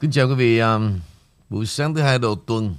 [0.00, 1.00] Kính chào quý vị, um,
[1.50, 2.76] buổi sáng thứ hai đầu tuần.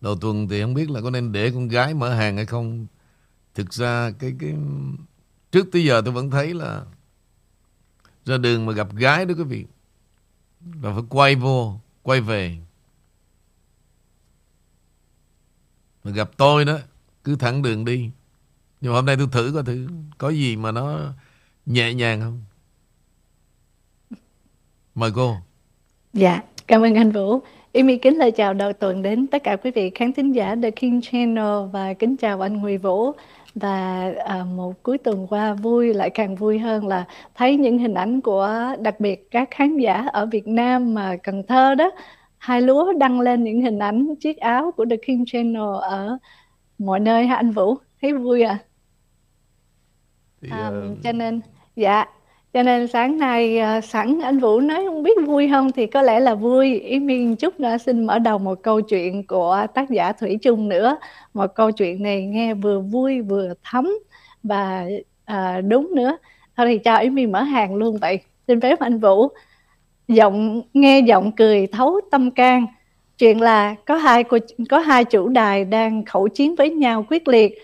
[0.00, 2.86] Đầu tuần thì không biết là có nên để con gái mở hàng hay không.
[3.54, 4.54] Thực ra cái cái
[5.52, 6.84] trước tới giờ tôi vẫn thấy là
[8.24, 9.64] ra đường mà gặp gái đó quý vị
[10.82, 12.58] là phải quay vô, quay về.
[16.04, 16.78] Mà gặp tôi đó,
[17.24, 18.10] cứ thẳng đường đi.
[18.80, 19.86] Nhưng mà hôm nay tôi thử coi thử
[20.18, 21.12] có gì mà nó
[21.66, 22.42] nhẹ nhàng không.
[25.00, 25.34] Mời cô.
[26.12, 27.40] Dạ, cảm ơn anh Vũ.
[27.74, 30.70] Amy kính lời chào đầu tuần đến tất cả quý vị khán thính giả The
[30.70, 33.12] King Channel và kính chào anh Nguyễn Vũ.
[33.54, 37.04] Và à, một cuối tuần qua vui lại càng vui hơn là
[37.34, 41.42] thấy những hình ảnh của đặc biệt các khán giả ở Việt Nam mà Cần
[41.46, 41.90] Thơ đó.
[42.38, 46.18] Hai lúa đăng lên những hình ảnh chiếc áo của The King Channel ở
[46.78, 47.74] mọi nơi ha anh Vũ.
[48.02, 48.58] Thấy vui à?
[50.42, 50.54] Thì, uh...
[50.54, 50.70] à,
[51.04, 51.40] cho nên
[51.76, 52.04] dạ
[52.52, 56.02] cho nên sáng nay ờ, sẵn anh Vũ nói không biết vui không thì có
[56.02, 56.80] lẽ là vui.
[56.80, 60.38] Ý Miên chút nữa ờ, xin mở đầu một câu chuyện của tác giả Thủy
[60.42, 60.98] Trung nữa.
[61.34, 63.90] Một câu chuyện này nghe vừa vui vừa thấm
[64.42, 64.86] và
[65.24, 66.16] à, đúng nữa.
[66.56, 68.20] Thôi thì cho Ý Miên mở hàng luôn vậy.
[68.48, 69.28] Xin phép anh Vũ.
[70.08, 72.66] Giọng nghe giọng cười thấu tâm can.
[73.18, 74.24] Chuyện là có hai
[74.68, 77.58] có hai chủ đài đang khẩu chiến với nhau quyết liệt.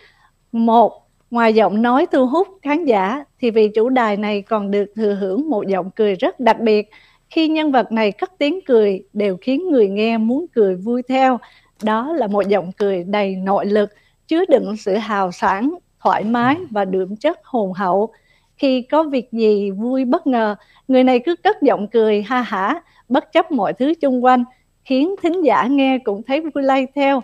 [0.52, 4.86] Một Ngoài giọng nói thu hút khán giả thì vị chủ đài này còn được
[4.96, 6.90] thừa hưởng một giọng cười rất đặc biệt.
[7.30, 11.38] Khi nhân vật này cất tiếng cười đều khiến người nghe muốn cười vui theo.
[11.82, 13.90] Đó là một giọng cười đầy nội lực,
[14.28, 18.12] chứa đựng sự hào sảng, thoải mái và đượm chất hồn hậu.
[18.56, 20.56] Khi có việc gì vui bất ngờ,
[20.88, 24.44] người này cứ cất giọng cười ha hả, bất chấp mọi thứ xung quanh,
[24.84, 27.22] khiến thính giả nghe cũng thấy vui lây theo.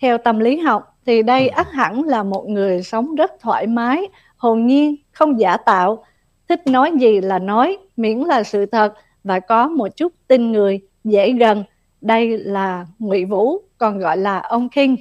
[0.00, 4.08] Theo tâm lý học, thì đây ắt hẳn là một người sống rất thoải mái,
[4.36, 6.04] hồn nhiên, không giả tạo,
[6.48, 10.80] thích nói gì là nói, miễn là sự thật và có một chút tin người,
[11.04, 11.64] dễ gần.
[12.00, 14.96] Đây là Ngụy Vũ, còn gọi là ông King.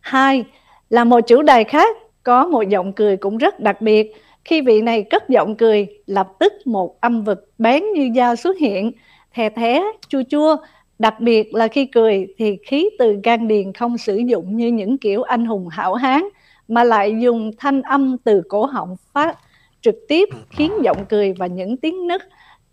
[0.00, 0.44] Hai
[0.90, 4.12] là một chủ đề khác có một giọng cười cũng rất đặc biệt.
[4.44, 8.56] Khi vị này cất giọng cười, lập tức một âm vực bén như dao xuất
[8.58, 8.92] hiện,
[9.34, 10.56] thè thé, chua chua,
[11.02, 14.98] Đặc biệt là khi cười thì khí từ gan điền không sử dụng như những
[14.98, 16.22] kiểu anh hùng hảo hán,
[16.68, 19.38] mà lại dùng thanh âm từ cổ họng phát
[19.80, 22.22] trực tiếp khiến giọng cười và những tiếng nứt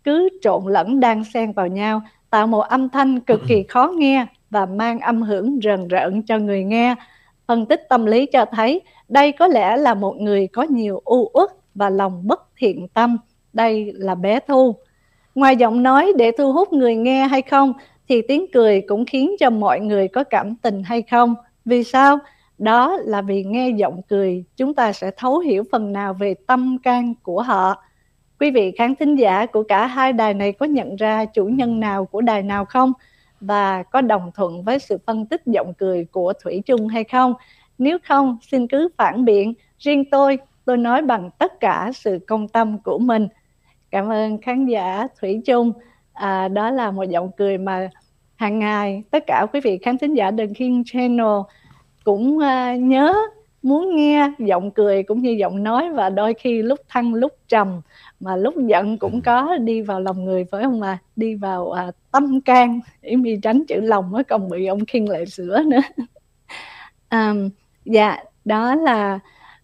[0.04, 4.26] cứ trộn lẫn đang xen vào nhau, tạo một âm thanh cực kỳ khó nghe
[4.50, 6.94] và mang âm hưởng rần rợn cho người nghe.
[7.46, 11.30] Phân tích tâm lý cho thấy, đây có lẽ là một người có nhiều u
[11.32, 13.16] uất và lòng bất thiện tâm.
[13.52, 14.74] Đây là bé Thu.
[15.34, 17.72] Ngoài giọng nói để thu hút người nghe hay không
[18.10, 21.34] thì tiếng cười cũng khiến cho mọi người có cảm tình hay không?
[21.64, 22.18] Vì sao?
[22.58, 26.78] Đó là vì nghe giọng cười, chúng ta sẽ thấu hiểu phần nào về tâm
[26.82, 27.82] can của họ.
[28.40, 31.80] Quý vị khán thính giả của cả hai đài này có nhận ra chủ nhân
[31.80, 32.92] nào của đài nào không?
[33.40, 37.34] Và có đồng thuận với sự phân tích giọng cười của Thủy Trung hay không?
[37.78, 39.54] Nếu không, xin cứ phản biện.
[39.78, 43.28] Riêng tôi, tôi nói bằng tất cả sự công tâm của mình.
[43.90, 45.72] Cảm ơn khán giả Thủy Trung.
[46.12, 47.90] À, đó là một giọng cười mà
[48.40, 51.36] hàng ngày tất cả quý vị khán thính giả The King Channel
[52.04, 53.14] cũng uh, nhớ
[53.62, 57.80] muốn nghe giọng cười cũng như giọng nói và đôi khi lúc thăng lúc trầm
[58.20, 59.20] mà lúc giận cũng ừ.
[59.24, 63.36] có đi vào lòng người phải không mà đi vào uh, tâm can để mi
[63.42, 65.80] tránh chữ lòng mới còn bị ông khiên lại sửa nữa.
[67.12, 67.50] Um,
[67.84, 69.18] dạ đó là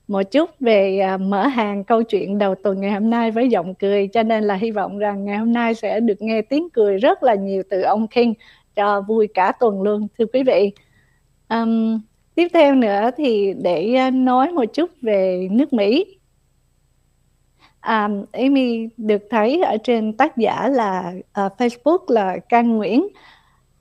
[0.08, 3.74] một chút về uh, mở hàng câu chuyện đầu tuần ngày hôm nay với giọng
[3.74, 4.08] cười.
[4.08, 7.22] Cho nên là hy vọng rằng ngày hôm nay sẽ được nghe tiếng cười rất
[7.22, 8.34] là nhiều từ ông King
[8.76, 10.72] cho vui cả tuần luôn thưa quý vị.
[11.48, 12.00] Um,
[12.34, 16.18] tiếp theo nữa thì để à, nói một chút về nước Mỹ.
[17.86, 23.08] Um, Amy được thấy ở trên tác giả là uh, Facebook là Can Nguyễn.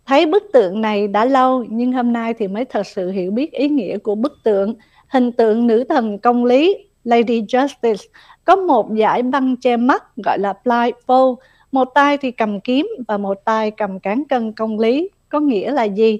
[0.05, 3.51] Thấy bức tượng này đã lâu nhưng hôm nay thì mới thật sự hiểu biết
[3.51, 4.75] ý nghĩa của bức tượng.
[5.07, 8.07] Hình tượng nữ thần công lý Lady Justice
[8.45, 11.35] có một giải băng che mắt gọi là blindfold
[11.75, 15.71] một tay thì cầm kiếm và một tay cầm cán cân công lý, có nghĩa
[15.71, 16.19] là gì?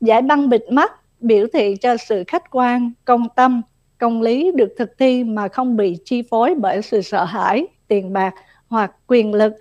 [0.00, 3.62] Giải băng bịt mắt, biểu thị cho sự khách quan, công tâm.
[3.98, 8.12] Công lý được thực thi mà không bị chi phối bởi sự sợ hãi, tiền
[8.12, 8.34] bạc
[8.68, 9.52] hoặc quyền lực.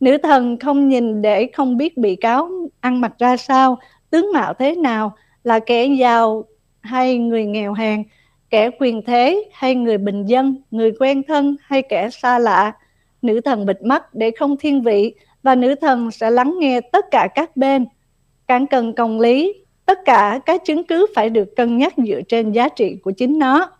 [0.00, 2.50] Nữ thần không nhìn để không biết bị cáo
[2.80, 3.78] ăn mặc ra sao,
[4.10, 5.12] tướng mạo thế nào,
[5.44, 6.44] là kẻ giàu
[6.80, 8.04] hay người nghèo hèn,
[8.50, 12.72] kẻ quyền thế hay người bình dân, người quen thân hay kẻ xa lạ
[13.22, 17.04] nữ thần bịt mắt để không thiên vị và nữ thần sẽ lắng nghe tất
[17.10, 17.86] cả các bên.
[18.48, 19.54] Cán cân công lý,
[19.86, 23.38] tất cả các chứng cứ phải được cân nhắc dựa trên giá trị của chính
[23.38, 23.70] nó.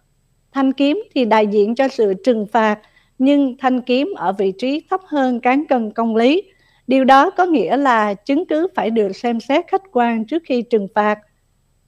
[0.53, 2.79] Thanh kiếm thì đại diện cho sự trừng phạt,
[3.19, 6.43] nhưng thanh kiếm ở vị trí thấp hơn cán cân công lý.
[6.87, 10.63] Điều đó có nghĩa là chứng cứ phải được xem xét khách quan trước khi
[10.63, 11.19] trừng phạt.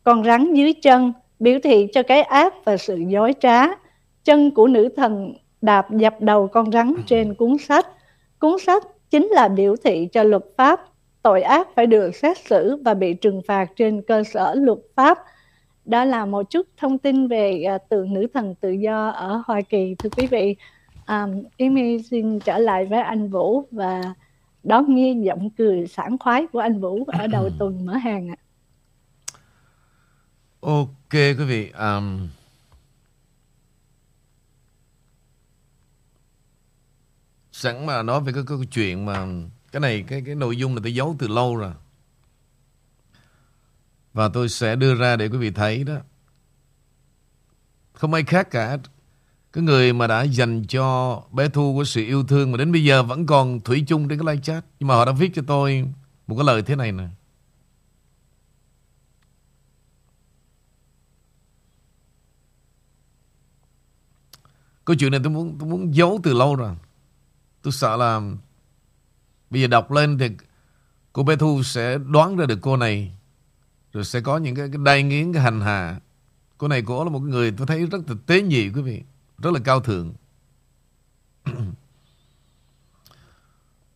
[0.04, 3.66] Còn rắn dưới chân biểu thị cho cái ác và sự dối trá.
[4.24, 7.86] Chân của nữ thần đạp dập đầu con rắn trên cuốn sách.
[8.38, 10.80] Cuốn sách chính là biểu thị cho luật pháp.
[11.22, 15.18] Tội ác phải được xét xử và bị trừng phạt trên cơ sở luật pháp.
[15.84, 19.60] Đó là một chút thông tin về uh, tượng nữ thần tự do ở Hoa
[19.60, 20.56] Kỳ, thưa quý vị.
[21.08, 24.14] Um, Amy xin trở lại với anh Vũ và
[24.62, 28.36] đón nghe giọng cười sảng khoái của anh Vũ ở đầu tuần mở hàng ạ.
[30.60, 32.28] Ok quý vị, um,
[37.62, 39.26] sẵn mà nói về cái, cái, cái chuyện mà
[39.72, 41.72] cái này cái cái nội dung là tôi giấu từ lâu rồi.
[44.12, 45.94] Và tôi sẽ đưa ra để quý vị thấy đó.
[47.92, 48.78] Không ai khác cả.
[49.52, 52.84] Cái người mà đã dành cho bé Thu của sự yêu thương mà đến bây
[52.84, 54.64] giờ vẫn còn thủy chung trên cái live chat.
[54.80, 55.88] Nhưng mà họ đã viết cho tôi
[56.26, 57.04] một cái lời thế này nè.
[64.84, 66.74] Câu chuyện này tôi muốn tôi muốn giấu từ lâu rồi.
[67.62, 68.20] Tôi sợ là
[69.50, 70.30] bây giờ đọc lên thì
[71.12, 73.16] cô bé Thu sẽ đoán ra được cô này.
[73.92, 76.00] Rồi sẽ có những cái, cái đai nghiến, cái hành hạ.
[76.58, 79.02] Cô này cô là một người tôi thấy rất là tế nhị quý vị.
[79.38, 80.14] Rất là cao thượng.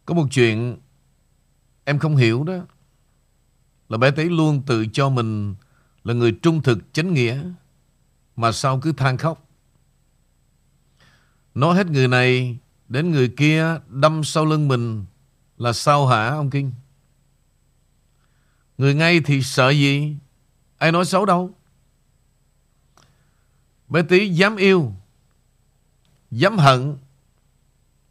[0.04, 0.76] có một chuyện
[1.84, 2.54] em không hiểu đó.
[3.88, 5.54] Là bé tý luôn tự cho mình
[6.04, 7.42] là người trung thực, chánh nghĩa.
[8.36, 9.48] Mà sao cứ than khóc.
[11.54, 15.04] Nói hết người này đến người kia đâm sau lưng mình
[15.58, 16.72] là sao hả ông Kinh?
[18.78, 20.16] Người ngay thì sợ gì?
[20.78, 21.50] Ai nói xấu đâu?
[23.88, 24.92] Bé tí dám yêu,
[26.30, 26.96] dám hận,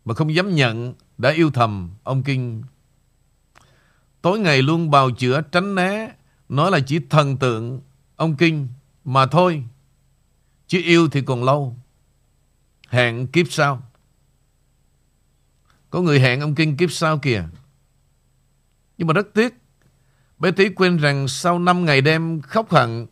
[0.05, 2.63] mà không dám nhận đã yêu thầm ông Kinh.
[4.21, 6.11] Tối ngày luôn bào chữa tránh né,
[6.49, 7.81] nói là chỉ thần tượng
[8.15, 8.67] ông Kinh
[9.05, 9.63] mà thôi.
[10.67, 11.77] Chứ yêu thì còn lâu.
[12.89, 13.84] Hẹn kiếp sau.
[15.95, 17.43] Có người hẹn ông Kinh kiếp sau kìa.
[18.97, 19.53] Nhưng mà rất tiếc.
[20.39, 23.07] Bé Tí quên rằng sau 5 ngày đêm khóc hận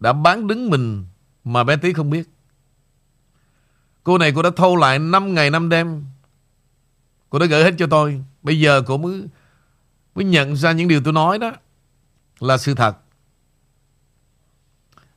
[0.00, 1.06] đã bán đứng mình
[1.44, 2.28] mà bé Tí không biết.
[4.04, 6.04] Cô này cô đã thâu lại 5 ngày 5 đêm.
[7.30, 8.24] Cô đã gửi hết cho tôi.
[8.42, 9.24] Bây giờ cô mới
[10.14, 11.52] mới nhận ra những điều tôi nói đó
[12.40, 12.96] là sự thật.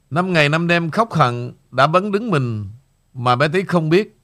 [0.10, 2.70] Năm ngày năm đêm khóc hận đã bấn đứng mình
[3.14, 4.18] mà bé Tí không biết.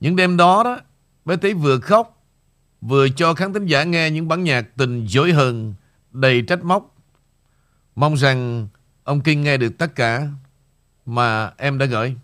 [0.00, 0.80] Những đêm đó đó,
[1.26, 2.24] bé Tí vừa khóc,
[2.80, 5.74] vừa cho khán thính giả nghe những bản nhạc tình dối hờn,
[6.12, 6.96] đầy trách móc.
[7.94, 8.68] Mong rằng
[9.04, 10.28] ông Kinh nghe được tất cả
[11.06, 12.16] mà em đã gửi.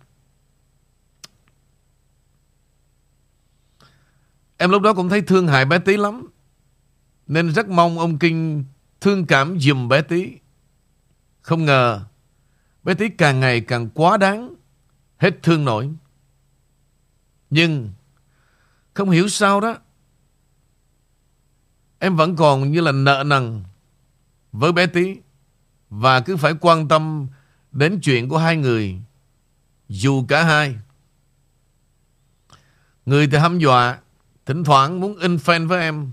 [4.57, 6.27] Em lúc đó cũng thấy thương hại bé Tí lắm.
[7.27, 8.65] Nên rất mong ông Kinh
[9.01, 10.31] thương cảm dùm bé Tí.
[11.41, 12.01] Không ngờ
[12.83, 14.55] bé Tí càng ngày càng quá đáng
[15.17, 15.89] Hết thương nổi.
[17.49, 17.89] Nhưng
[18.93, 19.77] không hiểu sao đó.
[21.99, 23.63] Em vẫn còn như là nợ nần
[24.51, 25.17] với bé tí.
[25.89, 27.27] Và cứ phải quan tâm
[27.71, 29.01] đến chuyện của hai người.
[29.89, 30.75] Dù cả hai.
[33.05, 33.99] Người thì hăm dọa.
[34.45, 36.11] Thỉnh thoảng muốn in fan với em.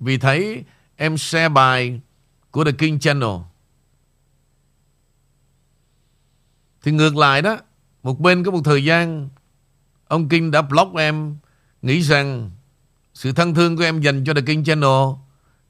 [0.00, 0.64] Vì thấy
[0.96, 2.00] em share bài
[2.50, 3.40] của The King Channel.
[6.82, 7.58] Thì ngược lại đó,
[8.02, 9.28] một bên có một thời gian,
[10.10, 11.36] Ông King đã block em
[11.82, 12.50] Nghĩ rằng
[13.14, 15.14] Sự thân thương của em dành cho The King Channel,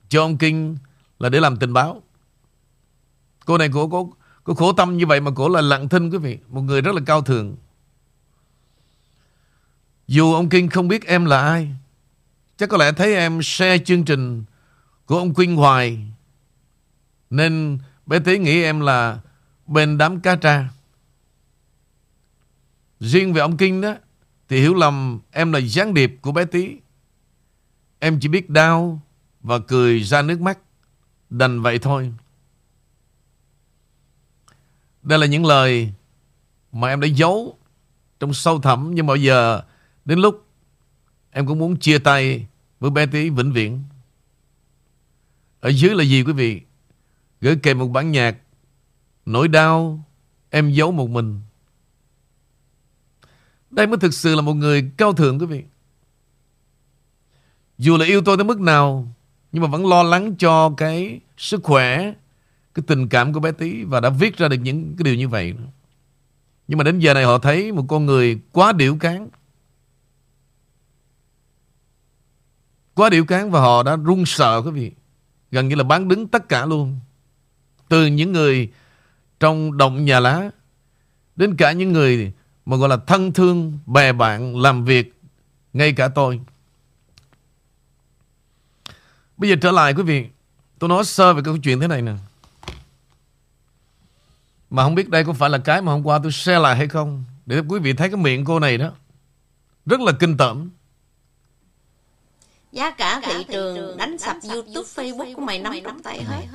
[0.09, 0.77] Cho ông Kinh
[1.19, 2.03] Là để làm tình báo.
[3.45, 4.05] Cô này cô có
[4.45, 6.95] có khổ tâm như vậy Mà cổ là lặng thinh quý vị, Một người rất
[6.95, 7.57] là cao thượng.
[10.09, 11.69] Dù ông Kinh không biết em là ai,
[12.57, 14.45] Chắc có lẽ thấy em share chương trình
[15.07, 15.99] Của ông Quynh Hoài,
[17.31, 19.21] Nên bé Tí nghĩ em là
[19.67, 20.69] Bên đám cá tra.
[23.01, 23.95] Riêng về ông Kinh đó
[24.51, 26.77] thì hiểu lầm em là gián điệp của bé Tí
[27.99, 29.01] Em chỉ biết đau
[29.41, 30.59] Và cười ra nước mắt.
[31.31, 32.13] Đành vậy thôi.
[35.03, 35.93] Đây là những lời
[36.73, 37.59] Mà em đã giấu
[38.21, 39.63] Trong sâu thẳm, Nhưng mà giờ
[40.05, 40.47] Đến lúc
[41.31, 42.47] Em cũng muốn chia tay
[42.81, 43.83] Với bé Tí vĩnh viễn.
[45.61, 46.61] Ở dưới là gì quý vị?
[47.41, 48.37] Gửi kèm một bản nhạc
[49.27, 50.05] Nỗi đau
[50.51, 51.41] Em giấu một mình
[53.71, 55.65] đây mới thực sự là một người cao thượng quý vị.
[57.79, 59.09] Dù là yêu tôi tới mức nào,
[59.53, 62.13] nhưng mà vẫn lo lắng cho cái sức khỏe,
[62.75, 65.29] cái tình cảm của bé Tí và đã viết ra được những cái điều như
[65.29, 65.55] vậy.
[66.69, 69.29] Nhưng mà đến giờ này họ thấy một con người quá điểu cán.
[72.95, 74.93] Quá điệu cán và họ đã run sợ quý vị.
[75.51, 77.01] Gần như là bán đứng tất cả luôn.
[77.89, 78.71] Từ những người
[79.41, 80.51] trong động nhà lá
[81.37, 82.33] đến cả những người
[82.71, 85.21] mà gọi là thân thương, bè bạn, làm việc,
[85.73, 86.41] ngay cả tôi.
[89.37, 90.27] Bây giờ trở lại quý vị,
[90.79, 92.13] tôi nói sơ về câu chuyện thế này nè.
[94.71, 96.89] Mà không biết đây có phải là cái mà hôm qua tôi share lại hay
[96.89, 98.91] không Để quý vị thấy cái miệng cô này đó
[99.87, 100.71] Rất là kinh tởm
[102.73, 106.47] Giá cả thị trường đánh sập YouTube, Facebook của mày nắm trong tay hết.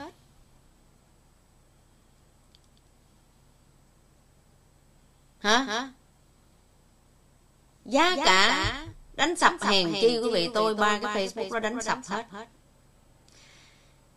[5.39, 5.89] Hả?
[7.85, 8.73] Giá cả
[9.13, 12.25] đánh sập hèn chi quý vị tôi ba cái Facebook đó đánh sập hết.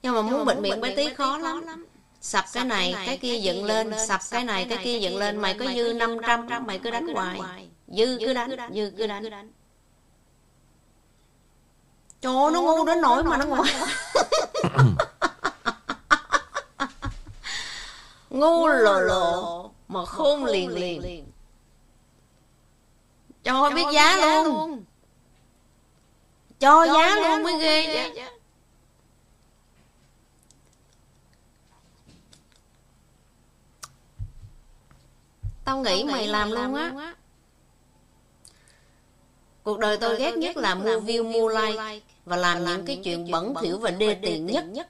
[0.02, 1.86] Nhưng mà muốn bệnh miệng bé tí khó lắm.
[2.20, 5.54] Sập cái này, cái kia dựng lên, sập cái này, cái kia dựng lên, mày
[5.54, 7.40] có dư 500, mày cứ đánh hoài.
[7.88, 9.52] Dư cứ đánh, dư cứ đánh.
[12.20, 13.64] Trời ơi, nó ngu đến nỗi mà nó ngu
[18.30, 21.27] Ngu lồ lồ Mà khôn liền liền
[23.48, 24.84] Cho biết giá luôn.
[26.60, 28.22] Cho giá luôn mới ghê chứ.
[35.64, 37.14] Tao nghĩ mày làm luôn á.
[39.62, 43.30] Cuộc đời tôi ghét nhất là mua view mua like và làm những cái chuyện
[43.30, 44.88] bẩn thỉu và đê tiện nhất.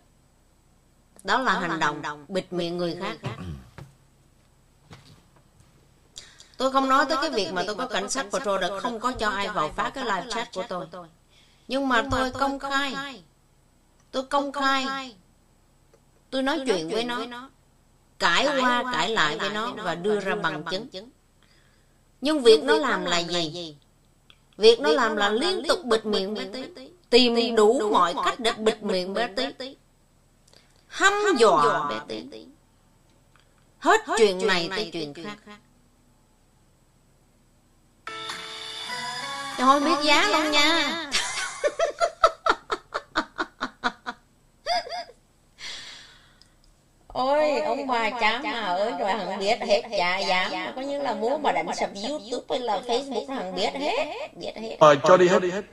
[1.24, 3.16] Đó là hành động bịt miệng người khác.
[6.58, 9.12] Tôi không nói tới cái việc mà tôi có cảnh sát Pro đã không có
[9.12, 10.86] cho ai vào phá cái live chat của tôi.
[11.68, 13.22] Nhưng mà tôi công khai.
[14.10, 15.14] Tôi công khai.
[16.30, 17.48] Tôi nói chuyện với nó.
[18.18, 20.88] Cãi qua cãi lại với nó và đưa ra bằng chứng.
[22.20, 23.76] Nhưng việc nó làm là gì?
[24.56, 26.88] Việc nó làm là liên tục bịt miệng bé tí.
[27.10, 29.76] Tìm đủ mọi cách để bịt miệng bé tí.
[30.88, 32.00] Hăm dọa bé
[32.30, 32.46] tí.
[33.78, 35.58] Hết chuyện này tới chuyện khác.
[39.58, 41.10] Cho không biết giá luôn nha.
[47.06, 51.14] Ôi, ông bà chám mà ơi, rồi hằng biết hết dạ dạ Có như là
[51.14, 54.76] muốn mà đánh sập Youtube hay là Facebook hằng biết hết, biết hết.
[54.80, 55.64] Ờ, cho đi hết.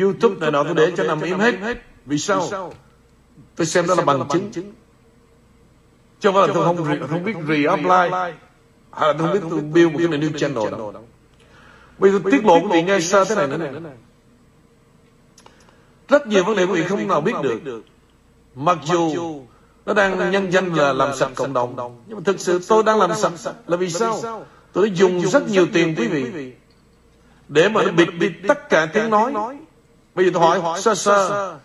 [0.00, 1.54] Youtube này nọ tôi để cho nằm im hết.
[2.06, 2.72] Vì sao?
[3.56, 4.50] Tôi xem đó là bằng chứng.
[4.52, 4.62] Chứ
[6.22, 8.10] không phải là tôi không, không biết re-apply.
[8.92, 11.04] Hay là tôi không biết tôi build một cái này new channel đâu.
[12.00, 13.90] Bây giờ tiết lộ quý vị nghe sao thế này nữa nè.
[16.08, 17.82] Rất nhiều vấn đề quý vị không nào biết được.
[18.54, 19.14] Mặc dù
[19.86, 22.02] nó đang nhân danh là làm sạch cộng đồng.
[22.06, 24.44] Nhưng mà thực sự tôi đang làm sạch Là vì sao?
[24.72, 26.52] Tôi đã dùng rất nhiều tiền quý vị.
[27.48, 29.32] Để mà nó bịt bịt tất cả tiếng nói.
[30.14, 31.58] Bây giờ tôi hỏi sơ sơ.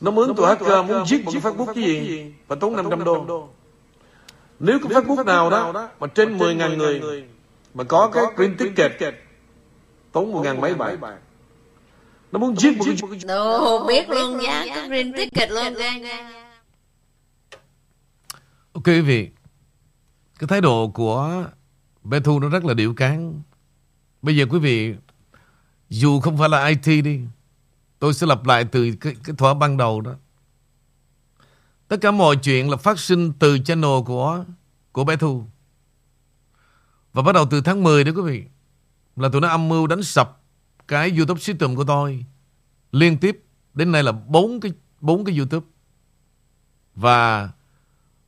[0.00, 2.32] Nó mướn tụi hacker muốn giết một cái Facebook cái gì?
[2.48, 3.48] Và tốn 500 đô.
[4.60, 7.24] Nếu có Facebook nào đó Mà trên 10.000 người
[7.74, 8.92] Mà có cái green ticket
[10.12, 10.96] Tốn 1 ngàn mấy bạc
[12.32, 15.74] Nó muốn giết một cái Đồ biết luôn nha Cái green ticket luôn.
[15.74, 16.30] nha
[18.72, 19.30] Ok quý vị
[20.38, 21.44] Cái thái độ của
[22.02, 23.42] bé Thu nó rất là điệu cán.
[24.22, 24.94] Bây giờ quý vị
[25.88, 27.20] Dù không phải là IT đi
[27.98, 30.14] Tôi sẽ lặp lại từ cái, cái thỏa ban đầu đó.
[31.88, 34.44] Tất cả mọi chuyện là phát sinh từ channel của
[34.92, 35.44] của bé Thu.
[37.12, 38.44] Và bắt đầu từ tháng 10 đó quý vị
[39.20, 40.40] là tụi nó âm mưu đánh sập
[40.88, 42.24] Cái YouTube system của tôi.
[42.92, 45.66] Liên tiếp, Đến nay là bốn cái bốn cái YouTube.
[46.94, 47.50] Và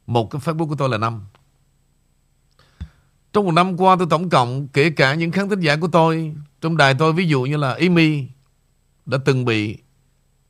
[0.06, 1.20] một cái Facebook của tôi là năm.
[3.32, 6.34] Trong một năm qua, tôi tổng cộng Kể cả những khán thính giả của tôi,
[6.60, 8.26] Trong đài tôi ví dụ như là Amy
[9.06, 9.78] Đã từng bị,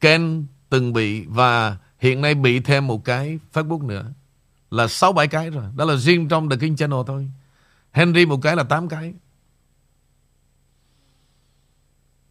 [0.00, 4.12] Ken từng bị Và hiện nay bị thêm một cái Facebook nữa.
[4.70, 5.64] Là 6-7 cái rồi.
[5.76, 7.30] Đó là riêng trong The King Channel thôi.
[7.92, 9.14] Henry một cái là 8 cái.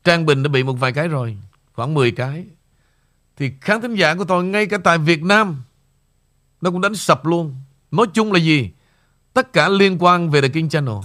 [0.03, 1.37] Trang Bình đã bị một vài cái rồi
[1.73, 2.45] Khoảng 10 cái.
[3.37, 5.63] Thì khán thính giả của tôi Ngay cả tại Việt Nam
[6.61, 7.55] nó cũng đánh sập luôn.
[7.91, 8.71] Nói chung là gì?
[9.33, 10.95] Tất cả liên quan về The King Channel.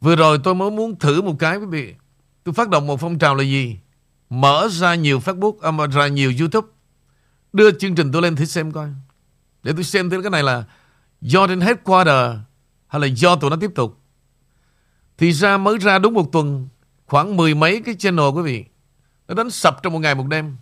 [0.00, 1.94] Vừa rồi tôi mới muốn thử một cái quý vị.
[2.44, 3.78] Tôi phát động một phong trào là gì?
[4.30, 6.68] Mở ra nhiều Facebook à, Mở ra nhiều YouTube.
[7.52, 8.88] Đưa chương trình tôi lên thử xem coi.
[9.62, 10.64] Để tôi xem thử cái này là
[11.22, 12.36] Do trên headquarter
[12.88, 14.01] Hay là do tụi nó tiếp tục.
[15.18, 16.68] Thì ra mới ra đúng một tuần,
[17.06, 18.64] Khoảng mười mấy cái channel quý vị.
[19.28, 20.56] Nó đánh sập trong một ngày một đêm.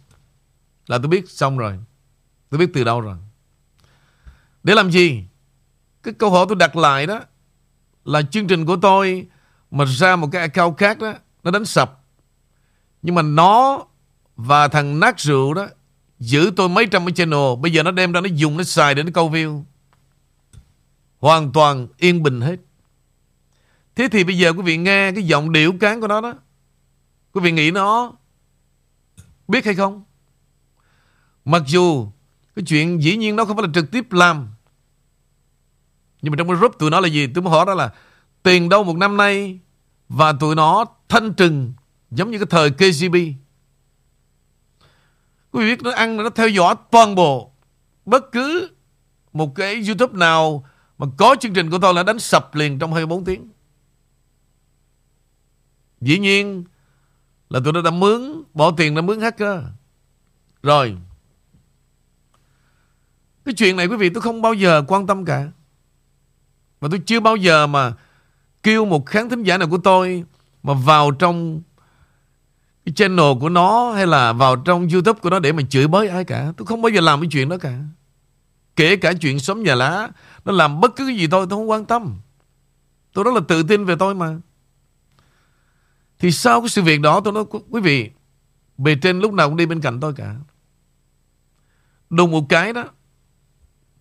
[0.87, 1.78] Là tôi biết xong rồi.
[2.50, 3.16] Tôi biết từ đâu rồi.
[4.62, 5.25] Để làm gì?
[6.02, 7.21] Cái câu hỏi tôi đặt lại đó
[8.04, 9.26] là chương trình của tôi
[9.71, 12.04] mà ra một cái account khác đó, Nó đánh sập.
[13.02, 13.85] Nhưng mà nó
[14.37, 15.66] Và thằng nát rượu đó
[16.19, 17.57] Giữ tôi mấy trăm cái channel.
[17.61, 19.62] Bây giờ nó đem ra, nó dùng, nó xài để nó câu view.
[21.19, 22.57] Hoàn toàn yên bình hết.
[24.00, 26.35] Thế thì bây giờ quý vị nghe cái giọng điệu cán của nó đó
[27.33, 28.12] Quý vị nghĩ nó
[29.49, 30.04] Biết hay không?
[31.45, 32.09] Mặc dù
[32.57, 34.49] Cái chuyện dĩ nhiên nó không phải là trực tiếp làm
[36.23, 37.26] Nhưng mà trong cái group tụi nó là gì?
[37.26, 37.90] Tôi muốn hỏi đó là
[38.42, 39.59] Tiền đâu một năm nay
[40.09, 41.73] Và tụi nó thanh trừng
[42.11, 43.14] Giống như cái thời kgb,
[45.50, 47.52] Quý vị biết nó ăn Nó theo dõi toàn bộ
[48.04, 48.71] Bất cứ
[49.33, 50.64] một cái YouTube nào
[50.99, 53.49] Mà có chương trình của tôi là đánh sập liền trong 24 tiếng.
[56.00, 56.64] Dĩ nhiên
[57.50, 59.59] Là tụi nó đã mướn, Bỏ tiền đã mướn hacker.
[60.62, 60.97] Rồi,
[63.45, 65.49] Cái chuyện này quý vị, tôi không bao giờ quan tâm cả.
[66.80, 67.92] Và tôi chưa bao giờ mà
[68.62, 70.25] Kêu một khán thính giả nào của tôi
[70.62, 71.62] Mà vào trong
[72.85, 76.09] Cái channel của nó Hay là vào trong youtube của nó Để mà chửi bới
[76.09, 76.52] ai cả.
[76.57, 77.78] Tôi không bao giờ làm cái chuyện đó cả.
[78.76, 80.09] Kể cả chuyện xóm nhà lá,
[80.45, 82.21] Nó làm bất cứ cái gì tôi tôi không quan tâm.
[83.12, 84.37] Tôi rất là tự tin về tôi mà.
[86.21, 88.11] Thì sau cái sự việc đó, tôi nói, quý vị,
[88.79, 90.35] Bề trên lúc nào cũng đi bên cạnh tôi cả.
[92.11, 92.85] Đùng một cái đó,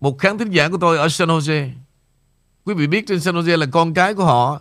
[0.00, 1.70] Một khán thính giả của tôi ở San Jose.
[2.64, 4.60] Quý vị biết trên San Jose là con cái của họ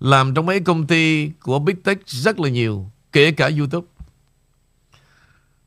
[0.00, 3.86] Làm trong mấy công ty của Big Tech rất là nhiều, Kể cả YouTube.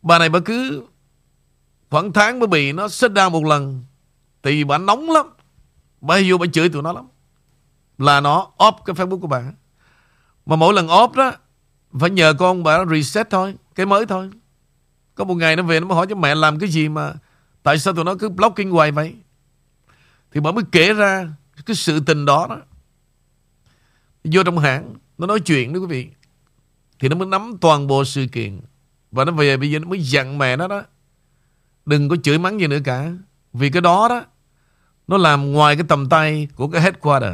[0.02, 0.84] Bà này bà cứ
[1.90, 3.84] Khoảng tháng mới bị nó sit down một lần
[4.44, 5.26] Thì bà nóng lắm.
[6.02, 7.08] Bà vô bà chửi tụi nó lắm.
[7.98, 9.44] Là nó off cái Facebook của bà.
[10.46, 11.32] Mà mỗi lần off đó,
[12.00, 14.30] Phải nhờ con bà reset thôi, Cái mới thôi.
[15.16, 17.14] Có một ngày nó về, nó mới hỏi cho mẹ làm cái gì mà
[17.64, 19.16] Tại sao tụi nó cứ blocking hoài vậy?
[20.32, 21.28] Thì bà mới kể ra
[21.66, 22.58] Cái sự tình đó đó.
[24.24, 26.08] Vô trong hãng, Nó nói chuyện đó quý vị.
[27.00, 28.60] Thì nó mới nắm toàn bộ sự kiện.
[29.12, 30.84] Và nó về, bây giờ nó mới dặn mẹ nó đó,
[31.86, 33.12] Đừng có chửi mắng gì nữa cả.
[33.54, 34.26] Vì cái đó đó,
[35.08, 37.34] Nó làm ngoài cái tầm tay của cái headquarter.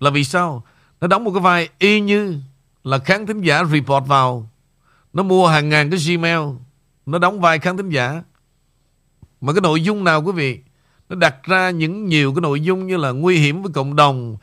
[0.00, 0.64] Là vì sao?
[1.00, 2.40] Nó đóng một cái vai y như
[2.84, 4.50] Là khán thính giả report vào.
[5.12, 6.40] Nó mua hàng ngàn cái Gmail.
[7.06, 8.22] Nó đóng vai khán thính giả.
[9.40, 10.60] Mà cái nội dung nào quý vị?
[11.08, 14.36] Nó đặt ra những nhiều cái nội dung Như là nguy hiểm với cộng đồng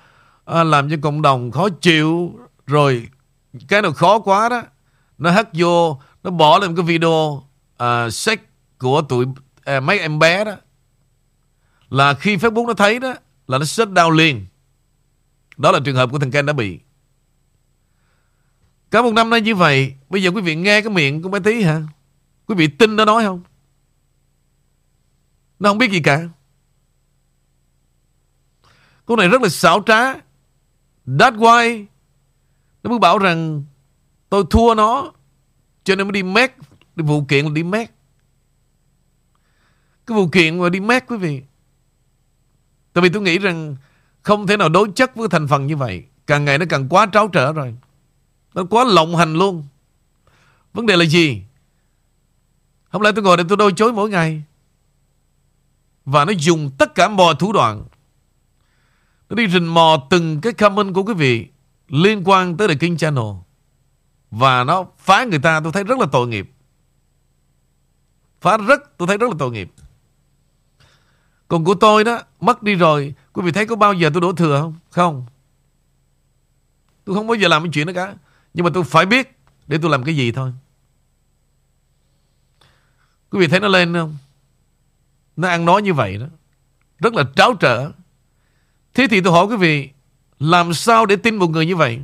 [0.46, 3.08] à, Làm cho cộng đồng khó chịu Rồi
[3.68, 4.64] cái nào khó quá đó
[5.18, 7.44] Nó hắt vô Nó bỏ lên cái video
[7.78, 8.40] à, sex
[8.78, 9.26] của tụi
[9.64, 10.56] à, mấy em bé đó.
[11.90, 13.14] Là khi Facebook nó thấy đó
[13.48, 14.46] là nó shut down liền.
[15.58, 16.80] Đó là trường hợp của thằng Ken đã bị.
[18.92, 21.40] Cả một năm nay như vậy, bây giờ quý vị nghe cái miệng của bé
[21.40, 21.82] tí hả?
[22.46, 23.44] Quý vị tin nó nói không?
[25.60, 26.30] Nó không biết gì cả.
[29.06, 30.14] Câu này rất là xảo trá.
[31.06, 31.86] That's why
[32.84, 33.64] nó mới bảo rằng
[34.30, 35.12] tôi thua nó
[35.84, 36.54] cho nên mới đi mét
[36.96, 37.92] đi vụ kiện là đi mét
[40.06, 41.42] cái vụ kiện mà đi mét quý vị
[42.94, 43.76] Tại vì tôi nghĩ rằng
[44.24, 46.04] không thể nào đối chất với thành phần như vậy.
[46.28, 47.76] Càng ngày nó càng quá tráo trở rồi.
[48.54, 49.66] Nó quá lộng hành luôn.
[50.74, 51.42] Vấn đề là gì?
[52.92, 54.44] Không lẽ tôi ngồi đây tôi đôi chối mỗi ngày.
[56.06, 57.84] Và nó dùng tất cả mọi thủ đoạn.
[59.30, 61.48] Nó đi rình mò từng cái comment của quý vị
[61.88, 63.26] Liên quan tới The King Channel.
[64.32, 66.52] Và nó phá người ta, tôi thấy rất là tội nghiệp.
[68.42, 69.72] Phá rất, tôi thấy rất là tội nghiệp.
[71.48, 73.14] Còn của tôi đó, Mất đi rồi.
[73.34, 74.76] Quý vị thấy có bao giờ tôi đổ thừa không?
[74.90, 75.26] Không.
[77.06, 78.16] Tôi không bao giờ làm cái chuyện đó cả.
[78.54, 80.54] Nhưng mà tôi phải biết Để tôi làm cái gì thôi.
[83.30, 84.18] Quý vị thấy nó lên không?
[85.36, 86.26] Nó ăn nói như vậy đó.
[87.00, 87.92] Rất là tráo trở.
[88.94, 89.90] Thế thì tôi hỏi quý vị,
[90.40, 92.02] Làm sao để tin một người như vậy?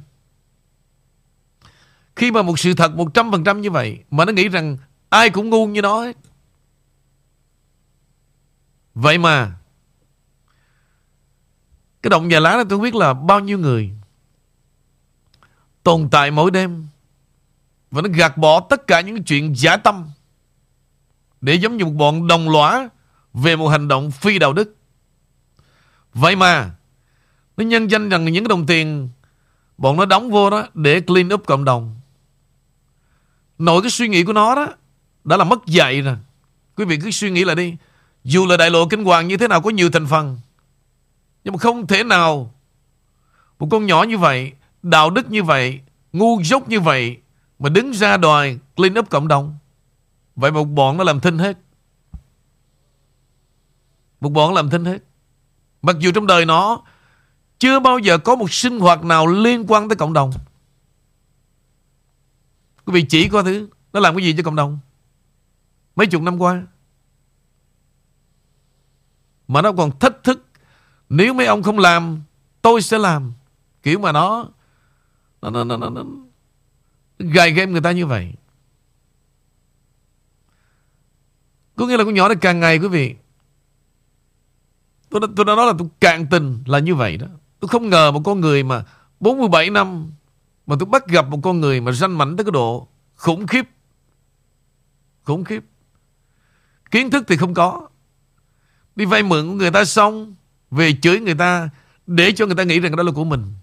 [2.16, 4.78] Khi mà một sự thật 100% như vậy, Mà nó nghĩ rằng
[5.10, 6.18] Ai cũng ngu như nó hết.
[8.94, 9.59] Vậy mà
[12.02, 13.92] cái động nhà lá này tôi biết là bao nhiêu người.
[15.84, 16.88] Tồn tại mỗi đêm.
[17.92, 20.10] Và nó gạt bỏ tất cả những chuyện giả tâm.
[21.42, 22.90] Để giống như một bọn đồng lõa
[23.34, 24.76] Về một hành động phi đạo đức.
[26.14, 26.72] Vậy mà,
[27.58, 29.10] Nó nhân danh rằng những cái đồng tiền,
[29.78, 31.96] Bọn nó đóng vô đó Để clean up cộng đồng.
[33.58, 34.68] Nội cái suy nghĩ của nó đó
[35.24, 36.18] Đã là mất dạy rồi.
[36.76, 37.76] Quý vị cứ suy nghĩ lại đi.
[38.24, 40.38] Dù là đại lộ kinh hoàng như thế nào có nhiều thành phần
[41.44, 42.54] nhưng mà không thể nào.
[43.60, 45.80] Một con nhỏ như vậy, Đạo đức như vậy,
[46.14, 47.18] Ngu dốt như vậy
[47.60, 49.58] Mà đứng ra đòi clean up cộng đồng.
[50.36, 51.58] Vậy một bọn nó làm thinh hết.
[54.22, 54.98] Một bọn làm thinh hết.
[55.82, 56.82] Mặc dù trong đời nó
[57.60, 60.32] Chưa bao giờ có một sinh hoạt nào liên quan tới cộng đồng.
[62.86, 64.80] Quý vị chỉ có thứ, Nó làm cái gì cho cộng đồng?
[65.96, 66.64] Mấy chục năm qua.
[69.48, 70.49] Mà nó còn thách thức
[71.10, 72.22] nếu mấy ông không làm
[72.62, 73.34] Tôi sẽ làm.
[73.84, 74.48] Kiểu mà nó
[75.42, 76.04] Nó, nó, nó, nó, nó
[77.20, 78.34] gài game người ta như vậy.
[81.76, 83.16] Có nghĩa là con nhỏ này càng ngày quý vị
[85.10, 87.28] Tôi đã, tôi đã nói là tôi cạn tình là như vậy đó.
[87.60, 88.84] Tôi không ngờ một con người mà
[89.20, 90.12] 47 năm
[90.68, 93.70] Mà tôi bắt gặp một con người mà ranh mảnh tới cái độ khủng khiếp.
[95.24, 95.64] Khủng khiếp.
[96.92, 97.88] Kiến thức thì không có.
[98.96, 100.36] Đi vay mượn của người ta xong
[100.72, 101.70] về chửi người ta,
[102.08, 103.54] Để cho người ta nghĩ rằng đó là của mình.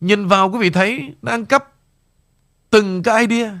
[0.00, 1.72] Nhìn vào, quý vị thấy, Nó ăn cắp
[2.70, 3.60] Từng cái idea.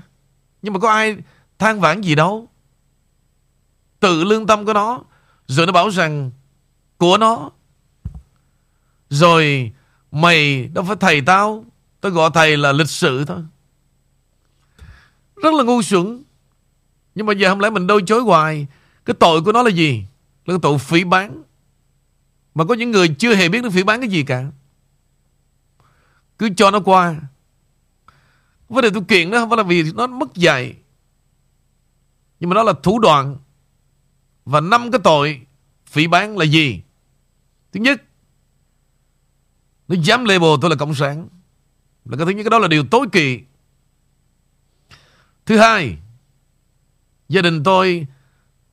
[0.62, 1.16] Nhưng mà có ai
[1.58, 2.48] than vãn gì đâu.
[4.00, 5.02] Tự lương tâm của nó,
[5.46, 6.30] Rồi nó bảo rằng,
[6.98, 7.50] Của nó.
[9.10, 9.72] Rồi,
[10.12, 11.64] Mày, đâu phải thầy tao
[12.00, 13.38] Tao gọi thầy là lịch sự thôi.
[15.42, 16.22] Rất là ngu xuẩn.
[17.14, 18.66] Nhưng mà giờ không lẽ mình đôi chối hoài,
[19.04, 20.04] Cái tội của nó là gì?
[20.44, 21.42] Là cái tội phỉ bán
[22.54, 24.46] mà có những người chưa hề biết nó phỉ bán cái gì cả.
[26.38, 27.20] Cứ cho nó qua.
[28.68, 30.76] Vấn đề tôi kiện đó không phải là vì nó mất dạy.
[32.40, 33.36] Nhưng mà nó là thủ đoạn.
[34.44, 35.46] Và năm cái tội
[35.86, 36.82] Phỉ bán là gì?
[37.72, 38.02] Thứ nhất,
[39.88, 41.28] Nó dám label tôi là cộng sản.
[42.04, 43.40] Là cái thứ nhất, cái đó là điều tối kỵ.
[45.46, 45.98] Thứ hai,
[47.28, 48.06] Gia đình tôi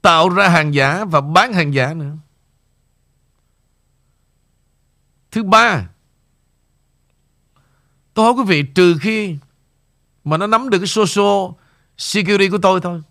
[0.01, 2.15] Tạo ra hàng giả và bán hàng giả nữa.
[5.37, 5.89] Thứ ba
[8.13, 9.37] Tôi hỏi quý vị, trừ khi
[10.23, 11.51] mà nó nắm được cái social
[11.97, 13.01] security của tôi thôi.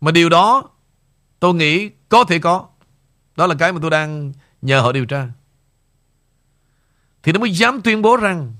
[0.00, 0.70] Mà điều đó
[1.40, 2.68] tôi nghĩ có thể có.
[3.36, 5.28] Đó là cái mà tôi đang nhờ họ điều tra.
[7.22, 8.54] Thì nó mới dám tuyên bố rằng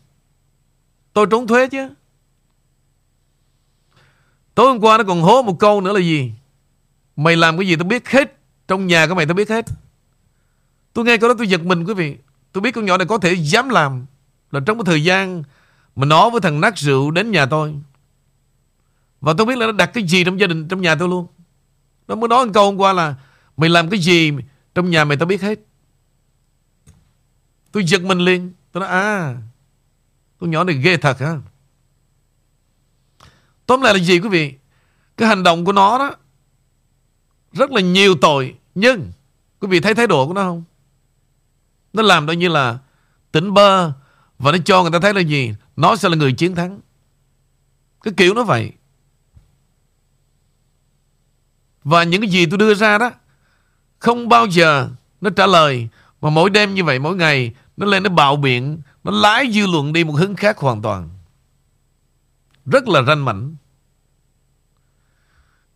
[1.12, 1.88] tôi trốn thuế chứ.
[4.54, 6.32] Tối hôm qua nó còn hố một câu nữa là gì?
[7.16, 8.37] Mày làm cái gì tôi biết hết.
[8.68, 9.64] Trong nhà của mày tôi biết hết.
[10.92, 12.16] Tôi nghe câu đó tôi giật mình, quý vị.
[12.52, 14.06] Tôi biết con nhỏ này có thể dám làm.
[14.50, 15.42] Là trong cái thời gian
[15.96, 17.74] mà nó với thằng nát rượu đến nhà tôi.
[19.20, 21.26] Và tôi biết là nó đặt cái gì trong gia đình, Trong nhà tôi luôn.
[22.08, 23.14] Nó mới nói một câu hôm qua là,
[23.56, 24.32] Mày làm cái gì
[24.74, 25.58] trong nhà mày tao biết hết.
[27.72, 28.52] Tôi giật mình liền.
[28.72, 29.36] Tôi nói à
[30.40, 31.36] Con nhỏ này ghê thật ha
[33.66, 34.54] Tóm lại là gì quý vị?
[35.16, 36.16] Cái hành động của nó đó,
[37.52, 38.54] Rất là nhiều tội.
[38.74, 39.12] Nhưng,
[39.60, 40.64] Quý vị thấy thái độ của nó không?
[41.92, 42.78] Nó làm đó như là
[43.33, 43.92] Tỉnh bơ
[44.38, 45.55] Và nó cho người ta thấy là gì?
[45.76, 46.81] Nó sẽ là người chiến thắng.
[48.02, 48.72] Cái kiểu nó vậy.
[51.85, 53.11] Và những cái gì tôi đưa ra đó,
[53.98, 55.88] Không bao giờ nó trả lời.
[56.20, 59.66] Mà mỗi đêm như vậy, mỗi ngày, Nó lên, nó bạo biện, Nó lái dư
[59.66, 61.09] luận đi một hướng khác hoàn toàn.
[62.66, 63.57] Rất là ranh mảnh.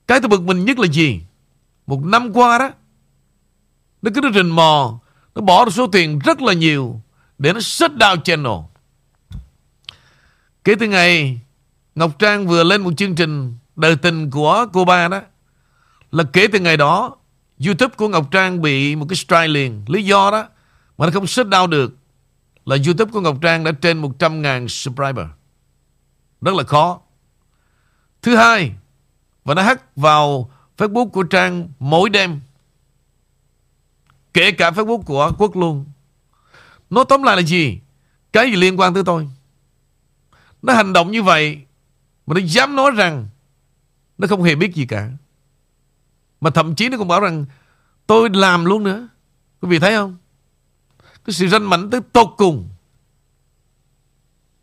[0.06, 1.20] Cái tôi bực mình nhất là gì?
[1.86, 2.70] Một năm qua đó,
[4.02, 5.00] Nó cứ nó rình mò
[5.36, 7.00] nó bỏ được số tiền rất là nhiều
[7.38, 8.52] Để nó shut down channel
[10.64, 11.40] Kể từ ngày
[11.94, 15.20] Ngọc Trang vừa lên một chương trình Đời tình của cô ba đó
[16.10, 17.16] là kể từ ngày đó
[17.66, 19.84] YouTube của Ngọc Trang bị một cái strike liền.
[19.86, 20.48] Lý do đó
[20.98, 21.96] mà nó không shut down được
[22.64, 25.26] là YouTube của Ngọc Trang đã trên 100.000 subscriber.
[26.40, 27.00] Rất là khó.
[28.22, 28.72] Thứ hai,
[29.44, 32.40] và nó hack vào Facebook của Trang mỗi đêm.
[34.36, 35.84] Kể cả Facebook của Quốc luôn.
[36.90, 37.80] Nó tóm lại là gì?
[38.32, 39.28] Cái gì liên quan tới tôi?
[40.62, 41.60] Nó hành động như vậy
[42.26, 43.28] mà nó dám nói rằng
[44.18, 45.10] nó không hề biết gì cả.
[46.40, 47.44] Mà thậm chí nó còn bảo rằng
[48.06, 49.08] Tôi làm luôn nữa
[49.60, 50.16] Quý vị thấy không
[51.24, 52.68] Cái sự ranh mảnh tới tột cùng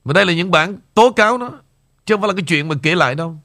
[0.03, 1.51] Và đây là những bản tố cáo đó,
[2.05, 3.37] Chứ không phải là cái chuyện mà kể lại đâu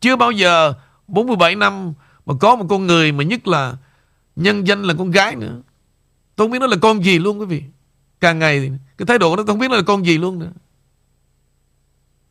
[0.00, 0.74] Chưa bao giờ
[1.08, 1.92] 47 năm
[2.26, 3.76] Mà có một con người mà nhất là
[4.36, 5.60] Nhân danh là con gái nữa.
[6.36, 7.62] Tôi không biết nó là con gì luôn, quý vị.
[8.20, 10.38] Càng ngày Cái thái độ của nó, tôi không biết nó là con gì luôn
[10.38, 10.52] nữa.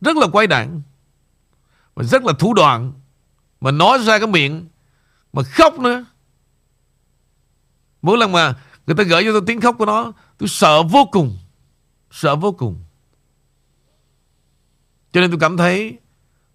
[0.02, 0.82] Rất là quay đạn
[1.96, 2.94] Và rất là thủ đoạn
[3.62, 4.68] mà nói ra cái miệng
[5.34, 6.06] Mà khóc nữa.
[8.02, 8.54] Mỗi lần mà
[8.88, 11.38] người ta gửi cho tôi tiếng khóc của nó, Tôi sợ vô cùng,
[12.12, 12.84] Sợ vô cùng.
[15.12, 15.98] Cho nên tôi cảm thấy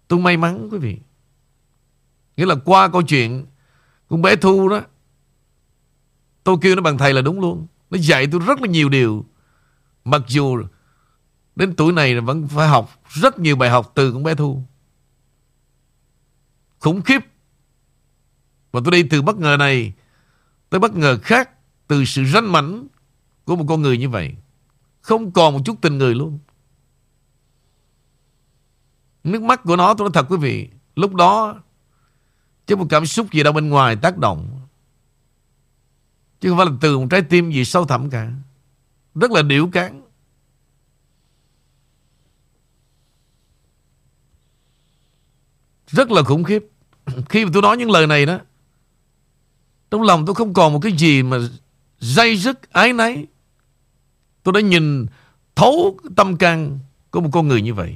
[0.07, 0.97] Tôi may mắn, quý vị.
[2.37, 3.45] Nghĩa là qua câu chuyện
[4.09, 4.81] Con bé Thu đó
[6.43, 9.25] Tôi kêu nó bằng thầy là đúng luôn Nó dạy tôi rất là nhiều điều
[10.05, 10.63] Mặc dù
[11.55, 14.63] Đến tuổi này vẫn phải học Rất nhiều bài học từ con bé Thu
[16.79, 17.19] khủng khiếp.
[18.71, 19.93] Và tôi đi từ bất ngờ này
[20.69, 21.49] tới bất ngờ khác
[21.87, 22.87] từ sự ranh mảnh
[23.45, 24.35] của một con người như vậy.
[25.01, 26.39] Không còn một chút tình người luôn.
[29.23, 31.55] Nước mắt của nó tôi nói thật quý vị, Lúc đó,
[32.67, 34.58] Chứ một cảm xúc gì đâu bên ngoài tác động
[36.41, 38.31] Chứ không phải là từ một trái tim gì sâu thẳm cả.
[39.15, 40.01] Rất là điệu cán.
[45.87, 46.63] Rất là khủng khiếp.
[47.29, 48.39] Khi mà tôi nói những lời này đó,
[49.91, 51.37] Trong lòng tôi không còn một cái gì mà
[51.99, 53.25] Dây dứt ái náy.
[54.43, 55.05] Tôi đã nhìn,
[55.55, 56.79] thấu tâm can
[57.11, 57.95] Của một con người như vậy.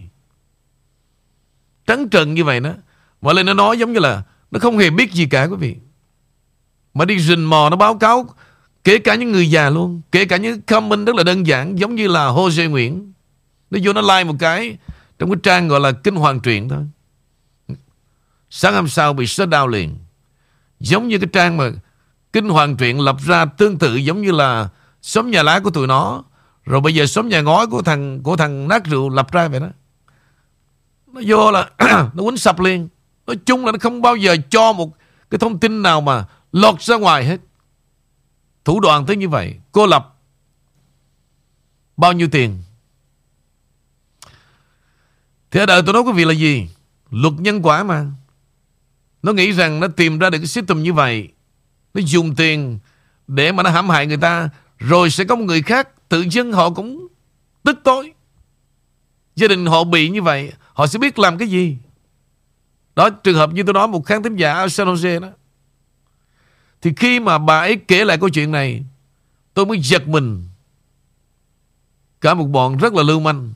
[1.87, 2.73] Trắng trần như vậy đó
[3.21, 5.75] Mọi lời nó nói giống như là Nó không hề biết gì cả, quý vị.
[6.93, 8.25] Mà đi rình mò nó báo cáo
[8.83, 11.95] Kể cả những người già luôn, Kể cả những comment rất là đơn giản, Giống
[11.95, 13.13] như là Jose Nguyễn.
[13.71, 14.77] Nó vô nó like một cái
[15.19, 16.83] Trong cái trang gọi là Kinh Hoàng Truyện thôi.
[18.49, 19.97] Sáng hôm sau bị shut down liền.
[20.79, 21.71] Giống như cái trang mà
[22.33, 24.69] Kinh Hoàng Truyện lập ra tương tự giống như là
[25.01, 26.23] Xóm nhà lá của tụi nó.
[26.65, 29.59] Rồi bây giờ xóm nhà ngói của thằng của thằng nát rượu lập ra vậy
[29.59, 29.67] đó.
[31.07, 31.69] Nó vô là
[32.13, 32.89] Nó quýnh sập liền.
[33.27, 34.97] Nói chung là nó không bao giờ cho một
[35.29, 37.37] Cái thông tin nào mà lọt ra ngoài hết.
[38.65, 40.15] Thủ đoạn tới như vậy, Cô lập
[41.97, 42.63] Bao nhiêu tiền?
[45.51, 46.67] Thì ở đời tôi nói quý vị là gì?
[47.09, 48.05] Luật nhân quả mà.
[49.23, 51.29] Nó nghĩ rằng nó tìm ra được cái system như vậy,
[51.93, 52.79] Nó dùng tiền
[53.27, 56.53] Để mà nó hãm hại người ta, Rồi sẽ có một người khác, Tự dưng
[56.53, 57.07] họ cũng
[57.63, 58.13] tức tối.
[59.35, 61.77] Gia đình họ bị như vậy, Họ sẽ biết làm cái gì?
[62.95, 65.29] Đó, trường hợp như tôi nói, Một kháng thính giả ở San Jose đó
[66.83, 68.83] thì khi mà bà ấy kể lại câu chuyện này,
[69.53, 70.47] Tôi mới giật mình.
[72.21, 73.53] Cả một bọn rất là lưu manh.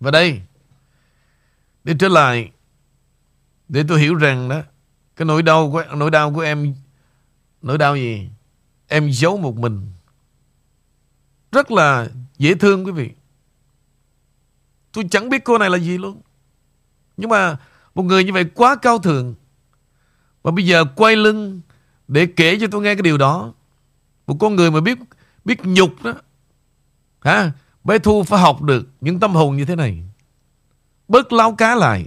[0.00, 0.40] Và đây,
[1.84, 2.50] Để trở lại,
[3.68, 4.62] Để tôi hiểu rằng đó,
[5.16, 6.74] Cái nỗi đau của, nỗi đau của em,
[7.62, 8.28] Nỗi đau gì?
[8.88, 9.92] Em giấu một mình.
[11.52, 12.08] Rất là
[12.38, 13.10] dễ thương quý vị.
[14.92, 16.20] Tôi chẳng biết cô này là gì luôn.
[17.16, 17.56] Nhưng mà
[17.94, 19.34] Một người như vậy quá cao thượng.
[20.42, 21.60] Và bây giờ quay lưng
[22.08, 23.52] Để kể cho tôi nghe cái điều đó.
[24.26, 24.98] Một con người mà biết
[25.44, 26.14] Biết nhục đó.
[27.20, 27.52] Hả?
[27.84, 30.02] Bé Thu phải học được những tâm hồn như thế này.
[31.08, 32.06] Bớt lao cá lại.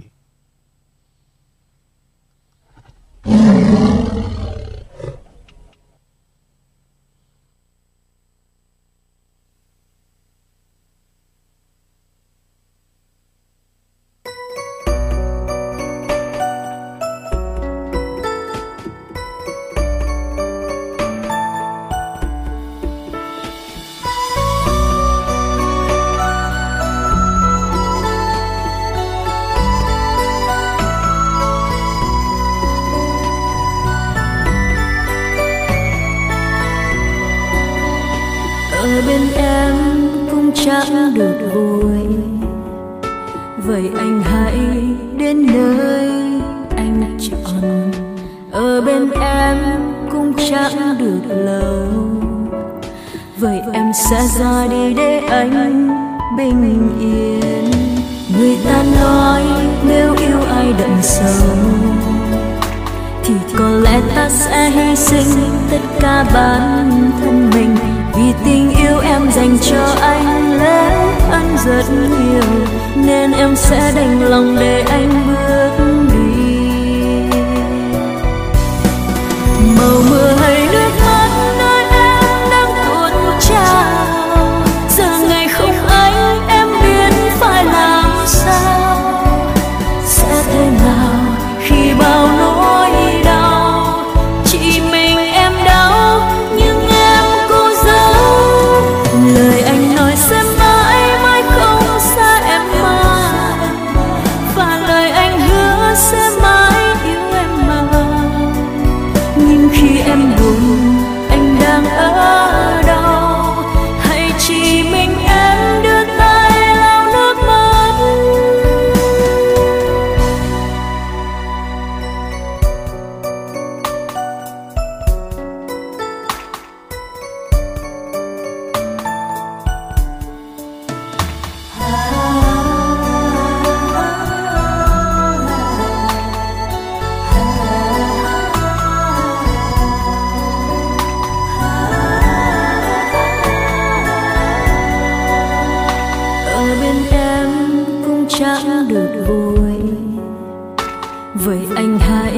[151.76, 152.32] Anh hãy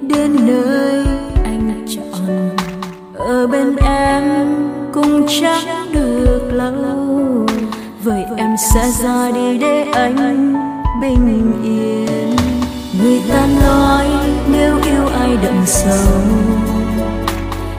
[0.00, 1.04] đến nơi
[1.44, 2.56] anh chọn.
[3.18, 4.24] Ở bên em
[4.92, 7.46] cũng chẳng được lâu.
[8.02, 10.54] Vậy em sẽ ra đi để anh
[11.00, 12.36] bình yên.
[13.02, 14.06] Người ta nói
[14.52, 16.22] nếu yêu ai đậm sâu,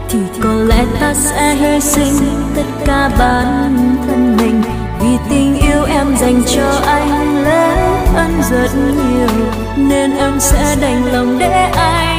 [0.10, 2.19] thì có lẽ ta sẽ hy sinh
[2.56, 4.62] tất cả bản thân mình.
[5.00, 11.06] Vì tình yêu em dành cho anh lớn hơn rất nhiều nên em sẽ đành
[11.06, 12.14] lòng để anh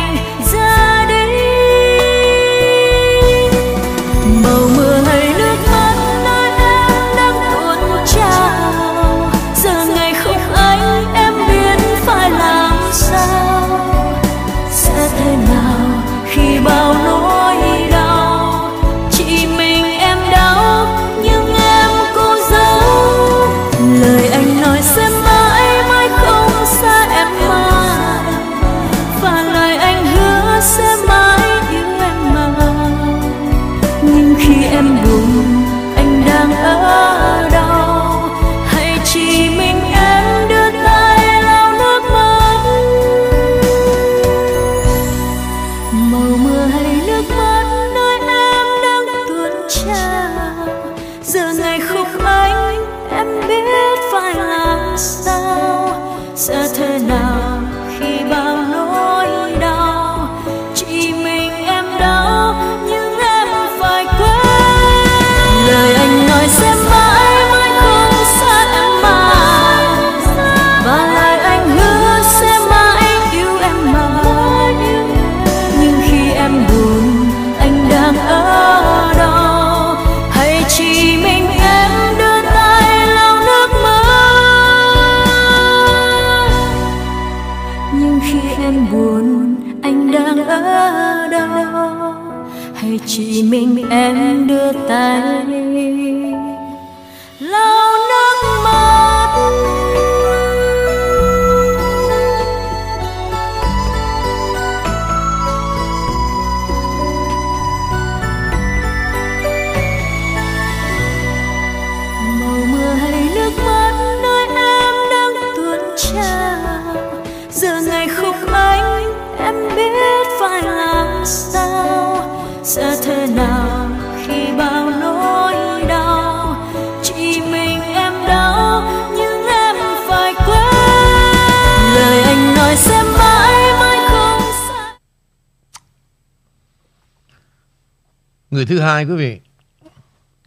[138.57, 139.41] Người thứ hai, quý vị,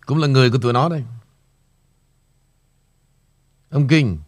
[0.05, 1.03] Cũng là người của tụi nó đây.
[3.69, 4.19] Ông Kinh,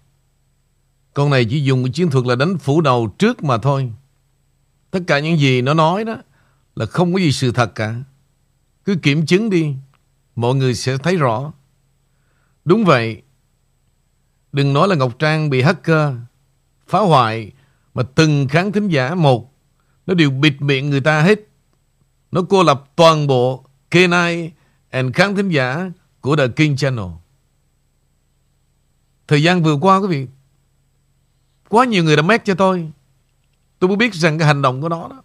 [1.14, 3.92] Con này chỉ dùng cái chiến thuật là đánh phủ đầu trước mà thôi.
[4.92, 6.18] Tất cả những gì nó nói đó
[6.76, 7.96] Là không có gì sự thật cả.
[8.86, 9.76] Cứ kiểm chứng đi,
[10.36, 11.54] Mọi người sẽ thấy rõ.
[12.66, 13.22] Đúng vậy,
[14.52, 16.14] Đừng nói là Ngọc Trang bị hacker,
[16.88, 17.52] Phá hoại,
[17.94, 19.54] Mà từng khán thính giả một,
[20.06, 21.40] Nó đều bịt miệng người ta hết.
[22.32, 24.50] Nó cô lập toàn bộ K9
[24.90, 27.06] and khán thính giả của The King Channel.
[29.28, 30.28] Thời gian vừa qua quý vị,
[31.70, 32.92] quá nhiều người đã mét cho tôi.
[33.80, 35.24] Tôi mới biết rằng cái hành động của nó đó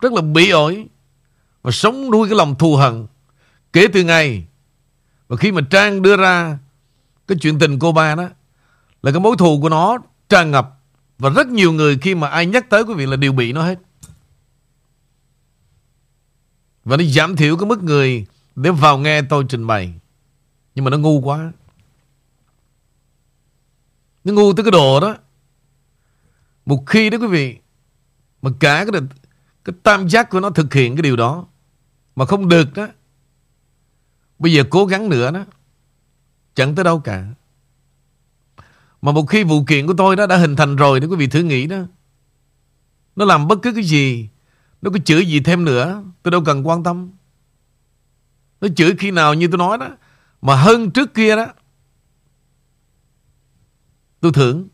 [0.00, 0.86] rất là bị ổi
[1.62, 3.06] và sống nuôi cái lòng thù hận.
[3.72, 4.46] Kể từ ngày
[5.28, 6.58] và khi mà Trang đưa ra
[7.28, 8.28] cái chuyện tình cô ba đó
[9.02, 10.80] là cái mối thù của nó tràn ngập
[11.18, 13.62] và rất nhiều người khi mà ai nhắc tới quý vị là đều bị nó
[13.62, 13.78] hết.
[16.86, 19.94] Và nó giảm thiểu cái mức người để vào nghe tôi trình bày.
[20.74, 21.52] Nhưng mà nó ngu quá.
[24.24, 25.16] Nó ngu tới cái độ đó.
[26.66, 27.56] Một khi đó quý vị,
[28.42, 29.00] mà cả cái,
[29.64, 31.46] cái tam giác của nó thực hiện cái điều đó,
[32.16, 32.88] mà không được đó,
[34.38, 35.44] bây giờ cố gắng nữa đó,
[36.54, 37.26] chẳng tới đâu cả.
[39.02, 41.26] Mà một khi vụ kiện của tôi đó đã hình thành rồi đó quý vị
[41.26, 41.78] thử nghĩ đó.
[43.16, 44.28] Nó làm bất cứ cái gì
[44.86, 47.10] nó có chửi gì thêm nữa Tôi đâu cần quan tâm.
[48.60, 49.88] Nó chửi khi nào như tôi nói đó
[50.42, 51.46] Mà hơn trước kia đó
[54.20, 54.68] Tôi thưởng.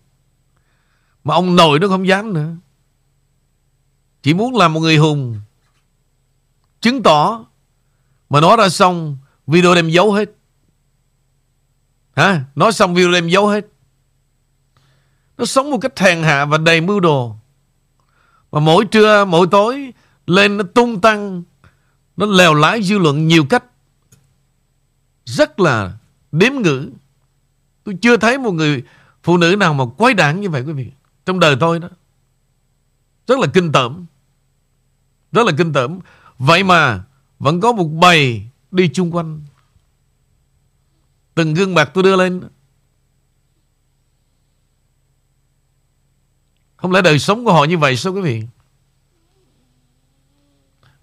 [1.25, 2.55] Mà ông nội nó không dám nữa.
[4.23, 5.41] Chỉ muốn làm một người hùng
[6.81, 7.45] Chứng tỏ
[8.31, 10.31] Mà nói ra xong Video đem giấu hết.
[12.17, 12.45] Hả?
[12.55, 13.67] Nói xong video đem giấu hết.
[15.39, 17.37] Nó sống một cách hèn hạ và đầy mưu đồ.
[18.53, 19.93] Mà mỗi trưa, mỗi tối
[20.27, 21.43] lên nó tung tăng,
[22.17, 23.65] nó lèo lái dư luận nhiều cách.
[25.25, 25.99] Rất là
[26.33, 26.91] đếm ngữ.
[27.85, 28.83] Tôi chưa thấy một người
[29.23, 30.91] phụ nữ nào mà quái đản như vậy quý vị.
[31.27, 31.89] Trong đời tôi đó.
[33.27, 34.07] Rất là kinh tởm.
[35.33, 35.99] Rất là kinh tởm.
[36.39, 37.05] Vậy mà
[37.39, 39.41] vẫn có một bầy đi chung quanh.
[41.35, 42.43] Từng gương mặt tôi đưa lên.
[46.77, 48.43] Không lẽ đời sống của họ như vậy sao quý vị?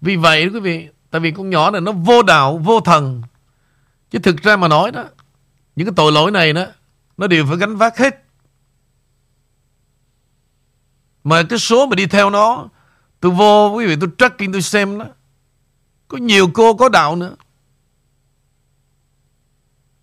[0.00, 3.22] Vì vậy quý vị, tại vì con nhỏ này nó vô đạo, vô thần.
[4.10, 5.04] Chứ thực ra mà nói đó,
[5.76, 6.66] những cái tội lỗi này đó,
[7.16, 8.24] nó đều phải gánh vác hết.
[11.24, 12.68] Mà cái số mà đi theo nó,
[13.20, 15.06] tôi vô quý vị tôi tracking tôi xem đó.
[16.08, 17.36] Có nhiều cô có đạo nữa.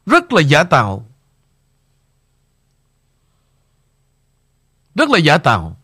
[0.06, 1.06] Rất là giả tạo.
[4.96, 5.77] Rất là giả tạo.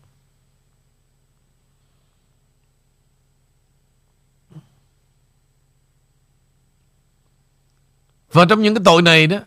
[8.34, 9.38] Và trong những cái tội này đó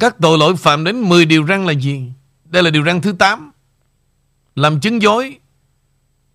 [0.00, 2.12] Các tội lỗi phạm đến 10 điều răng là gì?
[2.44, 3.52] Đây là điều răng thứ 8
[4.54, 5.38] Làm chứng dối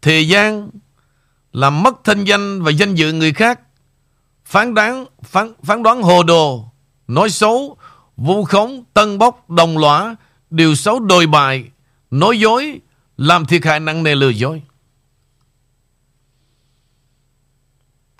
[0.02, 0.70] Thời gian
[1.52, 3.60] Làm mất thanh danh và danh dự người khác
[4.46, 6.66] Phán đoán phán, phán đoán hồ đồ
[7.08, 7.78] Nói xấu
[8.18, 10.16] Vu khống, tân bốc, đồng lõa
[10.50, 11.70] Điều xấu đồi bại
[12.12, 12.80] Nói dối
[13.18, 14.62] Làm thiệt hại nặng nề lừa dối.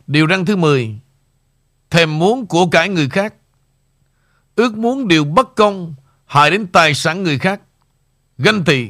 [0.08, 1.00] Điều răng thứ 10
[1.94, 3.34] thèm muốn của cải người khác,
[4.56, 7.62] ước muốn điều bất công, hại đến tài sản người khác,
[8.38, 8.88] ganh tị,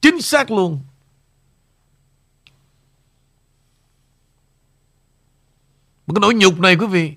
[0.00, 0.80] chính xác luôn.
[6.06, 7.12] Một cái nỗi nhục này quý vị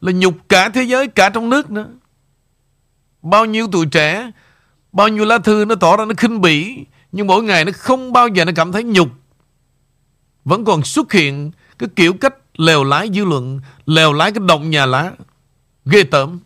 [0.00, 1.88] là nhục cả thế giới, cả trong nước nữa.
[3.22, 4.30] Bao nhiêu tuổi trẻ,
[4.92, 8.12] bao nhiêu lá thư nó tỏ ra nó khinh bỉ, nhưng mỗi ngày nó không
[8.12, 9.08] bao giờ nó cảm thấy nhục.
[10.44, 14.70] Vẫn còn xuất hiện cái kiểu cách lèo lái dư luận, lèo lái cái động
[14.70, 15.12] nhà lá.
[15.84, 16.40] Ghê tởm.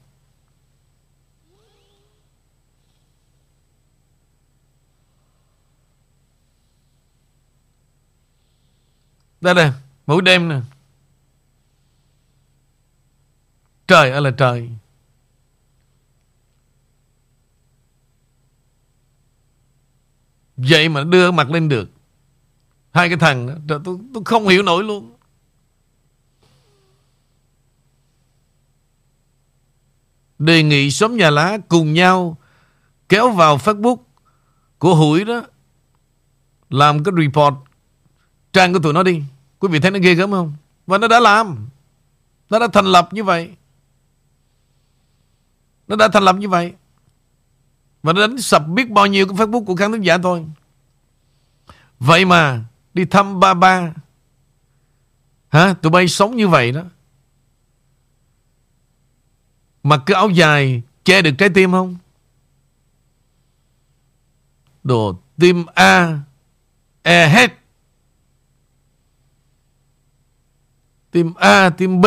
[9.40, 9.72] Đây nè,
[10.06, 10.60] mỗi đêm nè.
[13.86, 14.70] Trời ơi là trời.
[20.56, 21.90] Vậy mà đưa mặt lên được.
[22.92, 25.16] Hai cái thằng đó, tôi, tôi không hiểu nổi luôn.
[30.40, 32.36] Đề nghị xóm nhà lá cùng nhau
[33.08, 33.96] kéo vào Facebook
[34.78, 35.42] của hủi đó,
[36.70, 37.54] làm cái report
[38.52, 39.22] trang của tụi nó đi.
[39.58, 40.54] Quý vị thấy nó ghê gớm không?
[40.86, 41.68] Và nó đã làm.
[42.50, 43.50] Nó đã thành lập như vậy.
[45.88, 46.72] Nó đã thành lập như vậy.
[48.02, 50.46] Và nó đánh sập biết bao nhiêu cái Facebook của khán thính giả thôi.
[51.98, 52.64] Vậy mà
[52.94, 53.92] đi thăm ba ba.
[55.48, 55.74] Hả?
[55.82, 56.82] Tụi bay sống như vậy đó.
[59.82, 61.96] Mặc cái áo dài che được trái tim không?
[64.82, 66.18] Đồ tim A
[67.02, 67.52] E hết.
[71.10, 72.06] Tim A, tim B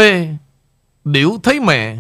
[1.04, 1.98] Điểu thấy mẹ.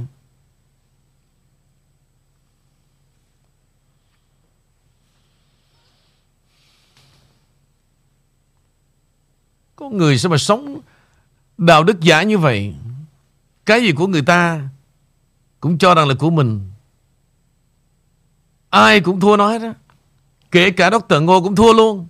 [9.75, 10.81] Có người sao mà sống
[11.57, 12.75] Đạo đức giả như vậy?
[13.65, 14.69] Cái gì của người ta?
[15.63, 16.71] Cũng cho rằng là của mình.
[18.69, 19.73] Ai cũng thua nói đó.
[20.51, 21.21] Kể cả Dr.
[21.21, 22.07] Ngô cũng thua luôn.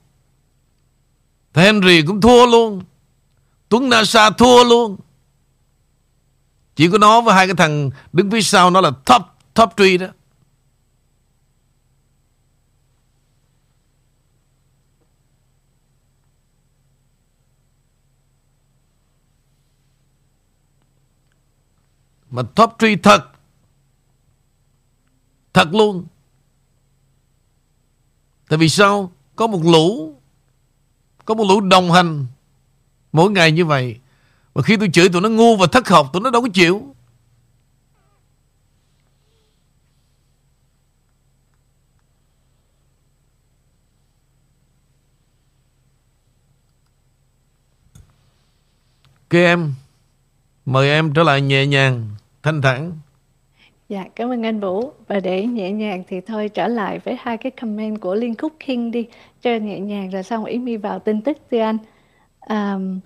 [1.54, 2.82] Henry cũng thua luôn.
[3.70, 4.98] Tuấn Nasa thua luôn.
[6.76, 9.22] Chỉ có nó với hai cái thằng đứng phía sau nó là top
[9.54, 10.08] top tree đó.
[22.30, 23.33] Mà top tree thật
[25.54, 26.06] Thật luôn.
[28.50, 29.12] Tại vì sao?
[29.36, 30.16] Có một lũ,
[31.26, 32.26] Có một lũ đồng hành
[33.12, 34.00] Mỗi ngày như vậy
[34.54, 36.96] Và khi tôi chửi tụi nó ngu và thất học, Tụi nó đâu có chịu
[49.30, 49.74] Ok em,
[50.66, 52.10] Mời em trở lại nhẹ nhàng,
[52.44, 52.92] Thanh thản
[53.90, 54.92] Dạ, cảm ơn anh Vũ.
[55.08, 58.54] Và để nhẹ nhàng thì thôi trở lại với hai cái comment của Liên khúc
[58.60, 59.08] King đi.
[59.42, 61.78] Cho nhẹ nhàng rồi xong ý mi vào tin tức thưa anh.
[62.50, 63.00] Um,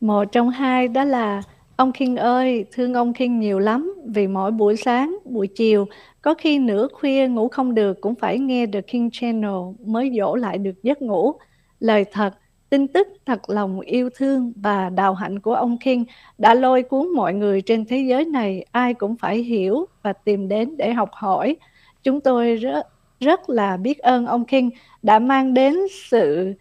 [0.00, 1.42] một trong hai đó là
[1.76, 5.86] Ông King ơi, thương ông King nhiều lắm vì mỗi buổi sáng, buổi chiều,
[6.22, 9.52] có khi nửa khuya ngủ không được cũng phải nghe The King Channel
[9.86, 11.32] mới dỗ lại được giấc ngủ.
[11.80, 12.34] Lời thật,
[12.70, 16.04] tin tức thật lòng yêu thương và đào hạnh của ông King
[16.38, 20.48] đã lôi cuốn mọi người trên thế giới này, ai cũng phải hiểu và tìm
[20.48, 21.56] đến để học hỏi.
[22.02, 22.86] Chúng tôi rất
[23.20, 24.70] rất là biết ơn ông King
[25.02, 25.76] đã mang đến
[26.10, 26.54] sự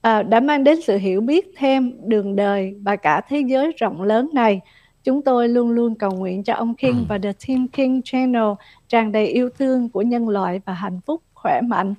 [0.00, 4.02] à, đã mang đến sự hiểu biết thêm đường đời và cả thế giới rộng
[4.02, 4.60] lớn này.
[5.04, 8.48] Chúng tôi luôn luôn cầu nguyện cho ông King và The Team King Channel
[8.88, 11.94] tràn đầy yêu thương của nhân loại và hạnh phúc khỏe mạnh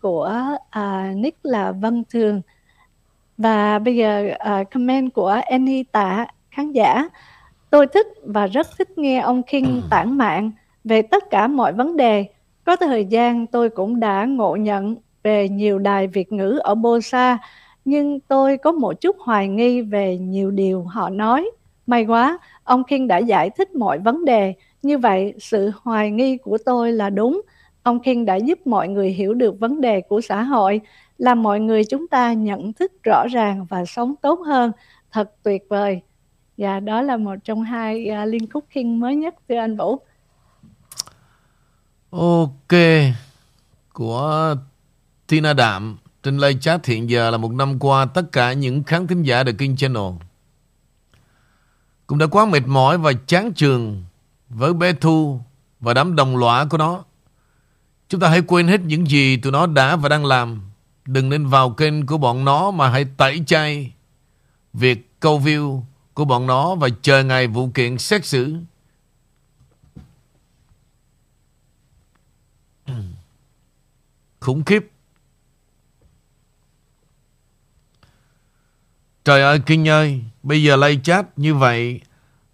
[0.00, 2.42] của à, Nick là Vân Thường.
[3.38, 7.08] Và bây giờ à, comment của Annie Tạ khán giả.
[7.70, 10.50] Tôi thích và rất thích nghe ông King tản mạn
[10.84, 12.26] về tất cả mọi vấn đề.
[12.64, 17.38] Có thời gian tôi cũng đã ngộ nhận về nhiều đài Việt ngữ ở Bosa,
[17.84, 21.50] nhưng tôi có một chút hoài nghi về nhiều điều họ nói.
[21.86, 24.54] May quá, ông King đã giải thích mọi vấn đề.
[24.82, 27.40] Như vậy, sự hoài nghi của tôi là đúng.
[27.84, 30.80] Ông King đã giúp mọi người hiểu được vấn đề của xã hội,
[31.18, 34.72] làm mọi người chúng ta nhận thức rõ ràng và sống tốt hơn.
[35.12, 36.00] Thật tuyệt vời.
[36.56, 39.98] Dạ, đó là một trong hai uh, liên khúc King mới nhất thưa anh Vũ.
[42.10, 42.80] Ok.
[43.92, 44.54] Của
[45.28, 49.06] Tina Đạm trên live chat hiện giờ là một năm qua tất cả những khán
[49.06, 50.12] thính giả The King Channel
[52.06, 54.04] cũng đã quá mệt mỏi và chán trường
[54.48, 55.40] với bé Thu
[55.80, 57.04] và đám đồng lõa của nó.
[58.14, 60.60] Chúng ta hãy quên hết những gì tụi nó đã và đang làm.
[61.06, 63.92] Đừng nên vào kênh của bọn nó mà hãy tẩy chay
[64.72, 65.82] việc câu view
[66.14, 68.56] của bọn nó và chờ ngày vụ kiện xét xử.
[74.40, 74.90] Khủng khiếp.
[79.24, 82.00] Trời ơi Kinh ơi, bây giờ lay chat như vậy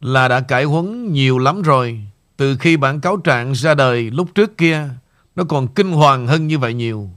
[0.00, 2.00] là đã cải huấn nhiều lắm rồi.
[2.36, 4.88] Từ khi bản cáo trạng ra đời lúc trước kia,
[5.41, 7.11] nó còn kinh hoàng hơn như vậy nhiều.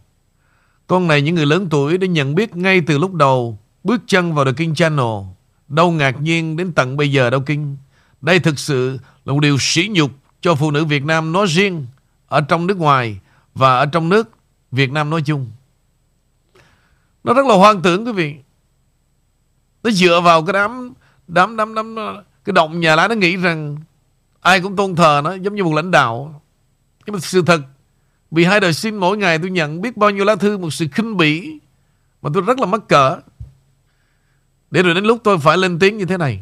[0.88, 4.34] Con này những người lớn tuổi đã nhận biết ngay từ lúc đầu bước chân
[4.34, 5.28] vào The King Channel.
[5.68, 7.78] Đâu ngạc nhiên đến tận bây giờ đâu Kinh.
[8.22, 10.12] Đây thực sự là một điều sỉ nhục
[10.42, 11.86] cho phụ nữ Việt Nam nói riêng,
[12.28, 13.20] ở trong nước ngoài
[13.56, 14.30] và ở trong nước
[14.72, 15.52] Việt Nam nói chung.
[17.24, 18.36] Nó rất là hoang tưởng quý vị.
[19.84, 20.94] Nó dựa vào cái đám
[21.28, 21.96] đám đám đám
[22.46, 23.78] cái động nhà lá nó nghĩ rằng
[24.42, 26.42] ai cũng tôn thờ nó giống như một lãnh đạo.
[27.06, 27.62] Nhưng mà sự thật
[28.34, 30.86] vì hai đời xin mỗi ngày tôi nhận biết bao nhiêu lá thư một sự
[30.92, 31.60] khinh bỉ
[32.22, 33.20] mà tôi rất là mắc cỡ.
[34.72, 36.40] Để rồi đến lúc tôi phải lên tiếng như thế này.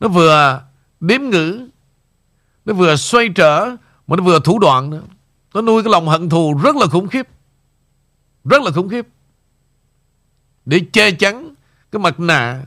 [0.00, 0.62] Nó vừa
[1.00, 1.68] đếm ngữ,
[2.64, 3.76] nó vừa xoay trở,
[4.06, 5.02] mà nó vừa thủ đoạn nữa.
[5.54, 7.28] Nó nuôi cái lòng hận thù rất là khủng khiếp.
[8.44, 9.06] Rất là khủng khiếp.
[10.64, 11.54] Để che chắn
[11.92, 12.66] cái mặt nạ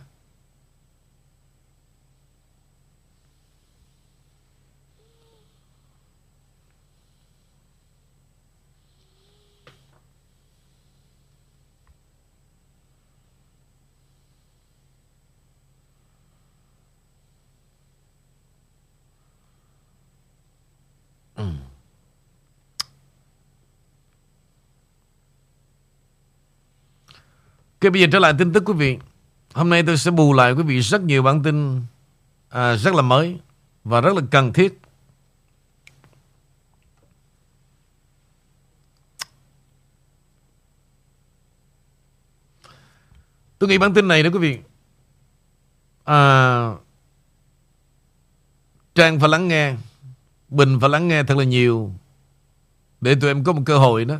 [27.81, 28.97] Ok bây giờ trở lại tin tức quý vị.
[29.53, 31.81] Hôm nay tôi sẽ bù lại quý vị rất nhiều bản tin
[32.49, 33.39] à, Rất là mới
[33.83, 34.81] Và rất là cần thiết.
[43.59, 44.59] Tôi nghĩ bản tin này đó quý vị
[46.03, 46.71] à,
[48.95, 49.75] Trang phải lắng nghe
[50.49, 51.93] Bình phải lắng nghe thật là nhiều
[53.01, 54.15] Để tụi em có một cơ hội đó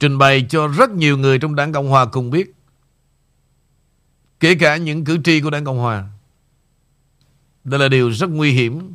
[0.00, 2.54] trình bày cho rất nhiều người trong đảng Cộng Hòa cùng biết.
[4.40, 6.04] Kể cả những cử tri của đảng Cộng Hòa.
[7.64, 8.94] Đây là điều rất nguy hiểm.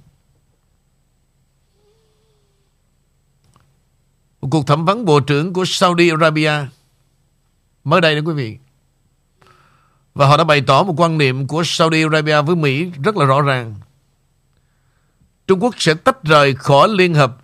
[4.41, 6.53] Một cuộc thẩm vấn bộ trưởng của Saudi Arabia
[7.83, 8.57] mới đây đó quý vị.
[10.13, 13.25] Và họ đã bày tỏ một quan niệm của Saudi Arabia với Mỹ rất là
[13.25, 13.75] rõ ràng.
[15.47, 17.37] Trung Quốc sẽ tách rời khỏi Liên Hợp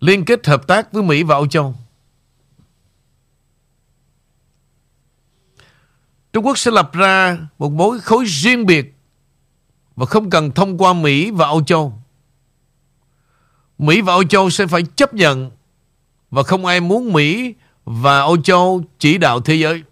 [0.00, 1.74] liên kết hợp tác với Mỹ và Âu Châu.
[6.32, 8.94] Trung Quốc sẽ lập ra một mối khối riêng biệt
[9.96, 11.92] và không cần thông qua Mỹ và Âu Châu.
[13.78, 15.50] Mỹ và Âu Châu sẽ phải chấp nhận
[16.30, 19.82] và không ai muốn Mỹ và Âu Châu chỉ đạo thế giới.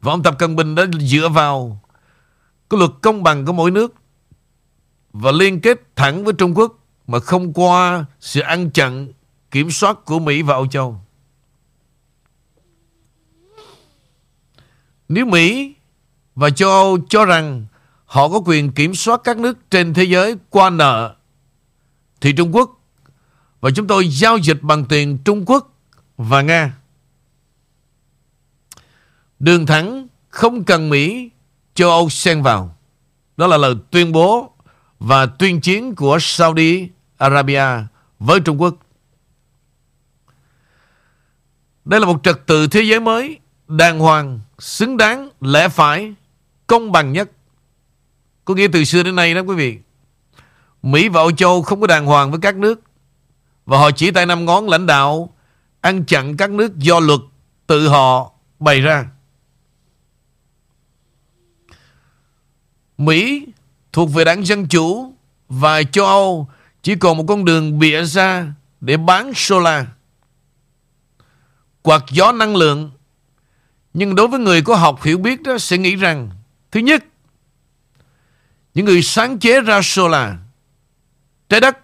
[0.00, 1.80] Và ông Tập Cận Bình đã dựa vào
[2.70, 3.94] cái luật công bằng của mỗi nước
[5.20, 9.12] và liên kết thẳng với Trung Quốc mà không qua sự ăn chặn,
[9.50, 11.00] kiểm soát của Mỹ và Âu Châu.
[15.08, 15.74] Nếu Mỹ
[16.34, 17.66] và châu Âu cho rằng
[18.04, 21.16] họ có quyền kiểm soát các nước trên thế giới qua nợ,
[22.20, 22.80] thì Trung Quốc
[23.60, 25.74] và chúng tôi giao dịch bằng tiền Trung Quốc
[26.16, 26.76] và Nga.
[29.38, 31.30] Đường thẳng không cần Mỹ,
[31.74, 32.76] châu Âu xen vào.
[33.36, 34.55] Đó là lời tuyên bố
[34.98, 37.66] và tuyên chiến của Saudi Arabia
[38.18, 38.74] với Trung Quốc.
[41.84, 43.38] Đây là một trật tự thế giới mới,
[43.68, 46.14] đàng hoàng, xứng đáng, lẽ phải,
[46.66, 47.30] công bằng nhất.
[48.44, 49.78] Có nghĩa từ xưa đến nay đó quý vị.
[50.82, 52.80] Mỹ và Âu Châu không có đàng hoàng với các nước.
[53.66, 55.34] Và họ chỉ tay năm ngón lãnh đạo
[55.80, 57.20] ăn chặn các nước do luật
[57.66, 59.06] tự họ bày ra.
[62.98, 63.46] Mỹ
[63.96, 65.14] thuộc về đảng Dân Chủ
[65.48, 66.48] và châu Âu
[66.82, 68.46] chỉ còn một con đường bịa ra
[68.80, 69.84] để bán solar.
[71.82, 72.90] Quạt gió năng lượng.
[73.94, 76.30] Nhưng đối với người có học hiểu biết đó sẽ nghĩ rằng
[76.70, 77.04] thứ nhất,
[78.74, 80.34] những người sáng chế ra solar
[81.48, 81.78] trái đất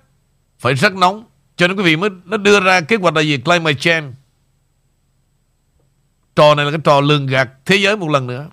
[0.58, 1.24] phải rất nóng
[1.56, 4.12] cho nên quý vị mới nó đưa ra kế hoạch là gì climate change
[6.36, 8.48] trò này là cái trò lường gạt thế giới một lần nữa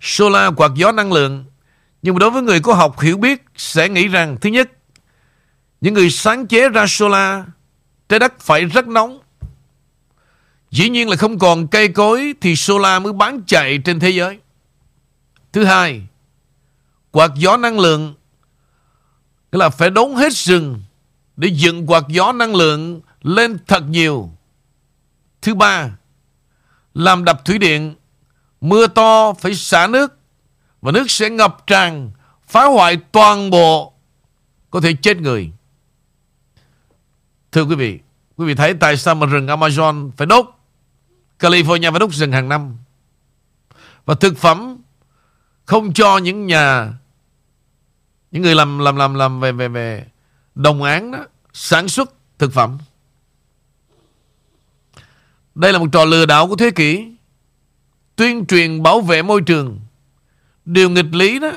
[0.00, 1.44] solar quạt gió năng lượng.
[2.02, 4.70] Nhưng mà đối với người có học hiểu biết sẽ nghĩ rằng thứ nhất
[5.80, 7.44] những người sáng chế ra solar
[8.08, 9.18] trái đất phải rất nóng.
[10.70, 14.38] Dĩ nhiên là không còn cây cối thì solar mới bán chạy trên thế giới.
[15.52, 16.02] Thứ hai
[17.10, 18.14] quạt gió năng lượng
[19.52, 20.82] Nghĩa là phải đốn hết rừng
[21.36, 24.30] để dựng quạt gió năng lượng lên thật nhiều.
[25.42, 25.90] Thứ ba,
[26.94, 27.94] làm đập thủy điện,
[28.60, 30.18] mưa to phải xả nước
[30.82, 32.10] và nước sẽ ngập tràn,
[32.46, 33.92] phá hoại toàn bộ,
[34.70, 35.50] có thể chết người.
[37.52, 37.98] Thưa quý vị,
[38.36, 40.46] quý vị thấy tại sao mà rừng Amazon phải đốt,
[41.38, 42.76] California phải đốt rừng hàng năm.
[44.04, 44.76] Và thực phẩm
[45.64, 46.92] không cho những nhà
[48.30, 50.06] những người làm làm làm làm về về về
[50.54, 51.18] đồng án đó
[51.52, 52.78] sản xuất thực phẩm
[55.54, 57.12] đây là một trò lừa đảo của thế kỷ
[58.18, 59.80] tuyên truyền bảo vệ môi trường.
[60.64, 61.52] Điều nghịch lý đó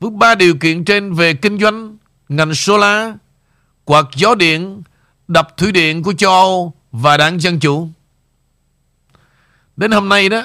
[0.00, 1.96] với ba điều kiện trên về kinh doanh
[2.28, 3.14] ngành solar
[3.84, 4.82] quạt gió điện
[5.28, 7.88] đập thủy điện của châu Âu và đảng Dân Chủ.
[9.76, 10.42] Đến hôm nay đó,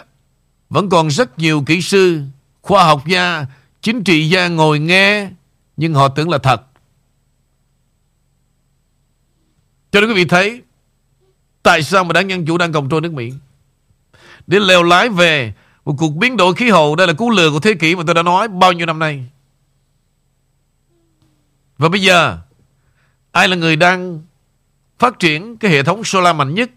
[0.70, 2.22] vẫn còn rất nhiều kỹ sư,
[2.62, 3.46] khoa học gia,
[3.82, 5.30] chính trị gia ngồi nghe
[5.78, 6.62] nhưng họ tưởng là thật.
[9.92, 10.62] Cho nên quý vị thấy
[11.64, 13.34] Tại sao mà đảng Dân Chủ đang cầm trôi nước Mỹ?
[14.50, 15.54] Để leo lái về.
[15.86, 18.16] Một cuộc biến đổi khí hậu, Đây là cú lừa của thế kỷ mà tôi
[18.16, 19.26] đã nói bao nhiêu năm nay.
[21.78, 22.38] Và bây giờ,
[23.32, 24.22] Ai là người đang
[25.00, 26.70] Phát triển cái hệ thống solar mạnh nhất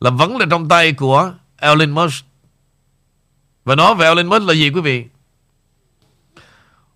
[0.00, 2.24] Là vẫn là trong tay của Elon Musk.
[3.64, 5.04] Và nói về Elon Musk là gì quý vị?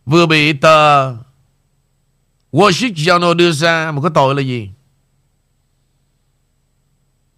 [0.07, 1.11] Vừa bị tờ
[2.53, 4.71] Wall Street Journal đưa ra một cái tội là gì?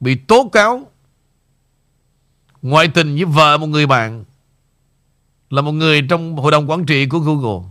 [0.01, 0.91] Bị tố cáo
[2.63, 4.25] ngoại tình với vợ một người bạn
[5.51, 7.69] là một người trong hội đồng quản trị của Google.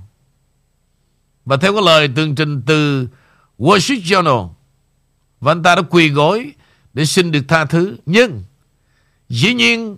[1.45, 3.07] Và theo cái lời tường trình từ
[3.57, 4.49] Wall Street Journal,
[5.39, 6.51] và anh ta đã quỳ gối
[6.93, 7.97] để xin được tha thứ.
[8.05, 8.43] Nhưng
[9.29, 9.97] dĩ nhiên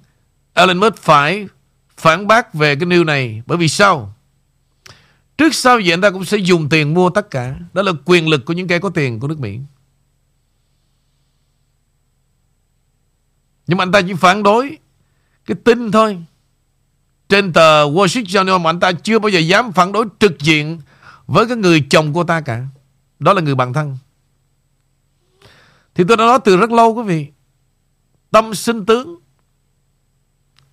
[0.54, 1.48] Elon Musk phải
[1.98, 4.14] phản bác về cái news này bởi vì sao?
[5.38, 7.56] Trước sau gì anh ta cũng sẽ dùng tiền mua tất cả.
[7.74, 9.60] Đó là quyền lực của những kẻ có tiền của nước Mỹ.
[13.70, 14.78] Nhưng mà anh ta chỉ phản đối
[15.46, 16.24] cái tin thôi.
[17.30, 20.40] Trên tờ Wall Street Journal mà anh ta chưa bao giờ dám phản đối trực
[20.40, 20.82] diện
[21.28, 22.68] với cái người chồng của ta cả.
[23.20, 23.98] Đó là người bạn thân.
[25.96, 27.28] Thì tôi đã nói từ rất lâu quý vị.
[28.32, 29.20] Tâm sinh tướng.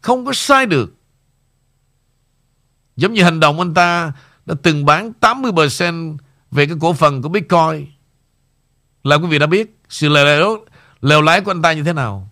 [0.00, 0.94] Không có sai được.
[2.96, 4.12] Giống như hành động anh ta
[4.46, 6.16] đã từng bán 80%
[6.50, 7.86] về cái cổ phần của Bitcoin.
[9.04, 10.64] Là quý vị đã biết sự lèo,
[11.00, 12.30] lèo lái của anh ta như thế nào.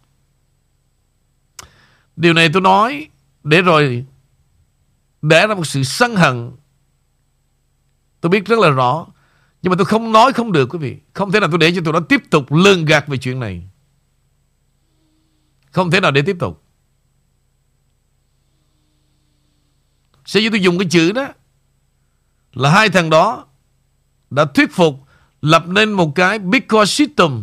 [2.16, 3.08] Điều này tôi nói
[3.44, 4.06] để rồi
[5.22, 6.50] để ra một sự sân hận.
[8.20, 9.06] Tôi biết rất là rõ.
[9.62, 10.96] Nhưng mà tôi không nói không được quý vị.
[11.12, 13.68] Không thể nào tôi để cho tụi nó tiếp tục lường gạt về chuyện này.
[15.70, 16.64] Không thể nào để tiếp tục.
[20.24, 21.28] Sẽ như tôi dùng cái chữ đó,
[22.52, 23.46] là hai thằng đó
[24.30, 25.00] đã thuyết phục
[25.42, 27.42] lập nên một cái Bitcoin system.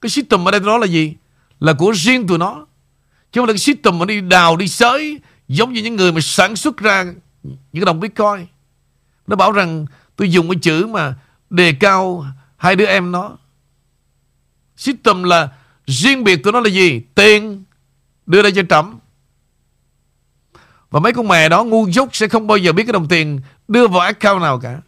[0.00, 1.16] Cái system ở đây đó là gì?
[1.60, 2.66] Là của riêng tụi nó.
[3.32, 6.20] Chứ không là cái system mà đi đào, đi sới giống như những người mà
[6.20, 7.04] sản xuất ra
[7.42, 8.46] những cái đồng Bitcoin.
[9.26, 11.14] Nó bảo rằng tôi dùng cái chữ mà
[11.50, 12.26] đề cao
[12.56, 13.36] hai đứa em nó.
[14.76, 15.48] System là
[15.86, 17.00] riêng biệt của nó là gì?
[17.14, 17.64] Tiền
[18.26, 18.98] đưa ra cho trẫm
[20.90, 23.40] Và mấy con mẹ đó ngu dốt sẽ không bao giờ biết cái đồng tiền
[23.68, 24.80] đưa vào account nào cả.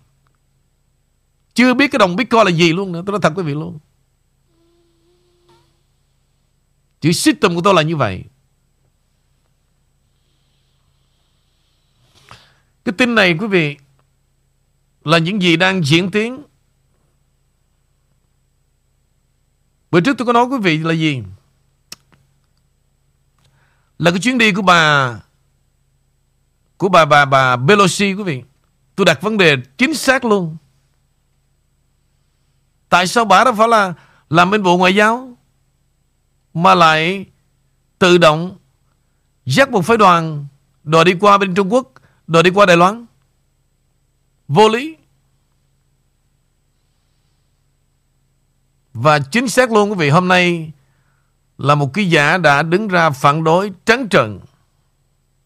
[1.55, 3.03] Chưa biết cái đồng Bitcoin là gì luôn nữa.
[3.07, 3.78] Tôi nói thật quý vị luôn.
[7.01, 8.24] Chữ system của tôi là như vậy.
[12.84, 13.76] Cái tin này, quý vị,
[15.05, 16.42] là những gì đang diễn tiến
[19.90, 21.22] Bữa trước tôi có nói, quý vị, là gì?
[23.98, 25.14] Là cái chuyến đi của bà
[26.76, 28.42] của bà bà bà Pelosi, quý vị.
[28.96, 30.57] Tôi đặt vấn đề chính xác luôn.
[32.88, 33.94] Tại sao bà đó phải là
[34.30, 35.36] làm bên Bộ Ngoại giao
[36.55, 37.26] mà lại
[37.98, 38.57] tự động
[39.46, 40.46] dắt một phái đoàn
[40.84, 41.92] đòi đi qua bên Trung Quốc,
[42.26, 43.07] đòi đi qua Đài Loan?
[44.48, 44.96] Vô lý.
[48.94, 50.72] Và chính xác luôn quý vị hôm nay
[51.59, 54.38] là một ký giả đã đứng ra phản đối trắng trợn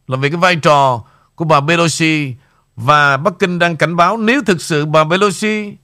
[0.07, 2.35] là vì cái vai trò của bà Pelosi
[2.77, 5.77] và Bắc Kinh đang cảnh báo nếu thực sự bà Pelosi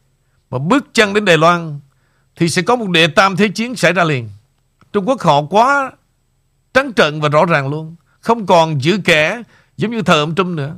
[0.50, 1.80] mà bước chân đến Đài Loan
[2.36, 4.28] thì sẽ có một đệ tam thế chiến xảy ra liền.
[4.92, 5.92] Trung Quốc họ quá
[6.74, 7.96] trắng trợn và rõ ràng luôn.
[8.20, 9.42] Không còn giữ kẻ
[9.76, 10.76] giống như thời ông Trump nữa.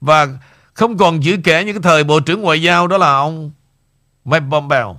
[0.00, 0.28] Và
[0.74, 3.50] không còn giữ kẻ như cái thời Bộ trưởng Ngoại giao đó là ông
[4.24, 4.96] Mike Pompeo.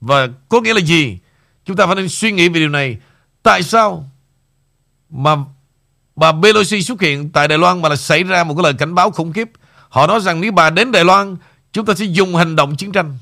[0.00, 1.18] Và có nghĩa là gì?
[1.64, 2.98] Chúng ta phải nên suy nghĩ về điều này.
[3.42, 4.10] Tại sao
[5.10, 5.36] mà
[6.16, 8.94] bà Pelosi xuất hiện tại Đài Loan mà là xảy ra một cái lời cảnh
[8.94, 9.50] báo khủng khiếp?
[9.88, 11.36] Họ nói rằng nếu bà đến Đài Loan,
[11.72, 13.18] chúng ta sẽ dùng hành động chiến tranh.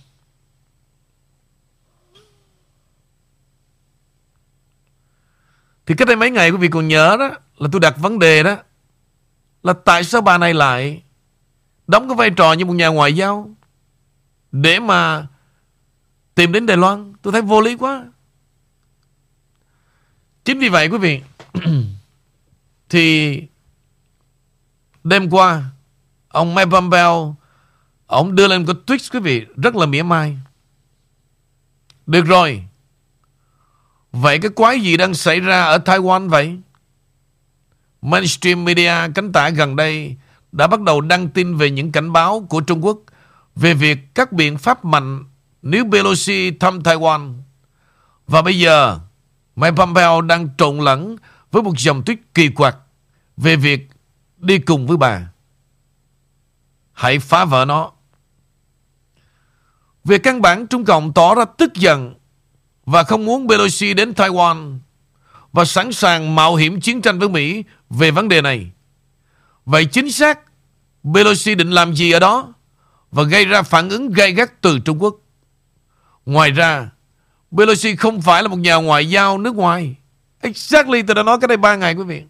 [5.88, 8.42] Thì cách đây mấy ngày quý vị còn nhớ đó, là tôi đặt vấn đề
[8.42, 8.56] đó,
[9.62, 11.02] là tại sao bà này lại
[11.86, 13.50] đóng cái vai trò như một nhà ngoại giao
[14.52, 15.26] để mà
[16.34, 17.12] tìm đến Đài Loan.
[17.22, 18.04] Tôi thấy vô lý quá.
[20.44, 21.22] Chính vì vậy quý vị,
[22.88, 23.42] thì
[25.04, 25.64] đêm qua,
[26.28, 27.36] ông Mike Pompeo,
[28.06, 30.38] ông đưa lên cái tweet quý vị rất là mỉa mai.
[32.06, 32.67] Được rồi.
[34.12, 36.58] Vậy cái quái gì đang xảy ra ở Taiwan vậy?
[38.02, 40.16] Mainstream media cánh tả gần đây
[40.52, 42.98] đã bắt đầu đăng tin về những cảnh báo của Trung Quốc
[43.56, 45.24] về việc các biện pháp mạnh
[45.62, 47.34] nếu Pelosi thăm Taiwan.
[48.26, 48.98] Và bây giờ,
[49.56, 51.16] Mike Pompeo đang trộn lẫn
[51.50, 52.76] với một dòng tuyết kỳ quặc
[53.36, 53.90] về việc
[54.36, 55.32] đi cùng với bà.
[56.92, 57.90] Hãy phá vỡ nó.
[60.04, 62.14] Về căn bản, Trung Cộng tỏ ra tức giận
[62.90, 64.78] và không muốn Pelosi đến Taiwan
[65.52, 68.70] và sẵn sàng mạo hiểm chiến tranh với Mỹ về vấn đề này.
[69.64, 70.38] Vậy chính xác
[71.14, 72.54] Pelosi định làm gì ở đó
[73.10, 75.16] và gây ra phản ứng gay gắt từ Trung Quốc?
[76.26, 76.90] Ngoài ra,
[77.56, 79.96] Pelosi không phải là một nhà ngoại giao nước ngoài.
[80.40, 82.22] Exactly, tôi đã nói cái đây ba ngày quý vị.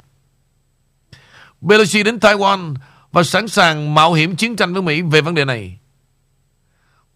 [1.69, 2.75] Pelosi đến Taiwan
[3.13, 5.79] và sẵn sàng mạo hiểm chiến tranh với Mỹ về vấn đề này.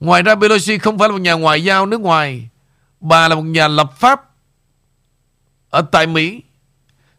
[0.01, 2.49] Ngoài ra Pelosi không phải là một nhà ngoại giao nước ngoài.
[3.03, 4.31] Bà là một nhà lập pháp
[5.71, 6.43] ở tại Mỹ.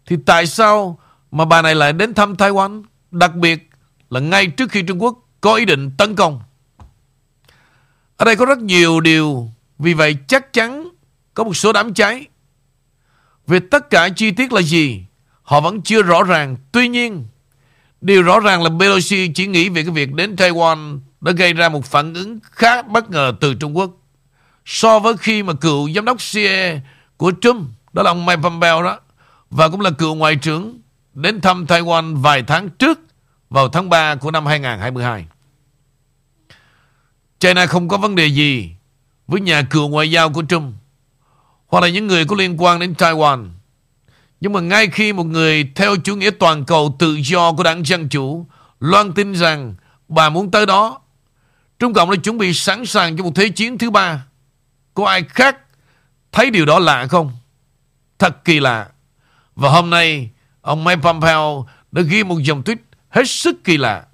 [0.05, 0.99] Thì tại sao
[1.31, 2.83] mà bà này lại đến thăm Taiwan?
[3.11, 3.69] Đặc biệt
[4.09, 6.41] là ngay trước khi Trung Quốc có ý định tấn công.
[8.17, 10.89] Ở đây có rất nhiều điều, Vì vậy chắc chắn
[11.33, 12.27] Có một số đám cháy
[13.47, 15.05] Về tất cả chi tiết là gì,
[15.41, 17.27] Họ vẫn chưa rõ ràng Tuy nhiên,
[18.01, 21.69] Điều rõ ràng là Pelosi chỉ nghĩ về cái việc đến Taiwan đã gây ra
[21.69, 24.02] một phản ứng khá bất ngờ từ Trung Quốc.
[24.65, 26.79] So với khi mà cựu giám đốc CIA
[27.17, 28.99] của Trump, đó là ông Mike Pompeo đó,
[29.49, 30.79] và cũng là cựu ngoại trưởng
[31.13, 32.99] đến thăm Taiwan vài tháng trước
[33.49, 35.25] vào tháng 3 của năm 2022.
[37.39, 38.71] China không có vấn đề gì
[39.27, 40.73] với nhà cựu ngoại giao của Trump
[41.67, 43.49] hoặc là những người có liên quan đến Taiwan.
[44.41, 47.85] Nhưng mà ngay khi một người theo chủ nghĩa toàn cầu tự do của đảng
[47.85, 48.45] Dân Chủ
[48.79, 49.75] loan tin rằng
[50.07, 51.01] bà muốn tới đó,
[51.79, 54.25] Trung Cộng đã chuẩn bị sẵn sàng cho một thế chiến thứ ba.
[54.93, 55.57] Có ai khác
[56.31, 57.31] thấy điều đó lạ không?
[58.19, 58.89] Thật kỳ lạ.
[59.55, 60.29] Và hôm nay,
[60.61, 62.77] ông Mike Pompeo đã ghi một dòng tweet
[63.09, 64.05] hết sức kỳ lạ.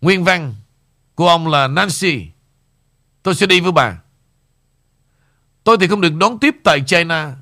[0.00, 0.54] Nguyên văn
[1.14, 2.26] của ông là Nancy.
[3.22, 3.98] Tôi sẽ đi với bà.
[5.64, 7.34] Tôi thì không được đón tiếp tại China.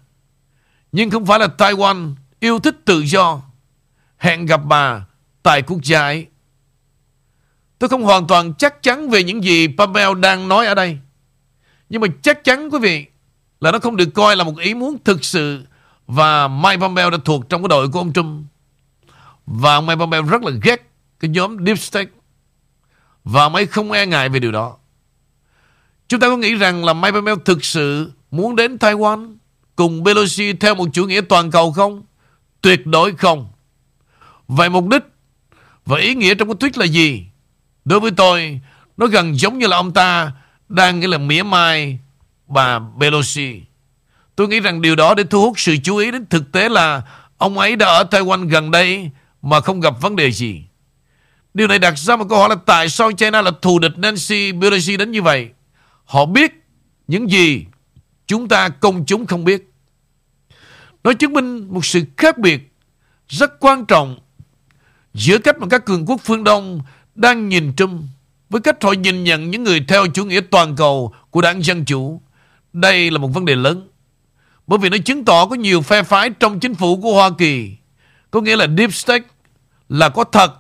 [0.93, 3.43] Nhưng không phải là Taiwan yêu thích tự do.
[4.19, 5.07] Hẹn gặp bà
[5.43, 6.27] tại quốc gia ấy.
[7.79, 10.99] Tôi không hoàn toàn chắc chắn về những gì Pompeo đang nói ở đây.
[11.91, 13.07] Nhưng mà chắc chắn quý vị
[13.61, 15.63] là nó không được coi là một ý muốn thực sự
[16.07, 18.47] và Mike Pompeo đã thuộc trong cái đội của ông Trump.
[19.47, 22.11] Và ông Mike Pompeo rất là ghét cái nhóm Deep State.
[23.25, 24.77] Và ông ấy không e ngại về điều đó.
[26.09, 29.37] Chúng ta có nghĩ rằng là Mike Pompeo thực sự muốn đến Taiwan
[29.77, 32.03] cùng Pelosi theo một chủ nghĩa toàn cầu không?
[32.61, 33.49] Tuyệt đối không.
[34.49, 35.03] Vậy mục đích
[35.87, 37.25] và ý nghĩa trong cái tweet là gì?
[37.85, 38.61] Đối với tôi,
[38.97, 40.33] nó gần giống như là ông ta
[40.71, 41.99] đang nghĩa là mỉa mai
[42.47, 43.61] bà Pelosi.
[44.37, 47.03] Tôi nghĩ rằng điều đó để thu hút sự chú ý đến thực tế là
[47.39, 49.11] ông ấy đã ở Taiwan gần đây
[49.43, 50.63] mà không gặp vấn đề gì.
[51.55, 54.53] Điều này đặt ra một câu hỏi là tại sao China là thù địch Nancy
[54.61, 55.49] Pelosi đến như vậy?
[56.05, 56.53] Họ biết
[57.09, 57.65] những gì
[58.27, 59.73] chúng ta công chúng không biết.
[61.05, 62.73] Nó chứng minh một sự khác biệt
[63.29, 64.19] rất quan trọng
[65.15, 66.81] giữa cách mà các cường quốc phương Đông
[67.15, 68.09] đang nhìn chung
[68.51, 71.85] với cách họ nhìn nhận những người theo chủ nghĩa toàn cầu của đảng Dân
[71.85, 72.21] Chủ.
[72.73, 73.89] Đây là một vấn đề lớn.
[74.67, 77.77] Bởi vì nó chứng tỏ có nhiều phe phái trong chính phủ của Hoa Kỳ.
[78.31, 79.25] Có nghĩa là Deep State
[79.89, 80.55] là có thật.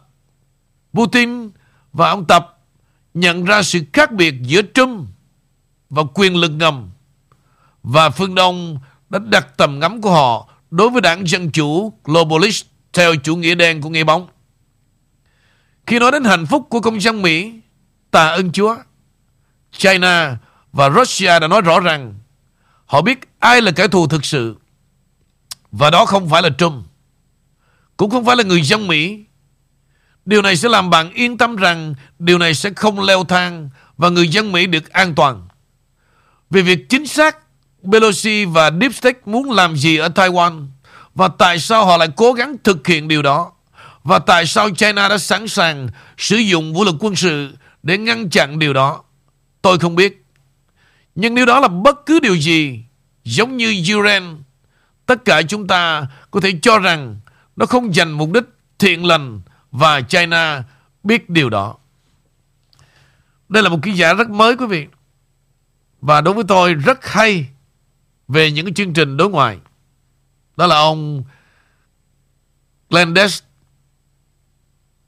[0.93, 1.51] Putin
[1.93, 2.59] và ông Tập
[3.15, 5.09] nhận ra sự khác biệt giữa Trump
[5.91, 6.91] và quyền lực ngầm.
[7.83, 8.79] Và phương Đông
[9.11, 13.55] đã đặt tầm ngắm của họ đối với đảng Dân Chủ Globalist theo chủ nghĩa
[13.55, 14.29] đen của nghe bóng.
[15.87, 17.53] Khi nói đến hạnh phúc của công dân Mỹ,
[18.11, 18.77] tạ ơn Chúa,
[19.73, 20.37] China
[20.73, 22.15] và Russia đã nói rõ rằng
[22.87, 24.57] họ biết ai là kẻ thù thực sự.
[25.73, 26.85] Và đó không phải là Trump,
[27.97, 29.25] cũng không phải là người dân Mỹ.
[30.25, 34.09] Điều này sẽ làm bạn yên tâm rằng điều này sẽ không leo thang và
[34.09, 35.49] người dân Mỹ được an toàn.
[36.51, 37.37] Về việc chính xác
[37.93, 40.67] Pelosi và Deep State muốn làm gì ở Taiwan
[41.15, 43.53] và tại sao họ lại cố gắng thực hiện điều đó
[44.05, 45.89] và tại sao China đã sẵn sàng
[46.19, 47.51] sử dụng vũ lực quân sự
[47.83, 49.05] để ngăn chặn điều đó.
[49.63, 50.25] Tôi không biết.
[51.15, 52.85] Nhưng nếu đó là bất cứ điều gì
[53.25, 54.43] giống như Iran,
[55.07, 57.21] tất cả chúng ta có thể cho rằng
[57.57, 58.45] nó không dành mục đích
[58.79, 60.65] thiện lành và China
[61.03, 61.77] biết điều đó.
[63.49, 64.87] Đây là một ký giả rất mới quý vị.
[66.01, 67.49] Và đối với tôi rất hay
[68.29, 69.59] về những cái chương trình đối ngoại.
[70.57, 71.25] Đó là ông
[72.91, 73.43] Glendes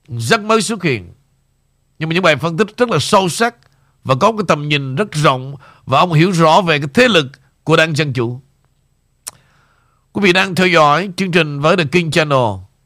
[0.09, 1.13] rất mới xuất hiện.
[2.03, 3.55] Nhưng mà những bài phân tích rất là sâu sắc
[4.05, 5.55] và có cái tầm nhìn rất rộng
[5.87, 7.27] và ông hiểu rõ về cái thế lực
[7.65, 8.41] của đảng Dân Chủ.
[10.13, 12.39] Quý vị đang theo dõi chương trình với The King Channel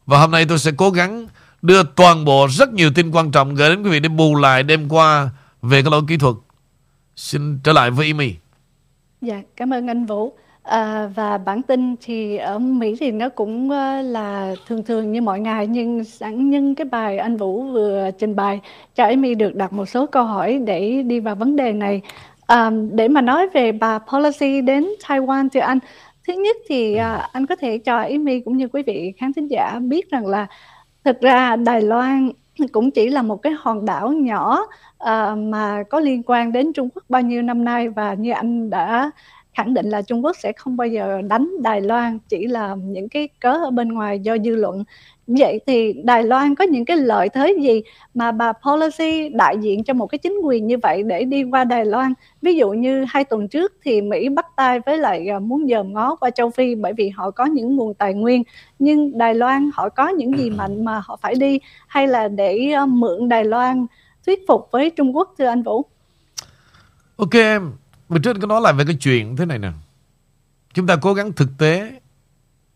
[0.07, 1.27] và hôm nay tôi sẽ cố gắng
[1.63, 4.63] đưa toàn bộ rất nhiều tin quan trọng gửi đến quý vị để bù lại
[4.63, 5.31] đêm qua
[5.63, 6.35] về cái lỗi kỹ thuật.
[7.17, 8.35] Xin trở lại với Amy.
[9.21, 10.37] Dạ, cảm ơn anh Vũ.
[10.67, 15.23] À, và bản tin thì ở Mỹ thì nó cũng uh, là thường thường như
[15.23, 18.61] mọi ngày nhưng sẵn nhân cái bài anh Vũ vừa trình bày
[18.95, 22.01] cho Amy được đặt một số câu hỏi để đi vào vấn đề này.
[22.47, 25.79] À, để mà nói về bà Policy đến Taiwan thì anh
[26.27, 29.51] thứ nhất thì uh, anh có thể cho Amy cũng như quý vị khán thính
[29.51, 30.47] giả biết rằng là
[31.05, 32.31] thực ra Đài Loan
[32.73, 34.61] cũng chỉ là một cái hòn đảo nhỏ
[35.05, 38.71] uh, mà có liên quan đến Trung Quốc bao nhiêu năm nay và như anh
[38.71, 39.11] đã
[39.57, 43.09] khẳng định là Trung Quốc sẽ không bao giờ đánh Đài Loan, chỉ là những
[43.09, 44.85] cái cớ ở bên ngoài do dư luận.
[45.27, 47.83] Vậy thì Đài Loan có những cái lợi thế gì
[48.15, 51.65] mà bà Policy đại diện cho một cái chính quyền như vậy để đi qua
[51.65, 52.13] Đài Loan?
[52.43, 55.93] Ví dụ như hai tuần trước thì Mỹ bắt tay với lại à, muốn dòm
[55.93, 58.43] ngó qua châu Phi bởi vì họ có những nguồn tài nguyên.
[58.79, 61.61] Nhưng Đài Loan họ có những gì mạnh mà họ phải đi?
[61.87, 63.87] Hay là để à, mượn Đài Loan
[64.27, 65.85] thuyết phục với Trung Quốc, thưa anh Vũ?
[67.17, 67.73] Ok em
[68.09, 69.73] mình trước có nói lại về cái chuyện thế này nè.
[70.75, 72.01] Chúng ta cố gắng thực tế.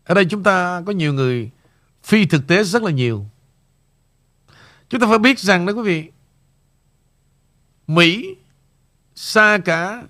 [0.03, 1.51] Ở đây chúng ta có nhiều người
[2.03, 3.25] phi thực tế rất là nhiều.
[4.89, 6.11] Chúng ta phải biết rằng đó quý vị.
[7.87, 8.35] Mỹ
[9.15, 10.03] xa cả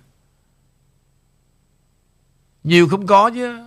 [2.64, 3.66] nhiều không có chứ,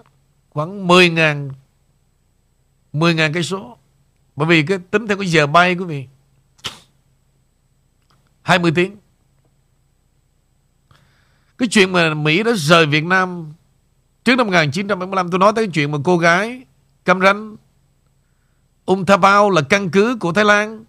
[0.49, 1.51] khoảng 10 ngàn
[2.93, 3.77] 10 ngàn cây số
[4.35, 6.07] bởi vì cái tính theo cái giờ bay quý vị
[8.41, 8.97] 20 tiếng
[11.57, 13.53] cái chuyện mà Mỹ đã rời Việt Nam
[14.25, 16.63] trước năm 1975 tôi nói tới cái chuyện mà cô gái
[17.05, 17.55] Cam Ranh,
[18.85, 20.83] Ung Thapao là căn cứ của Thái Lan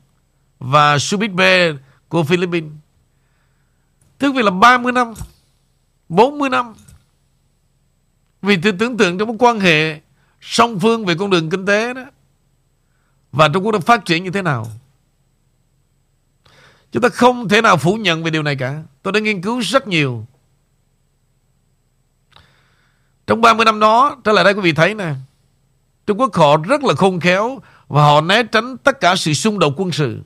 [0.59, 2.71] và Subic Bay của Philippines.
[4.19, 5.15] thứ vì là 30 năm
[6.09, 6.75] 40 năm
[8.43, 10.01] Vì tôi tưởng tượng trong một quan hệ
[10.41, 12.05] song phương về con đường kinh tế đó
[13.33, 14.67] và Trung Quốc đã phát triển như thế nào.
[16.93, 18.83] Chúng ta không thể nào phủ nhận về điều này cả.
[19.03, 20.27] Tôi đã nghiên cứu rất nhiều.
[23.27, 25.15] Trong 30 năm đó, trở lại đây quý vị thấy nè,
[26.07, 29.59] Trung Quốc họ rất là khôn khéo và họ né tránh tất cả sự xung
[29.59, 30.21] đột quân sự.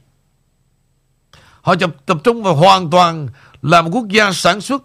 [1.61, 3.28] Họ tập, tập trung vào hoàn toàn
[3.62, 4.82] là một quốc gia sản xuất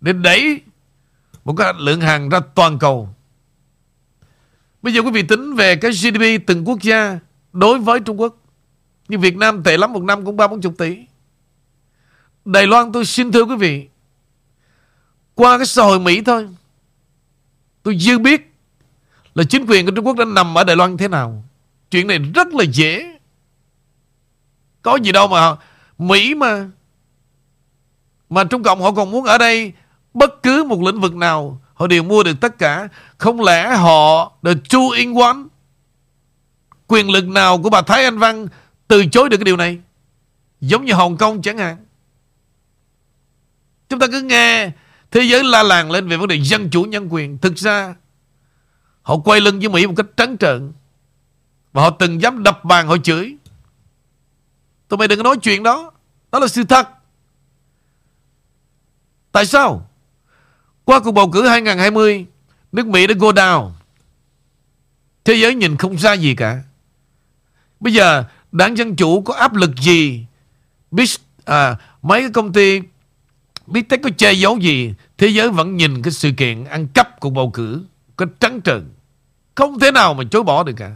[0.00, 0.60] để đẩy
[1.44, 3.08] một cái lượng hàng ra toàn cầu.
[4.82, 7.18] Bây giờ quý vị tính về cái GDP từng quốc gia
[7.52, 8.36] đối với Trung Quốc.
[9.08, 10.98] Như Việt Nam tệ lắm một năm cũng ba bốn chục tỷ.
[12.44, 13.88] Đài Loan tôi xin thưa quý vị.
[15.34, 16.48] Qua cái xã hội Mỹ thôi.
[17.82, 18.54] Tôi dư biết
[19.34, 21.44] là chính quyền của Trung Quốc đã nằm ở Đài Loan thế nào.
[21.90, 23.18] Chuyện này rất là dễ.
[24.82, 25.56] Có gì đâu mà
[25.98, 26.68] Mỹ mà
[28.30, 29.72] mà Trung Cộng họ còn muốn ở đây
[30.14, 32.88] bất cứ một lĩnh vực nào, họ đều mua được tất cả.
[33.18, 35.38] Không lẽ họ the two in one
[36.86, 38.46] quyền lực nào của bà Thái Anh Văn
[38.88, 39.78] từ chối được cái điều này?
[40.60, 41.76] Giống như Hồng Kông chẳng hạn.
[43.88, 44.70] Chúng ta cứ nghe
[45.10, 47.38] Thế giới la làng lên về vấn đề dân chủ nhân quyền.
[47.38, 47.94] Thực ra
[49.02, 50.72] Họ quay lưng với Mỹ một cách trắng trợn.
[51.72, 53.36] Và họ từng dám đập bàn họ chửi.
[54.88, 55.92] Tụi mày đừng có nói chuyện đó.
[56.32, 56.88] Đó là sự thật.
[59.32, 59.90] Tại sao?
[60.84, 62.26] Qua cuộc bầu cử 2020
[62.72, 63.70] Nước Mỹ đã go down.
[65.24, 66.62] Thế giới nhìn không ra gì cả.
[67.80, 70.26] Bây giờ Đảng Dân Chủ có áp lực gì?
[70.90, 71.10] Biết
[71.44, 72.80] à, Mấy cái công ty
[73.70, 77.20] Biết tech có che giấu gì, Thế giới vẫn nhìn cái sự kiện ăn cắp
[77.20, 77.84] cuộc bầu cử,
[78.16, 78.88] Có trắng trợn.
[79.54, 80.94] Không thể nào mà chối bỏ được cả.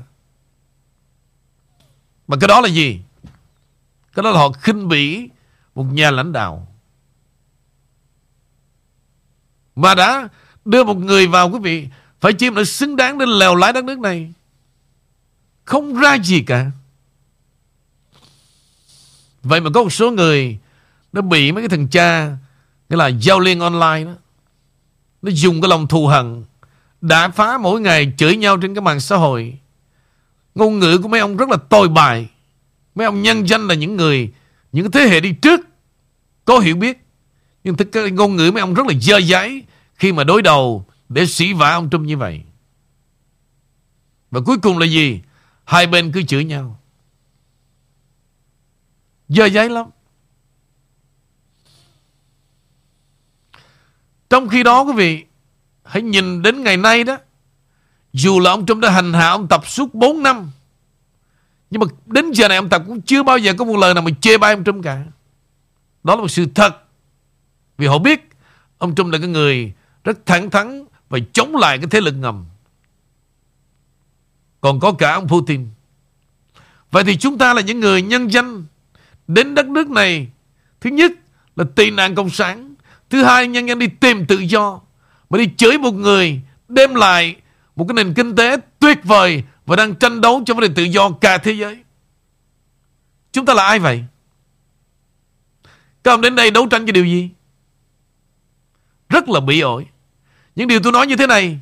[2.29, 3.01] Mà cái đó là gì?
[4.15, 5.29] Cái đó là họ khinh bỉ
[5.75, 6.69] Một nhà lãnh đạo.
[9.77, 10.29] Mà đã
[10.65, 11.89] đưa một người vào, quý vị,
[12.21, 14.33] Phải chim đã xứng đáng đến lèo lái đất nước này.
[15.65, 16.71] Không ra gì cả.
[19.43, 20.59] Vậy mà có một số người
[21.13, 22.37] Nó bị mấy cái thằng cha
[22.89, 24.15] nghĩa là giao liên online đó.
[25.23, 26.45] Nó dùng cái lòng thù hận
[27.01, 29.59] Đã phá mỗi ngày chửi nhau trên cái mạng xã hội.
[30.55, 32.29] Ngôn ngữ của mấy ông rất là tồi bài
[32.95, 34.33] Mấy ông nhân danh là những người,
[34.73, 35.61] Những thế hệ đi trước,
[36.45, 37.05] Có hiểu biết.
[37.65, 39.65] Nhưng thực cái ngôn ngữ mấy ông rất là dơ giấy
[39.95, 42.43] Khi mà đối đầu Để sĩ vả ông Trump như vậy.
[44.31, 45.21] Và cuối cùng là gì?
[45.65, 46.79] Hai bên cứ chửi nhau.
[49.29, 49.87] Dơ giấy lắm.
[54.35, 55.25] Trong khi đó quý vị,
[55.85, 57.19] Hãy nhìn đến ngày nay đó,
[58.13, 60.51] Dù là ông Trump đã hành hạ ông Tập suốt 4 năm,
[61.71, 64.03] Nhưng mà đến giờ này ông Tập cũng chưa bao giờ có một lời nào
[64.03, 65.05] mà chê bai ông Trump cả.
[66.05, 66.83] Đó là một sự thật.
[67.79, 68.29] Vì họ biết
[68.79, 69.73] Ông Trump là cái người
[70.05, 72.45] rất thẳng thắn Và chống lại cái thế lực ngầm.
[74.61, 75.67] Còn có cả ông Putin.
[76.91, 78.65] Vậy thì chúng ta là những người nhân danh
[79.29, 80.29] Đến đất nước này,
[80.81, 81.13] Thứ nhất
[81.57, 82.74] là tị nạn cộng sản.
[83.15, 84.81] Thứ hai nhân dân đi tìm tự do
[85.31, 87.37] Mà đi chửi một người, Đem lại
[87.77, 90.83] một cái nền kinh tế tuyệt vời Và đang tranh đấu cho vấn đề tự
[90.83, 91.83] do cả thế giới
[93.33, 94.05] Chúng ta là ai vậy?
[96.05, 97.31] Các ông đến đây đấu tranh cho điều gì?
[99.09, 99.87] Rất là bị ổi
[100.57, 101.59] Những điều tôi nói như thế này,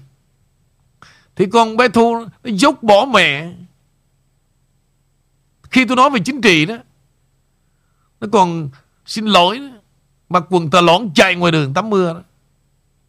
[1.37, 3.53] Thì con bé Thu Nó dốc bỏ mẹ
[5.71, 6.77] Khi tôi nói về chính trị đó,
[8.21, 8.71] Nó còn
[9.07, 9.82] xin lỗi đó.
[10.33, 12.21] Mặc quần tà lõn chạy ngoài đường tắm mưa đó.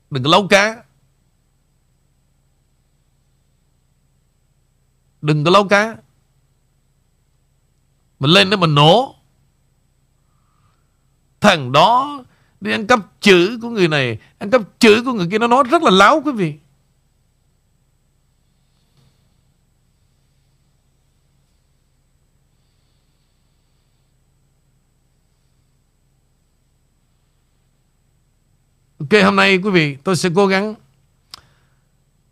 [0.10, 0.84] Đừng có lâu cá.
[5.22, 5.98] Đừng có lâu cá.
[8.20, 9.16] Mình lên đó mình nổ.
[11.42, 12.24] Thằng đó
[12.64, 14.18] Đi ăn cắp chữ của người này.
[14.40, 16.54] Ăn cắp chữ của người kia, Nó nói rất là láo, quý vị.
[29.04, 30.76] Ok hôm nay quý vị tôi sẽ cố gắng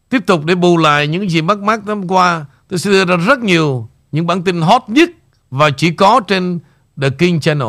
[0.09, 2.45] Tiếp tục để bù lại những gì mất mát năm qua.
[2.67, 5.09] Tôi sẽ đưa ra rất nhiều Những bản tin hot nhất
[5.49, 6.59] Và chỉ có trên
[7.01, 7.67] The King Channel.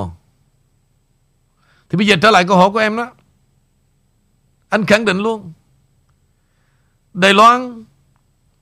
[1.91, 3.11] Thì bây giờ trở lại câu hỏi của em đó.
[4.69, 5.53] Anh khẳng định luôn
[7.15, 7.85] Đài Loan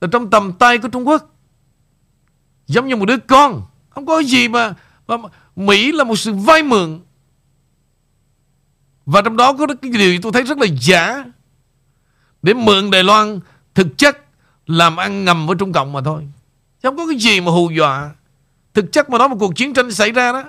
[0.01, 1.35] là trong tầm tay của Trung Quốc
[2.67, 3.63] Giống như một đứa con.
[3.89, 4.73] Không có gì mà,
[5.07, 5.17] mà
[5.55, 6.99] Mỹ là một sự vay mượn
[9.05, 11.25] và trong đó có cái điều tôi thấy rất là giả.
[12.41, 13.39] Để mượn Đài Loan
[13.75, 14.17] Thực chất
[14.65, 16.27] làm ăn ngầm với Trung Cộng mà thôi.
[16.83, 18.11] Chứ không có cái gì mà hù dọa.
[18.73, 20.43] Thực chất mà nói một cuộc chiến tranh xảy ra đó.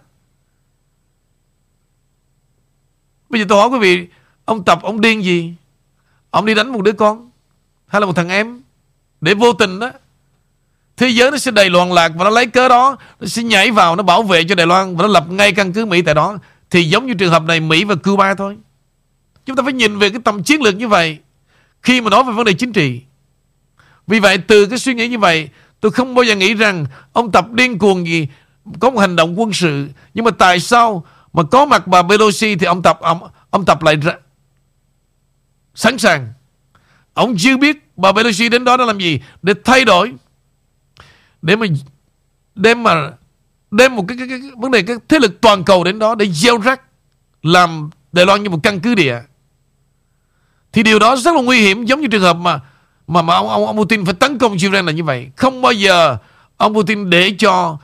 [3.29, 4.09] Bây giờ tôi hỏi quý vị,
[4.45, 5.55] Ông Tập, ông điên gì?
[6.31, 7.31] Ông đi đánh một đứa con
[7.87, 8.61] Hay là một thằng em
[9.21, 9.91] Để vô tình đó,
[10.97, 13.71] Thế giới nó sẽ đầy loạn lạc Và nó lấy cớ đó, Nó sẽ nhảy
[13.71, 16.15] vào, Nó bảo vệ cho Đài Loan Và nó lập ngay căn cứ Mỹ tại
[16.15, 16.39] đó
[16.73, 18.57] thì giống như trường hợp này Mỹ và Cuba thôi.
[19.47, 21.19] Chúng ta phải nhìn về cái tầm chiến lược như vậy
[21.83, 23.01] Khi mà nói về vấn đề chính trị.
[24.07, 25.49] Vì vậy từ cái suy nghĩ như vậy
[25.81, 28.29] Tôi không bao giờ nghĩ rằng Ông Tập điên cuồng gì
[28.81, 29.89] Có một hành động quân sự.
[30.15, 33.21] Nhưng mà tại sao Mà có mặt bà Pelosi Thì ông Tập ông,
[33.51, 34.13] ông Tập lại ra,
[35.75, 36.33] Sẵn sàng?
[37.15, 40.13] Ông chưa biết bà Pelosi đến đó để làm gì Để thay đổi
[41.43, 41.67] Để mà
[42.55, 43.11] để mà
[43.73, 46.15] đem một cái, cái, cái, cái vấn đề cái thế lực toàn cầu đến đó
[46.15, 46.81] để gieo rắc
[47.43, 49.21] làm Đài Loan như một căn cứ địa.
[50.73, 52.61] Thì điều đó rất là nguy hiểm giống như trường hợp mà
[53.07, 55.31] mà mà ông ông, ông Putin phải tấn công Ukraine là như vậy.
[55.37, 56.17] Không bao giờ
[56.57, 57.79] ông Putin để cho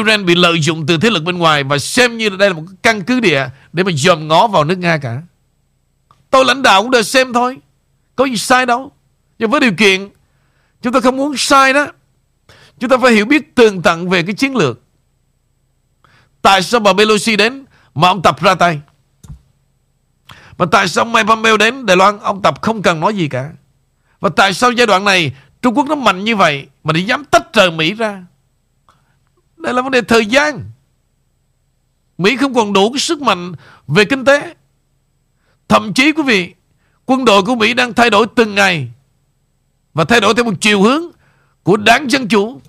[0.00, 2.62] Ukraine bị lợi dụng từ thế lực bên ngoài và xem như đây là một
[2.82, 5.22] căn cứ địa để mà dòm ngó vào nước Nga cả.
[6.30, 7.56] Tôi lãnh đạo cũng đều xem thôi
[8.16, 8.92] có gì sai đâu.
[9.38, 10.08] Nhưng với điều kiện
[10.82, 11.86] chúng ta không muốn sai đó.
[12.78, 14.80] Chúng ta phải hiểu biết tường tận về cái chiến lược.
[16.44, 17.64] Tại sao bà Pelosi đến
[17.94, 18.80] Mà ông Tập ra tay?
[20.56, 23.50] Và tại sao Mike Pompeo đến Đài Loan, Ông Tập không cần nói gì cả?
[24.20, 27.24] Và tại sao giai đoạn này Trung Quốc nó mạnh như vậy Mà để dám
[27.24, 28.24] tách rời Mỹ ra?
[29.56, 30.70] Đây là vấn đề thời gian.
[32.18, 33.52] Mỹ không còn đủ cái sức mạnh
[33.88, 34.54] Về kinh tế.
[35.68, 36.54] Thậm chí, quý vị,
[37.06, 38.88] Quân đội của Mỹ đang thay đổi từng ngày
[39.94, 41.02] Và thay đổi theo một chiều hướng
[41.62, 42.60] Của đảng Dân Chủ.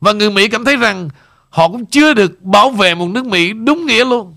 [0.00, 1.08] Và người Mỹ cảm thấy rằng
[1.50, 4.36] Họ cũng chưa được bảo vệ một nước Mỹ đúng nghĩa luôn.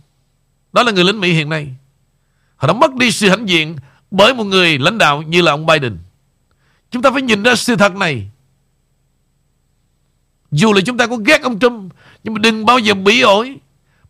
[0.73, 1.75] Đó là người lính Mỹ hiện nay.
[2.55, 3.75] Họ đã mất đi sự hãnh diện
[4.11, 5.97] Bởi một người lãnh đạo như là ông Biden.
[6.91, 8.29] Chúng ta phải nhìn ra sự thật này.
[10.51, 11.93] Dù là chúng ta có ghét ông Trump,
[12.23, 13.55] Nhưng mà đừng bao giờ bị ổi,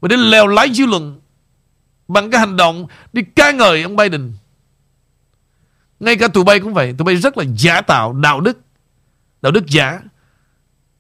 [0.01, 1.22] Mà đến lèo lái dư luận
[2.08, 4.34] Bằng cái hành động Đi ca ngợi ông Biden.
[5.99, 8.60] Ngay cả tụi bay cũng vậy, Tụi bay rất là giả tạo đạo đức
[9.41, 9.99] Đạo đức giả.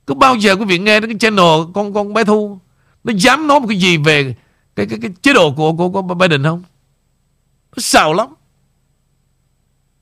[0.05, 2.59] Có bao giờ quý vị nghe đến cái channel Con con bé Thu?
[3.03, 4.35] Nó dám nói một cái gì về
[4.75, 6.63] Cái cái, cái chế độ của, của, của Biden không?
[7.75, 8.27] Nó xào lắm.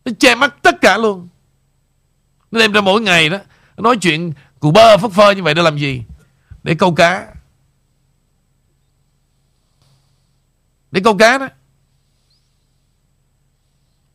[0.06, 1.28] Nó che mắt tất cả luôn.
[2.52, 3.38] Nó đem ra mỗi ngày đó
[3.78, 6.04] Nói chuyện cụ bơ phất phơ như vậy để làm gì?
[6.64, 7.34] Để câu cá.
[10.92, 11.48] Để câu cá đó.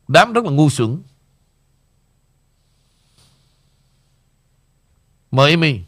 [0.07, 1.01] Đám rất là ngu xuẩn.
[5.31, 5.79] Mời Amy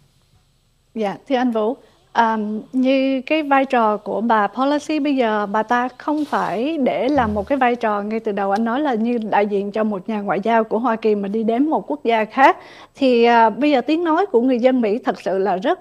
[0.95, 1.77] Dạ, thưa anh Vũ,
[2.13, 7.09] um, như cái vai trò của bà Policy bây giờ bà ta không phải để
[7.09, 9.83] làm một cái vai trò ngay từ đầu anh nói là như đại diện cho
[9.83, 12.57] một nhà ngoại giao của Hoa Kỳ mà đi đến một quốc gia khác.
[12.95, 15.79] Thì uh, bây giờ tiếng nói của người dân Mỹ thật sự là rất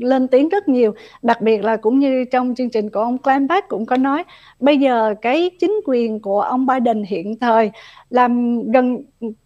[0.00, 3.48] lên tiếng rất nhiều đặc biệt là cũng như trong chương trình của ông Glenn
[3.68, 4.24] cũng có nói.
[4.60, 7.70] Bây giờ cái chính quyền của ông Biden hiện thời
[8.10, 9.02] làm gần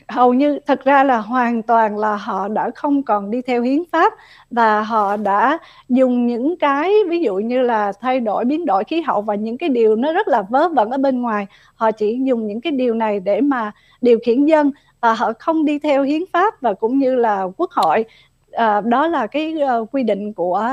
[0.09, 3.83] hầu như thật ra là hoàn toàn là họ đã không còn đi theo hiến
[3.93, 4.13] pháp
[4.51, 5.59] và họ đã
[5.89, 9.59] dùng những cái ví dụ như là thay đổi biến đổi khí hậu và những
[9.59, 11.47] cái điều nó rất là vớ vẩn ở bên ngoài.
[11.75, 15.65] Họ chỉ dùng những cái điều này để mà điều khiển dân và họ không
[15.65, 18.05] đi theo hiến pháp và cũng như là quốc hội.
[18.53, 20.69] À, đó là cái uh, quy định của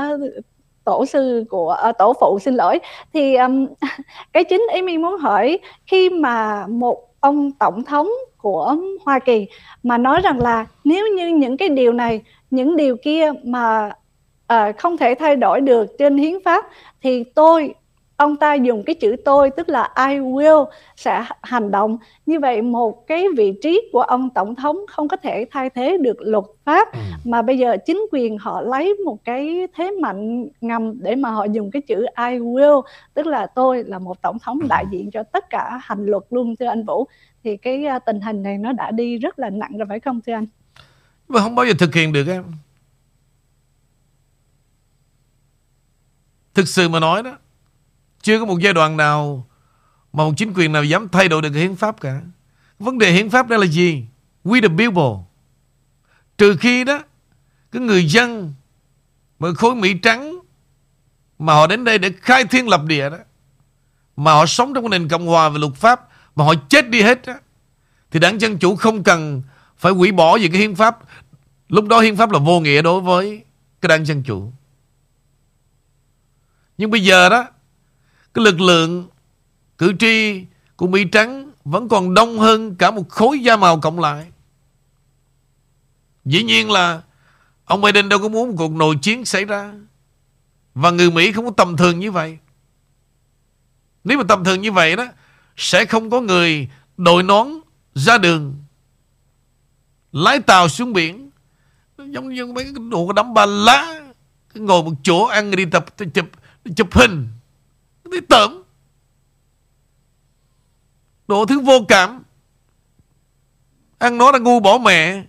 [0.84, 2.80] tổ sư của uh, tổ phụ xin lỗi.
[3.14, 3.68] Thì um,
[4.34, 9.48] cái chính Amy muốn hỏi khi mà một ông tổng thống của Hoa Kỳ
[9.84, 13.92] mà nói rằng là nếu như những cái điều này những điều kia mà
[14.54, 16.66] uh, không thể thay đổi được trên hiến pháp
[17.02, 17.74] thì tôi
[18.22, 20.66] ông ta dùng cái chữ tôi tức là I will
[20.96, 25.18] sẽ hành động như vậy một cái vị trí của ông tổng thống không có
[25.18, 27.00] thể thay thế được luật pháp ừ.
[27.24, 31.44] mà bây giờ chính quyền họ lấy một cái thế mạnh ngầm để mà họ
[31.44, 32.82] dùng cái chữ I will
[33.14, 36.56] tức là tôi là một tổng thống đại diện cho tất cả hành luật luôn
[36.56, 37.08] thưa anh Vũ
[37.44, 40.22] thì cái à, tình hình này nó đã đi rất là nặng rồi phải không
[40.26, 40.46] thưa anh?
[41.28, 42.44] Mà không bao giờ thực hiện được em.
[46.54, 47.38] Thực sự mà nói đó
[48.22, 49.48] chưa có một giai đoạn nào
[50.14, 52.22] mà một chính quyền nào dám thay đổi được hiến pháp cả.
[52.80, 54.06] Vấn đề hiến pháp đó là gì?
[54.44, 55.26] We the people.
[56.38, 57.00] Trừ khi đó
[57.72, 58.54] cái người dân
[59.40, 60.40] mà khối Mỹ trắng
[61.40, 63.18] mà họ đến đây để khai thiên lập địa đó
[64.16, 67.02] mà họ sống trong cái nền cộng hòa và luật pháp mà họ chết đi
[67.02, 67.34] hết đó,
[68.12, 69.42] thì đảng Dân Chủ không cần
[69.78, 71.00] phải hủy bỏ gì cái hiến pháp.
[71.70, 73.44] Lúc đó hiến pháp là vô nghĩa đối với
[73.82, 74.52] cái đảng Dân Chủ.
[76.78, 77.48] Nhưng bây giờ đó
[78.34, 79.08] cái lực lượng
[79.78, 80.46] cử tri
[80.76, 84.32] của Mỹ Trắng vẫn còn đông hơn cả một khối da màu cộng lại.
[86.26, 87.02] Dĩ nhiên là
[87.66, 89.74] ông Biden đâu có muốn một cuộc nội chiến xảy ra.
[90.74, 92.38] Và người Mỹ không có tầm thường như vậy.
[94.04, 95.06] Nếu mà tầm thường như vậy đó,
[95.58, 97.48] sẽ không có người đội nón
[97.96, 98.56] ra đường
[100.12, 101.30] lái tàu xuống biển
[101.98, 104.00] giống như mấy cái đồ đấm ba lá
[104.54, 106.26] ngồi một chỗ ăn đi tập chụp
[106.76, 107.28] chụp hình
[108.12, 108.64] đi tởm
[111.32, 112.24] Đồ thứ vô cảm.
[113.98, 115.24] Ăn nó là ngu bỏ mẹ.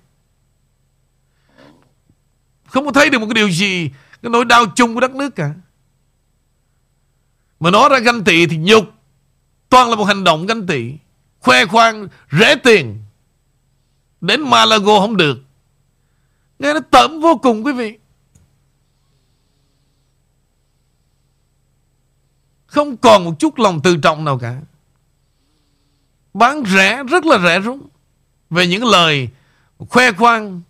[2.66, 3.90] Không có thấy được một cái điều gì.
[4.22, 5.54] Cái nỗi đau chung của đất nước cả.
[7.60, 8.84] Mà nó ra ganh tị thì nhục.
[9.68, 10.92] Toàn là một hành động ganh tị.
[11.40, 12.08] Khoe khoang,
[12.40, 13.02] rẻ tiền.
[14.20, 15.38] Đến Malago không được.
[16.58, 17.98] Nghe nó tởm vô cùng, quý vị.
[22.72, 24.60] Không còn một chút lòng tự trọng nào cả.
[26.34, 27.88] Bán rẻ, rất là rẻ rúng.
[28.50, 29.28] Về những lời
[29.78, 30.60] khoe khoang.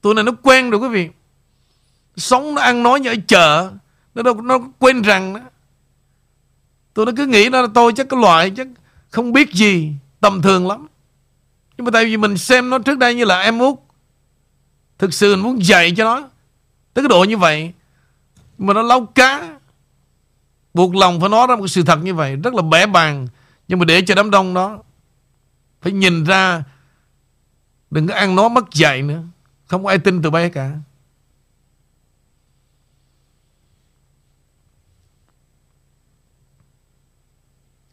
[0.00, 1.08] Tụi này nó quen rồi quý vị.
[2.16, 3.72] Sống nó ăn nói như ở chợ.
[4.14, 5.40] Nó đâu nó quên rằng đó.
[6.94, 8.66] Tụi nó cứ nghĩ nó là tôi chắc cái loại chắc
[9.10, 9.92] không biết gì.
[10.20, 10.86] Tầm thường lắm.
[11.76, 13.78] Nhưng mà tại vì mình xem nó trước đây như là em út.
[14.98, 16.28] Thực sự mình muốn dạy cho nó.
[16.94, 17.72] Tới cái độ như vậy
[18.66, 19.58] mà nó lau cá.
[20.74, 22.36] Buộc lòng phải nói ra một sự thật như vậy.
[22.36, 23.26] Rất là bẻ bàng.
[23.68, 24.82] Nhưng mà để cho đám đông đó
[25.82, 26.64] Phải nhìn ra,
[27.90, 29.22] Đừng có ăn nó mất dạy nữa.
[29.66, 30.72] Không có ai tin từ bay cả.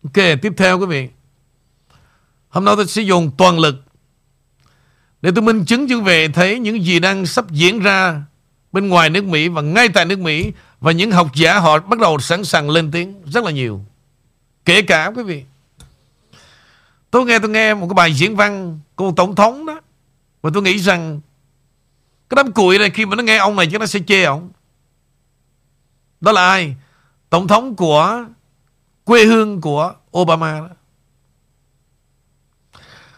[0.03, 1.09] Ok, tiếp theo quý vị.
[2.49, 3.75] Hôm nay tôi sẽ dùng toàn lực
[5.21, 8.23] Để tôi minh chứng cho quý vị Thấy những gì đang sắp diễn ra
[8.71, 11.99] Bên ngoài nước Mỹ và ngay tại nước Mỹ, Và những học giả họ bắt
[11.99, 13.81] đầu sẵn sàng lên tiếng Rất là nhiều.
[14.65, 15.43] Kể cả quý vị.
[17.11, 19.81] Tôi nghe tôi nghe một cái bài diễn văn Của một tổng thống đó,
[20.41, 21.21] Và tôi nghĩ rằng
[22.29, 24.49] Cái đám cùi này khi mà nó nghe ông này chắc nó sẽ chê ông.
[26.21, 26.75] Đó là ai?
[27.29, 28.25] Tổng thống của
[29.03, 30.69] Quê hương của Obama đó.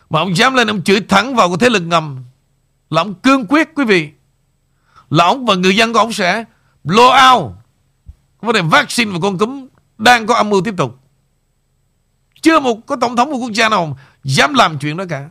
[0.10, 2.24] Mà ông dám lên, ông chửi thẳng vào cái thế lực ngầm,
[2.90, 4.10] Là ông cương quyết, quý vị.
[5.12, 6.46] Là ông và người dân của ông sẽ
[6.84, 7.54] Blow out
[8.42, 9.68] Vấn đề vaccine và con cúm
[9.98, 11.00] Đang có âm mưu tiếp tục.
[12.42, 15.30] Chưa một, có tổng thống của quốc gia nào Dám làm chuyện đó cả.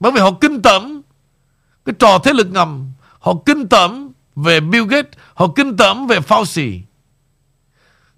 [0.00, 1.02] Bởi vì họ kinh tởm
[1.84, 6.18] Cái trò thế lực ngầm, Họ kinh tởm về Bill Gates, Họ kinh tởm về
[6.18, 6.80] Fauci.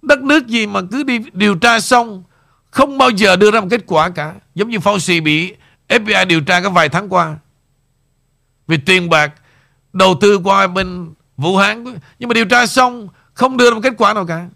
[0.03, 2.23] Đất nước gì mà cứ đi điều tra xong,
[2.71, 4.35] Không bao giờ đưa ra một kết quả cả.
[4.55, 5.55] Giống như Fauci bị
[5.89, 7.39] FBI điều tra cái vài tháng qua.
[8.67, 9.33] Vì tiền bạc
[9.93, 11.85] Đầu tư qua bên Vũ Hán
[12.19, 14.49] Nhưng mà điều tra xong, Không đưa ra một kết quả nào cả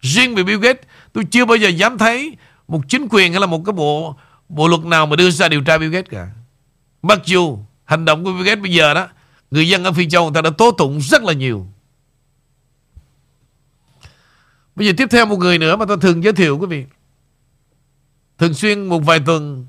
[0.00, 0.82] Riêng về Bill Gates,
[1.12, 2.36] Tôi chưa bao giờ dám thấy
[2.68, 4.14] Một chính quyền hay là một cái bộ
[4.48, 6.28] Bộ luật nào mà đưa ra điều tra Bill Gates cả
[7.02, 9.08] Mặc dù hành động của Bill Gates bây giờ đó,
[9.50, 11.66] Người dân ở Phi Châu người ta đã tố tụng rất là nhiều
[14.80, 16.84] Bây giờ tiếp theo một người nữa mà tôi thường giới thiệu quý vị.
[18.38, 19.66] Thường xuyên một vài tuần,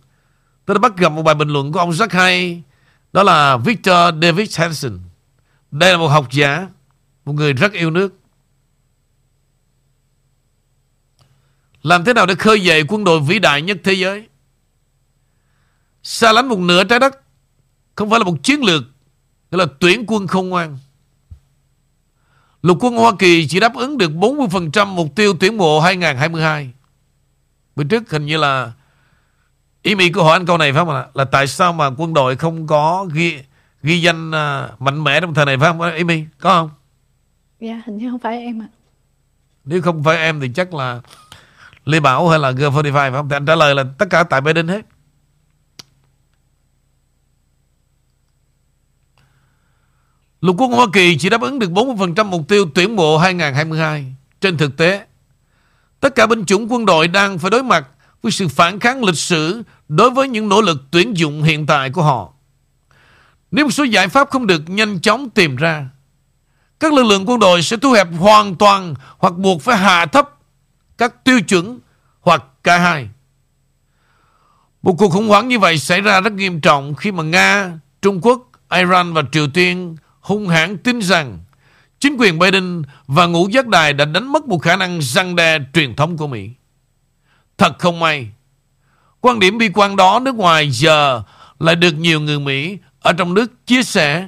[0.66, 2.64] tôi đã bắt gặp một bài bình luận của ông rất hay.
[3.14, 5.00] Đó là Victor David Hansen.
[5.72, 6.68] Đây là một học giả,
[7.26, 8.18] một người rất yêu nước.
[11.84, 14.28] Làm thế nào để khơi dậy quân đội vĩ đại nhất thế giới?
[16.04, 17.22] Xa lánh một nửa trái đất
[17.96, 18.84] không phải là một chiến lược,
[19.52, 20.78] đó là tuyển quân không ngoan.
[22.62, 26.72] Lục quân Hoa Kỳ chỉ đáp ứng được 40% mục tiêu tuyển mộ 2022.
[27.76, 28.72] Bữa trước hình như là
[29.82, 31.06] ý mỹ của hỏi anh câu này phải không ạ?
[31.14, 33.40] Là tại sao mà quân đội không có ghi
[33.84, 35.94] ghi danh uh, mạnh mẽ trong thời này phải không?
[35.94, 36.70] Ý mỹ có không?
[37.60, 38.68] Dạ hình như không phải em ạ.
[39.66, 41.02] Nếu không phải em thì chắc là
[41.86, 43.30] Lê Bảo hay là G45 phải không?
[43.30, 44.82] Thì anh trả lời là tất cả tại Biden hết.
[50.42, 54.16] Lục quân Hoa Kỳ chỉ đáp ứng được 40% mục tiêu tuyển mộ 2022.
[54.42, 55.06] Trên thực tế,
[56.00, 57.88] tất cả binh chủng quân đội đang phải đối mặt
[58.22, 61.90] với sự phản kháng lịch sử đối với những nỗ lực tuyển dụng hiện tại
[61.90, 62.34] của họ.
[63.52, 65.90] Nếu một số giải pháp không được nhanh chóng tìm ra,
[66.80, 70.30] các lực lượng quân đội sẽ thu hẹp hoàn toàn hoặc buộc phải hạ thấp
[70.98, 71.80] các tiêu chuẩn
[72.22, 73.10] hoặc cả hai.
[74.82, 77.72] Một cuộc khủng hoảng như vậy xảy ra rất nghiêm trọng khi mà Nga,
[78.02, 81.40] Trung Quốc, Iran và Triều Tiên hung hãn tin rằng
[82.00, 85.60] chính quyền Biden và ngũ giác đài đã đánh mất một khả năng răng đe
[85.74, 86.50] truyền thống của Mỹ.
[87.62, 88.28] Thật không may,
[89.20, 91.22] quan điểm bi quan đó nước ngoài giờ
[91.60, 94.28] lại được nhiều người Mỹ ở trong nước chia sẻ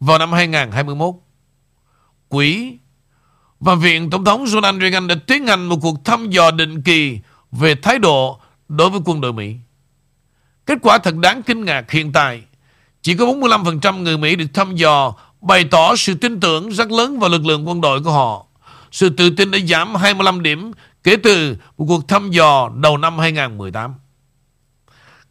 [0.00, 1.14] vào năm 2021.
[2.28, 2.76] Quỹ
[3.60, 7.18] và Viện Tổng thống Ronald Reagan đã tiến hành một cuộc thăm dò định kỳ
[7.52, 9.54] về thái độ đối với quân đội Mỹ.
[10.66, 12.42] Kết quả thật đáng kinh ngạc hiện tại
[13.02, 17.18] chỉ có 45% người Mỹ được thăm dò bày tỏ sự tin tưởng rất lớn
[17.18, 18.46] vào lực lượng quân đội của họ.
[18.92, 23.18] Sự tự tin đã giảm 25 điểm kể từ một cuộc thăm dò đầu năm
[23.18, 23.94] 2018.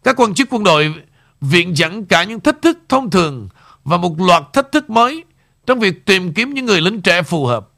[0.03, 0.93] Các quan chức quân đội
[1.41, 3.49] viện dẫn cả những thách thức thông thường
[3.83, 5.23] và một loạt thách thức mới
[5.65, 7.69] trong việc tìm kiếm những người lính trẻ phù hợp,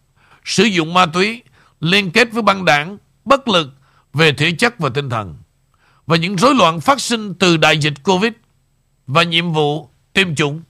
[0.45, 1.41] sử dụng ma túy,
[1.79, 3.67] liên kết với băng đảng, bất lực
[4.13, 5.37] về thể chất và tinh thần,
[6.05, 8.33] và những rối loạn phát sinh từ đại dịch Covid
[9.07, 10.61] và nhiệm vụ tiêm chủng.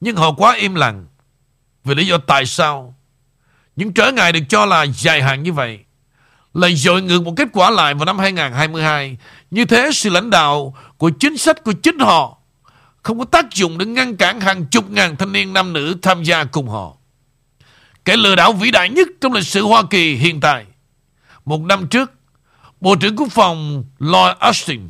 [0.00, 1.06] Nhưng họ quá im lặng
[1.84, 2.95] vì lý do tại sao
[3.76, 5.78] những trở ngại được cho là dài hạn như vậy
[6.56, 9.16] lại dội ngược một kết quả lại vào năm 2022.
[9.50, 12.38] Như thế sự lãnh đạo của chính sách của chính họ
[13.02, 16.22] không có tác dụng để ngăn cản hàng chục ngàn thanh niên nam nữ tham
[16.22, 16.92] gia cùng họ.
[18.04, 20.66] Kẻ lừa đảo vĩ đại nhất trong lịch sử Hoa Kỳ hiện tại.
[21.44, 22.12] Một năm trước,
[22.80, 24.80] Bộ trưởng Quốc phòng Lloyd Austin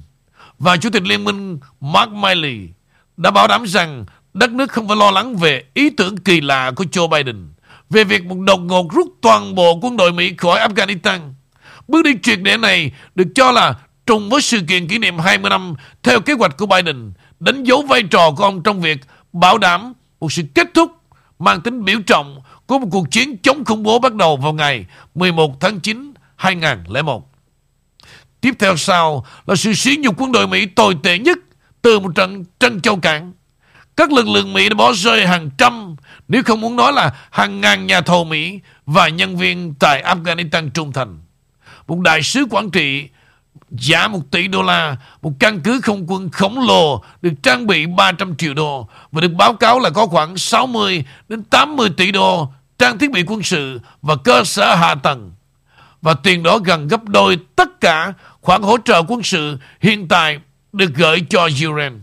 [0.59, 2.69] và Chủ tịch Liên minh Mark Milley
[3.17, 4.05] đã bảo đảm rằng
[4.35, 7.49] đất nước không phải lo lắng về ý tưởng kỳ lạ của Joe Biden
[7.91, 11.19] về việc một đột ngột rút toàn bộ quân đội Mỹ khỏi Afghanistan.
[11.89, 13.75] Bước đi triệt để này được cho là
[14.07, 17.83] trùng với sự kiện kỷ niệm 20 năm theo kế hoạch của Biden, đánh dấu
[17.83, 18.99] vai trò của ông trong việc
[19.33, 20.93] bảo đảm một sự kết thúc
[21.39, 24.87] mang tính biểu trọng của một cuộc chiến chống khủng bố bắt đầu vào ngày
[25.15, 27.31] 11 tháng 9 2001.
[28.41, 31.39] Tiếp theo sau là sự sỉ nhục quân đội Mỹ tồi tệ nhất
[31.83, 33.33] từ một trận Trân Châu Cảng.
[33.97, 35.97] Các lực lượng Mỹ đã bỏ rơi hàng trăm,
[36.28, 40.70] nếu không muốn nói là hàng ngàn nhà thầu Mỹ và nhân viên tại Afghanistan
[40.70, 41.19] trung thành.
[41.86, 43.09] Một đại sứ quản trị
[43.70, 47.86] giá 1 tỷ đô la, một căn cứ không quân khổng lồ được trang bị
[47.86, 52.53] 300 triệu đô và được báo cáo là có khoảng 60 đến 80 tỷ đô
[52.78, 55.32] trang thiết bị quân sự và cơ sở hạ tầng.
[56.03, 60.39] Và tiền đó gần gấp đôi tất cả khoản hỗ trợ quân sự hiện tại
[60.73, 61.97] được gửi cho Ukraine.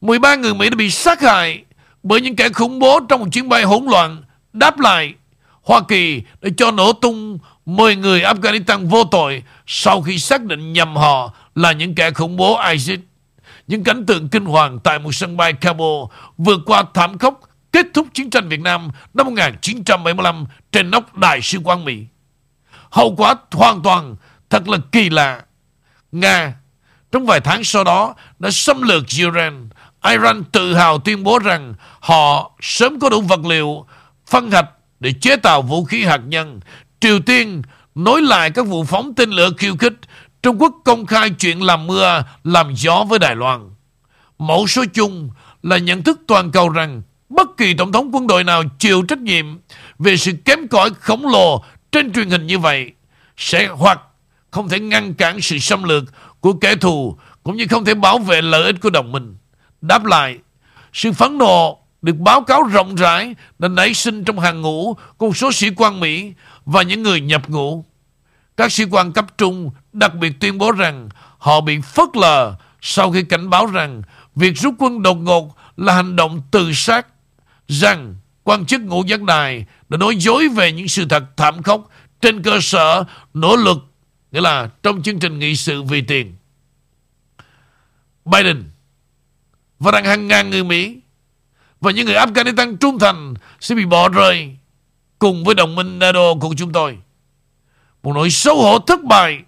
[0.00, 1.64] 13 người Mỹ đã bị sát hại
[2.02, 4.22] bởi những kẻ khủng bố trong một chuyến bay hỗn loạn.
[4.52, 5.14] Đáp lại,
[5.62, 10.72] Hoa Kỳ đã cho nổ tung 10 người Afghanistan vô tội sau khi xác định
[10.72, 13.00] nhầm họ là những kẻ khủng bố ISIS.
[13.66, 16.08] Những cảnh tượng kinh hoàng tại một sân bay Kabul
[16.38, 17.40] vượt qua thảm khốc
[17.72, 22.04] kết thúc chiến tranh Việt Nam năm 1975 trên nóc Đại sứ quán Mỹ.
[22.90, 24.16] Hậu quả hoàn toàn
[24.50, 25.42] thật là kỳ lạ.
[26.12, 26.54] Nga
[27.12, 29.68] trong vài tháng sau đó đã xâm lược Iran.
[30.10, 33.86] Iran tự hào tuyên bố rằng họ sớm có đủ vật liệu
[34.26, 34.68] phân hạch
[35.00, 36.60] để chế tạo vũ khí hạt nhân.
[37.00, 37.62] Triều Tiên
[37.94, 39.94] nối lại các vụ phóng tên lửa khiêu khích.
[40.42, 43.70] Trung Quốc công khai chuyện làm mưa, làm gió với Đài Loan.
[44.38, 45.30] Mẫu số chung
[45.62, 49.18] là nhận thức toàn cầu rằng bất kỳ tổng thống quân đội nào chịu trách
[49.18, 49.46] nhiệm
[49.98, 52.92] về sự kém cỏi khổng lồ trên truyền hình như vậy
[53.36, 54.00] sẽ hoặc
[54.50, 56.04] không thể ngăn cản sự xâm lược
[56.40, 59.36] của kẻ thù cũng như không thể bảo vệ lợi ích của đồng minh.
[59.82, 60.38] Đáp lại,
[60.92, 65.26] sự phẫn nộ được báo cáo rộng rãi đã nảy sinh trong hàng ngũ của
[65.26, 66.32] một số sĩ quan Mỹ
[66.64, 67.84] và những người nhập ngũ.
[68.56, 73.12] Các sĩ quan cấp trung đặc biệt tuyên bố rằng họ bị phớt lờ sau
[73.12, 74.02] khi cảnh báo rằng
[74.34, 77.06] việc rút quân đột ngột là hành động tự sát,
[77.68, 78.14] rằng
[78.44, 81.90] quan chức ngũ giác đài đã nói dối về những sự thật thảm khốc
[82.20, 83.04] trên cơ sở
[83.34, 83.78] nỗ lực,
[84.32, 86.36] nghĩa là trong chương trình nghị sự vì tiền.
[88.24, 88.64] Biden
[89.82, 91.00] và rằng hàng ngàn người Mỹ
[91.80, 94.56] và những người Afghanistan trung thành sẽ bị bỏ rơi
[95.18, 96.98] cùng với đồng minh NATO của chúng tôi.
[98.02, 99.42] Một nỗi xấu hổ thất bại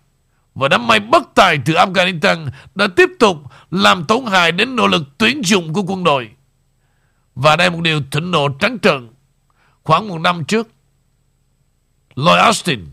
[0.54, 3.36] và đám mây bất tài từ Afghanistan đã tiếp tục
[3.70, 6.30] làm tổn hại đến nỗ lực tuyển dụng của quân đội.
[7.34, 9.08] Và đây một điều thịnh nộ trắng trợn.
[9.82, 10.68] Khoảng một năm trước,
[12.14, 12.86] Lloyd Austin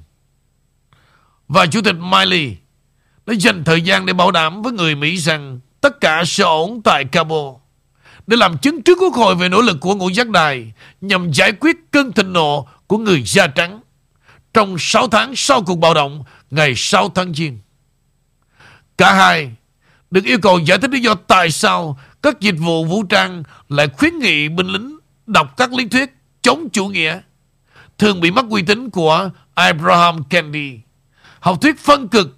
[1.47, 2.55] và Chủ tịch Miley
[3.25, 6.81] đã dành thời gian để bảo đảm với người Mỹ rằng tất cả sẽ ổn
[6.83, 7.53] tại Cabo
[8.27, 11.51] để làm chứng trước quốc hội về nỗ lực của ngũ giác đài nhằm giải
[11.51, 13.81] quyết cơn thịnh nộ của người da trắng
[14.53, 17.59] trong 6 tháng sau cuộc bạo động ngày 6 tháng Giêng.
[18.97, 19.51] Cả hai
[20.11, 23.87] được yêu cầu giải thích lý do tại sao các dịch vụ vũ trang lại
[23.87, 24.97] khuyến nghị binh lính
[25.27, 27.19] đọc các lý thuyết chống chủ nghĩa,
[27.97, 30.79] thường bị mất uy tín của Abraham Kennedy.
[31.39, 32.37] Học thuyết phân cực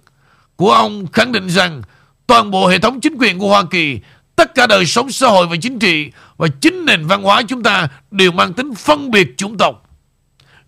[0.56, 1.82] của ông khẳng định rằng
[2.26, 4.00] toàn bộ hệ thống chính quyền của Hoa Kỳ,
[4.36, 7.62] tất cả đời sống xã hội và chính trị và chính nền văn hóa chúng
[7.62, 9.90] ta đều mang tính phân biệt chủng tộc.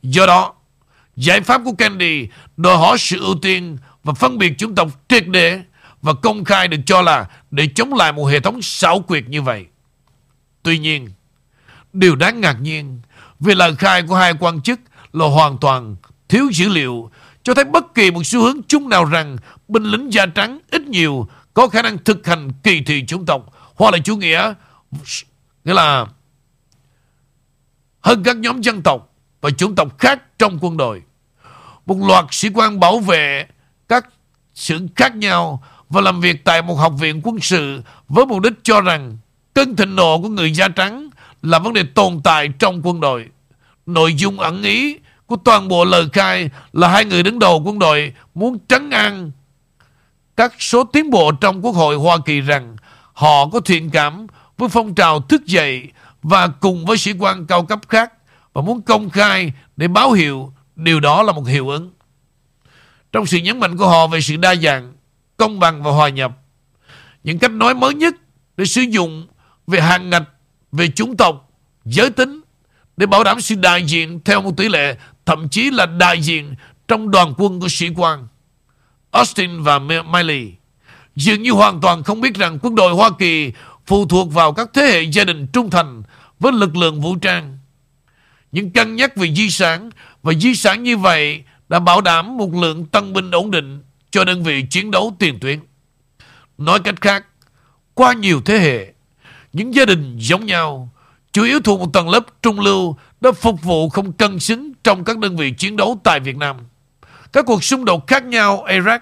[0.03, 0.55] Do đó,
[1.17, 5.29] giải pháp của Kennedy đòi hỏi sự ưu tiên và phân biệt chủng tộc triệt
[5.29, 5.61] để
[6.03, 9.43] và công khai được cho là để chống lại một hệ thống xảo quyệt như
[9.43, 9.67] vậy.
[10.63, 11.09] Tuy nhiên,
[11.93, 13.01] điều đáng ngạc nhiên
[13.41, 14.81] vì lời khai của hai quan chức
[15.13, 15.97] là hoàn toàn
[16.29, 17.11] thiếu dữ liệu
[17.43, 19.37] cho thấy bất kỳ một xu hướng chung nào rằng
[19.69, 23.47] binh lính da trắng ít nhiều có khả năng thực hành kỳ thị chủng tộc
[23.75, 24.55] hoặc là chủ nghĩa
[25.65, 26.07] nghĩa là
[28.01, 31.03] hơn các nhóm dân tộc và chủng tộc khác trong quân đội.
[31.87, 33.47] Một loạt sĩ quan bảo vệ
[33.89, 34.07] các
[34.55, 38.55] sự khác nhau và làm việc tại một học viện quân sự với mục đích
[38.63, 39.17] cho rằng
[39.55, 41.11] cơn thịnh nộ của người da trắng
[41.43, 43.29] là vấn đề tồn tại trong quân đội.
[43.87, 47.79] Nội dung ẩn ý của toàn bộ lời khai là hai người đứng đầu quân
[47.79, 49.31] đội muốn trấn an
[50.37, 52.77] các số tiến bộ trong Quốc hội Hoa Kỳ rằng
[53.13, 54.27] họ có thiện cảm
[54.59, 55.89] với phong trào thức dậy
[56.23, 58.13] và cùng với sĩ quan cao cấp khác
[58.53, 61.91] và muốn công khai để báo hiệu điều đó là một hiệu ứng.
[63.13, 64.93] Trong sự nhấn mạnh của họ về sự đa dạng,
[65.37, 66.33] công bằng và hòa nhập,
[67.25, 68.15] những cách nói mới nhất
[68.57, 69.27] để sử dụng
[69.67, 70.29] về hàng ngạch,
[70.73, 71.51] về chủng tộc,
[71.85, 72.41] giới tính
[72.97, 74.97] để bảo đảm sự đại diện theo một tỷ lệ
[75.27, 76.55] thậm chí là đại diện
[76.89, 78.27] trong đoàn quân của sĩ quan.
[79.17, 80.53] Austin và Miley
[81.17, 83.53] dường như hoàn toàn không biết rằng quân đội Hoa Kỳ
[83.87, 86.03] phụ thuộc vào các thế hệ gia đình trung thành
[86.41, 87.59] với lực lượng vũ trang.
[88.53, 89.91] Những cân nhắc về di sản
[90.23, 94.25] và di sản như vậy đã bảo đảm một lượng tân binh ổn định cho
[94.25, 95.61] đơn vị chiến đấu tiền tuyến.
[96.59, 97.25] Nói cách khác,
[97.95, 98.93] qua nhiều thế hệ,
[99.53, 100.93] những gia đình giống nhau
[101.33, 105.05] chủ yếu thuộc một tầng lớp trung lưu đã phục vụ không cân xứng trong
[105.05, 106.57] các đơn vị chiến đấu tại Việt Nam.
[107.37, 108.99] Các cuộc xung đột khác nhau Iraq,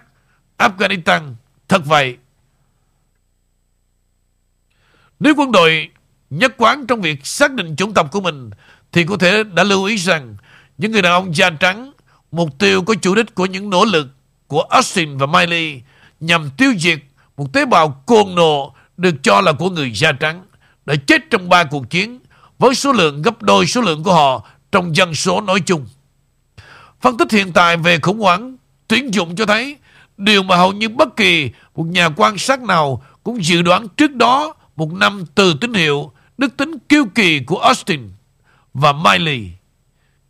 [0.59, 1.35] Afghanistan,
[1.69, 2.17] thật vậy.
[5.21, 5.91] Nếu quân đội
[6.31, 8.51] nhất quán trong việc xác định chủng tộc của mình
[8.93, 10.37] thì có thể đã lưu ý rằng
[10.79, 11.93] những người đàn ông da trắng
[12.33, 14.07] mục tiêu có chủ đích của những nỗ lực
[14.47, 15.83] của Austin và Miley
[16.21, 16.99] nhằm tiêu diệt
[17.37, 20.45] một tế bào côn nộ được cho là của người da trắng
[20.87, 22.19] đã chết trong ba cuộc chiến
[22.59, 25.87] với số lượng gấp đôi số lượng của họ trong dân số nói chung.
[27.05, 28.57] Phân tích hiện tại về khủng hoảng
[28.89, 29.77] tuyển dụng cho thấy
[30.17, 34.15] điều mà hầu như bất kỳ một nhà quan sát nào cũng dự đoán trước
[34.15, 38.11] đó một năm từ tín hiệu đức tính kiêu kỳ của Austin
[38.75, 39.49] và Miley.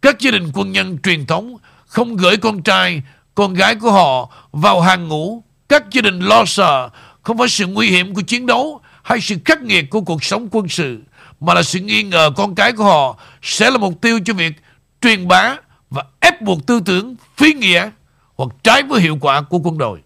[0.03, 1.57] Các gia đình quân nhân truyền thống
[1.87, 3.03] không gửi con trai,
[3.35, 5.43] con gái của họ vào hàng ngũ.
[5.69, 6.89] Các gia đình lo sợ
[7.23, 10.49] không phải sự nguy hiểm của chiến đấu hay sự khắc nghiệt của cuộc sống
[10.51, 10.99] quân sự,
[11.41, 14.53] mà là sự nghi ngờ con cái của họ sẽ là mục tiêu cho việc
[15.01, 15.57] truyền bá
[16.25, 17.91] ép buộc tư tưởng phi nghĩa
[18.35, 20.03] hoặc trái với hiệu quả của quân đội.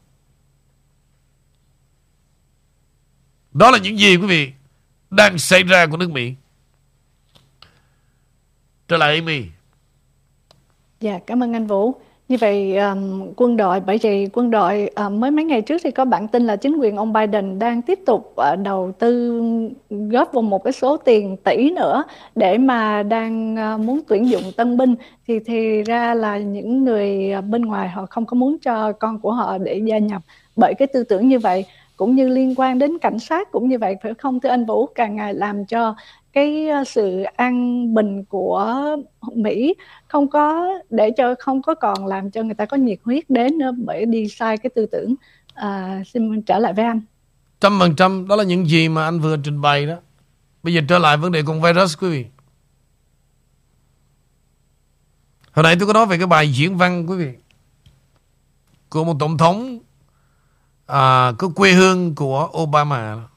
[3.52, 4.52] Đó là những gì quý vị
[5.10, 6.34] đang xảy ra của nước Mỹ.
[8.88, 9.44] Trở lại Amy.
[11.00, 12.00] Dạ, cảm ơn anh Vũ.
[12.28, 15.90] Như vậy um, quân đội bởi vì quân đội uh, mới mấy ngày trước thì
[15.90, 19.40] có bản tin là chính quyền ông Biden đang tiếp tục uh, đầu tư
[19.90, 24.42] góp vào một cái số tiền tỷ nữa để mà đang uh, muốn tuyển dụng
[24.56, 24.94] tân binh.
[25.28, 29.32] Thì thì ra là những người bên ngoài họ không có muốn cho con của
[29.32, 30.22] họ để gia nhập
[30.56, 31.64] bởi cái tư tưởng như vậy.
[31.96, 34.86] Cũng như liên quan đến cảnh sát cũng như vậy phải không thưa anh Vũ?
[34.86, 35.94] Càng ngày làm cho
[36.32, 38.96] cái sự an bình của
[39.34, 39.74] Mỹ
[40.08, 43.58] không có để cho không có còn làm cho người ta có nhiệt huyết đến
[43.58, 45.14] nữa bởi đi sai cái tư tưởng
[45.54, 47.00] à, xin trở lại với anh.
[47.60, 49.94] Trăm phần trăm đó là những gì mà anh vừa trình bày đó.
[50.62, 52.26] Bây giờ trở lại vấn đề con virus quý vị.
[55.52, 57.32] Hồi nãy tôi có nói về cái bài diễn văn quý vị
[58.88, 59.78] của một tổng thống
[60.86, 63.28] à, có quê hương của Obama đó.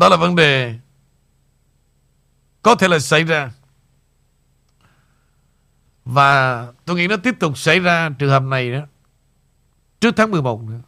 [0.00, 0.74] Đó là vấn đề
[2.62, 3.52] có thể là xảy ra.
[6.04, 8.80] Và tôi nghĩ nó tiếp tục xảy ra trường hợp này đó.
[10.00, 10.80] Trước tháng 11 nữa.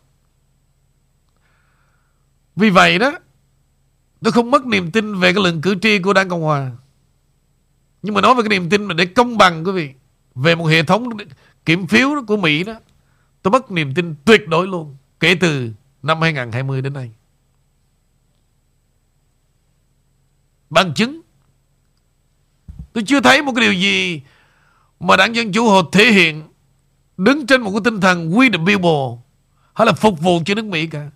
[2.56, 3.18] Vì vậy đó,
[4.20, 6.70] tôi không mất niềm tin về cái lượng cử tri của Đảng Cộng Hòa.
[8.02, 9.90] Nhưng mà nói về cái niềm tin mà để công bằng quý vị.
[10.34, 11.08] Về một hệ thống
[11.64, 12.74] kiểm phiếu của Mỹ đó.
[13.42, 14.96] Tôi mất niềm tin tuyệt đối luôn.
[15.20, 15.70] Kể từ
[16.02, 17.12] năm 2020 đến nay.
[20.72, 21.20] Bằng chứng.
[22.92, 24.22] Tôi chưa thấy một cái điều gì
[25.00, 26.42] Mà đảng Dân Chủ họ thể hiện
[27.16, 29.22] Đứng trên một cái tinh thần We the people
[29.74, 31.10] Hay là phục vụ cho nước Mỹ cả.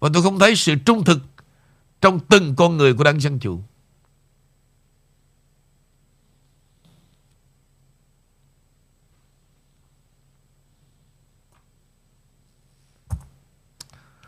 [0.00, 1.18] Và tôi không thấy sự trung thực
[2.00, 3.60] Trong từng con người của đảng Dân Chủ.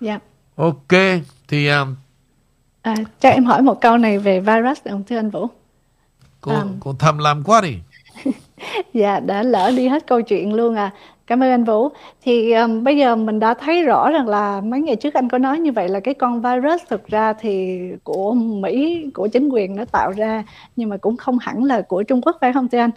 [0.00, 0.18] Dạ.
[0.56, 0.92] Ok,
[1.48, 1.94] thì um,
[2.82, 5.46] À, cho em hỏi một câu này về virus được không thưa anh Vũ?
[6.40, 6.64] cô, À.
[6.80, 7.76] cô tham lam quá đi.
[8.94, 10.90] Dạ đã lỡ đi hết câu chuyện luôn à.
[11.26, 11.88] Cảm ơn anh Vũ.
[12.22, 15.38] Thì um, bây giờ mình đã thấy rõ rằng là mấy ngày trước anh có
[15.38, 19.76] nói như vậy là cái con virus thực ra thì của Mỹ, của chính quyền
[19.76, 20.44] nó tạo ra
[20.76, 22.90] nhưng mà cũng không hẳn là của Trung Quốc phải không thưa anh?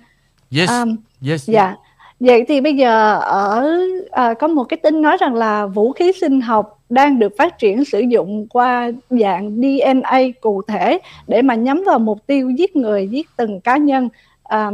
[0.58, 0.96] Yes, Um,
[1.30, 1.50] yes.
[1.50, 1.76] Dạ.
[2.20, 3.68] Vậy thì bây giờ ở
[4.12, 7.60] à, có một cái tin nói rằng là vũ khí sinh học đang được phát
[7.60, 12.76] triển sử dụng qua dạng DNA cụ thể để mà nhắm vào mục tiêu giết
[12.76, 14.10] người, giết từng cá nhân.
[14.44, 14.72] À,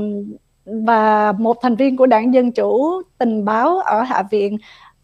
[0.66, 4.58] và một thành viên của đảng Dân Chủ tình báo ở Hạ viện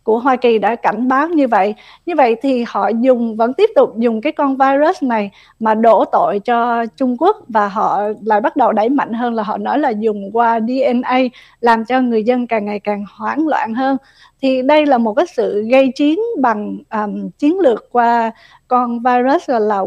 [0.08, 1.76] của Hoa Kỳ đã cảnh báo như vậy.
[2.06, 6.06] Như vậy thì họ dùng vẫn tiếp tục dùng cái con virus này mà đổ
[6.06, 9.80] tội cho Trung Quốc và họ lại bắt đầu đẩy mạnh hơn là họ nói
[9.80, 11.20] là dùng qua DNA
[11.62, 13.98] làm cho người dân càng ngày càng hoảng loạn hơn.
[14.42, 18.32] Thì đây là một cái sự gây chiến bằng um, chiến lược qua
[18.68, 19.82] con virus là, là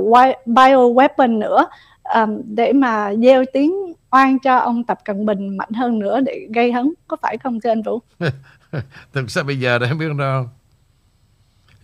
[0.46, 1.66] bioweapon nữa
[2.14, 3.72] um, để mà gieo tiếng
[4.10, 7.60] oan cho ông Tập Cận Bình mạnh hơn nữa để gây hấn có phải không
[7.60, 7.98] thưa anh Vũ?
[9.12, 10.50] Thực ra bây giờ em biết đâu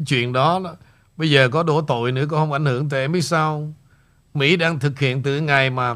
[0.06, 0.76] Chuyện đó, đó
[1.16, 3.72] Bây giờ có đổ tội nữa cũng không ảnh hưởng tới em biết sao
[4.34, 5.94] Mỹ đang thực hiện từ ngày mà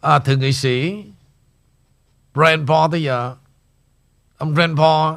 [0.00, 1.04] à, Thượng nghị sĩ
[2.34, 3.36] Rand Paul tới giờ
[4.38, 5.14] Ông Rand Paul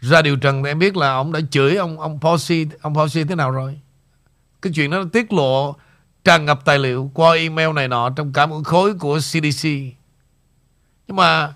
[0.00, 3.26] Ra điều trần thì em biết là Ông đã chửi ông ông Fauci Ông Fauci
[3.26, 3.80] thế nào rồi?
[4.62, 5.76] Cái chuyện đó tiết lộ
[6.24, 9.68] Tràn ngập tài liệu Qua email này nọ Trong cả một khối của CDC
[11.06, 11.54] Nhưng mà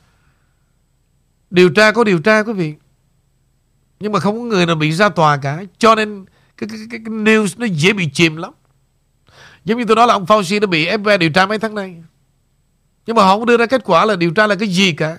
[1.55, 2.75] Điều tra có điều tra quý vị.
[4.01, 5.65] Nhưng mà không có người nào bị ra tòa cả.
[5.79, 6.25] Cho nên
[6.57, 8.53] cái, cái, cái, cái news nó dễ bị chìm lắm.
[9.65, 12.03] Giống như tôi nói là ông Fauci đã bị FBI điều tra mấy tháng nay.
[13.07, 15.17] Nhưng mà họ không đưa ra kết quả là điều tra là cái gì cả.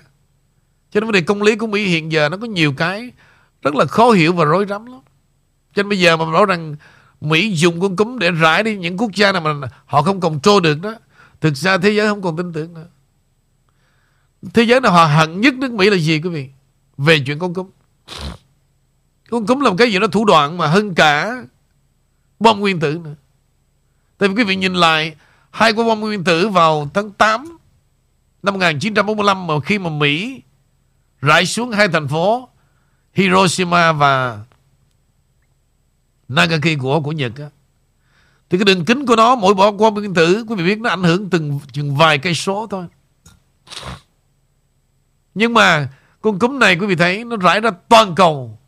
[0.91, 3.12] Cho nên vấn đề công lý của Mỹ hiện giờ Nó có nhiều cái
[3.62, 5.02] Rất là khó hiểu và rối rắm lắm.
[5.76, 6.76] Cho nên bây giờ mà nói rằng
[7.22, 10.64] Mỹ dùng con cúm để rải đi những quốc gia nào mà họ không control
[10.64, 10.95] được đó
[11.41, 12.88] Thực ra thế giới không còn tin tưởng nữa.
[14.53, 16.49] Thế giới nào họ hận nhất nước Mỹ là gì, quý vị?
[16.97, 17.69] Về chuyện con cúm.
[19.30, 21.43] Con cúm là một cái gì đó thủ đoạn mà hơn cả
[22.39, 23.15] Bom nguyên tử nữa.
[24.17, 25.15] Tại vì quý vị nhìn lại,
[25.55, 27.57] Hai quả bom nguyên tử vào tháng 8
[28.43, 30.41] Năm 1945 Mà khi mà Mỹ
[31.22, 32.49] Rải xuống hai thành phố
[33.13, 34.39] Hiroshima và
[36.27, 37.49] Nagasaki của của Nhật á,
[38.49, 40.89] thì cái đường kính của nó, mỗi quả bom nguyên tử, quý vị biết, nó
[40.89, 42.85] ảnh hưởng từng chừng vài cây số thôi
[45.36, 45.88] nhưng mà
[46.22, 48.60] con cúm này quý vị thấy, nó rải ra toàn cầu.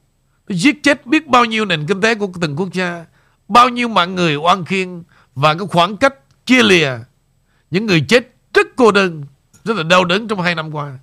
[0.47, 3.05] Nó giết chết biết bao nhiêu nền kinh tế của từng quốc gia,
[3.47, 5.03] bao nhiêu mạng người oan khiên
[5.35, 6.91] và cái khoảng cách chia lìa.
[7.71, 9.23] Những người chết rất cô đơn,
[9.63, 10.97] rất là đau đớn trong hai năm qua.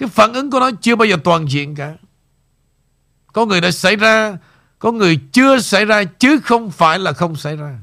[0.00, 1.96] cái phản ứng của nó chưa bao giờ toàn diện cả.
[3.32, 4.38] Có người đã xảy ra
[4.78, 7.78] Có người chưa xảy ra Chứ không phải là không xảy ra.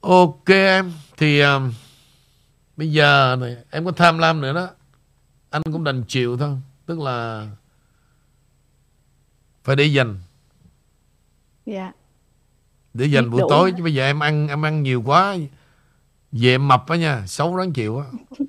[0.00, 1.72] Ok em Thì um,
[2.76, 4.68] Bây giờ này Em có tham lam nữa đó.
[5.50, 6.56] Anh cũng đành chịu thôi
[6.86, 7.46] Tức là
[9.64, 10.20] Phải để dành.
[11.66, 11.92] Dạ
[13.00, 15.36] để dành buổi tối chứ bây giờ em ăn em ăn nhiều quá.
[16.32, 18.04] Về em mập á nha xấu ráng chịu á.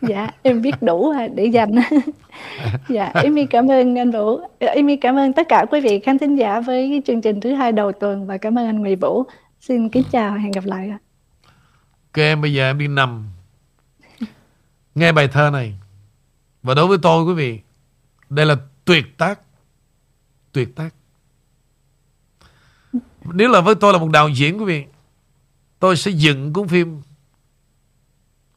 [0.00, 1.70] Dạ em biết đủ để dành.
[2.88, 4.40] Dạ Amy cảm ơn anh Vũ.
[4.60, 7.72] Amy cảm ơn tất cả quý vị khán thính giả với chương trình thứ hai
[7.72, 9.22] đầu tuần và cảm ơn anh Nguyễn Vũ.
[9.60, 10.98] Xin kính chào và hẹn gặp lại ạ.
[12.12, 13.24] ok em bây giờ em đi nằm.
[14.94, 15.74] Nghe bài thơ này.
[16.62, 17.60] Và đối với tôi quý vị
[18.30, 19.40] đây là tuyệt tác.
[20.52, 20.94] Tuyệt tác
[23.24, 24.84] nếu là với tôi là một đạo diễn, quý vị,
[25.78, 27.02] tôi sẽ dựng cuốn phim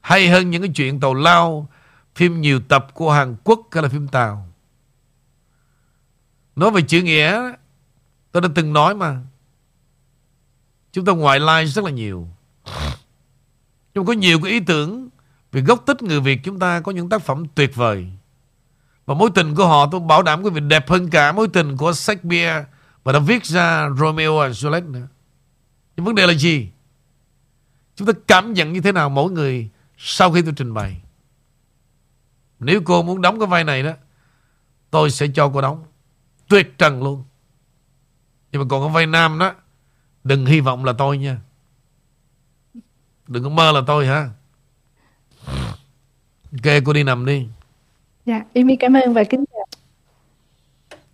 [0.02, 1.70] hay hơn những cái chuyện tàu lao,
[2.16, 4.48] phim nhiều tập của Hàn Quốc hay là phim Tàu.
[6.56, 7.52] Nói về chữ nghĩa,
[8.32, 9.22] tôi đã từng nói mà.
[10.92, 12.28] Chúng ta ngoại lai rất là nhiều.
[13.94, 15.10] Nhưng có nhiều cái ý tưởng
[15.52, 18.08] về gốc tích người Việt chúng ta, có những tác phẩm tuyệt vời.
[19.06, 21.78] Và mối tình của họ, tôi bảo đảm quý vị, đẹp hơn cả mối tình
[21.78, 22.66] của Shakespeare
[23.06, 25.08] và đã viết ra Romeo và Juliet nữa.
[25.96, 26.70] Nhưng vấn đề là gì?
[27.96, 31.02] Chúng ta cảm nhận như thế nào mỗi người sau khi tôi trình bày?
[32.60, 33.92] Nếu cô muốn đóng cái vai này đó,
[34.90, 35.86] tôi sẽ cho cô đóng.
[36.48, 37.24] Tuyệt trần luôn.
[38.52, 39.54] Nhưng mà còn cái vai nam đó,
[40.24, 41.38] đừng hy vọng là tôi nha.
[43.28, 44.30] Đừng có mơ là tôi ha.
[46.52, 47.48] Ok, cô đi nằm đi.
[48.26, 49.66] Dạ, Amy cảm ơn và kính chào.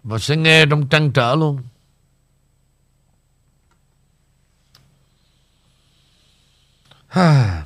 [0.03, 1.63] Và sẽ nghe trong trăn trở luôn.
[7.11, 7.65] Ha.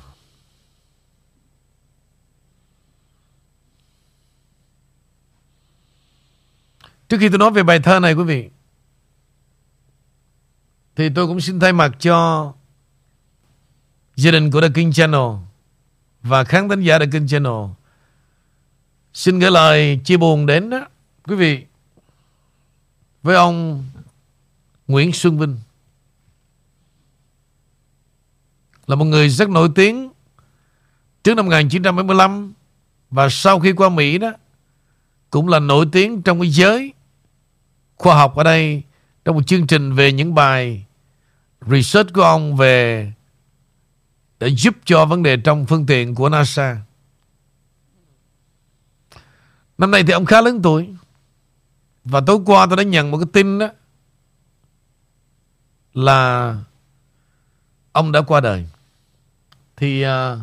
[7.08, 8.48] Trước khi tôi nói về bài thơ này, quý vị,
[10.96, 12.52] Thì tôi cũng xin thay mặt cho
[14.16, 15.30] Gia đình của The King Channel
[16.22, 17.52] Và khán thính giả The King Channel,
[19.12, 20.86] Xin gửi lời chia buồn đến đó,
[21.24, 21.64] Quý vị,
[23.22, 23.84] Với ông
[24.86, 25.56] Nguyễn Xuân Vinh
[28.86, 30.10] Là một người rất nổi tiếng
[31.24, 32.52] Trước năm 1975
[33.10, 34.32] Và sau khi qua Mỹ đó,
[35.30, 36.92] Cũng là nổi tiếng trong cái giới
[37.96, 38.82] Khoa học ở đây,
[39.24, 40.84] Trong một chương trình về những bài
[41.66, 43.12] Research của ông về
[44.40, 46.80] Để giúp cho vấn đề trong phương tiện của NASA.
[49.78, 50.94] Năm nay thì ông khá lớn tuổi
[52.04, 53.68] Và tối qua tôi đã nhận một cái tin đó
[55.94, 56.54] Là
[57.96, 58.66] Ông đã qua đời.
[59.76, 60.36] Thì à,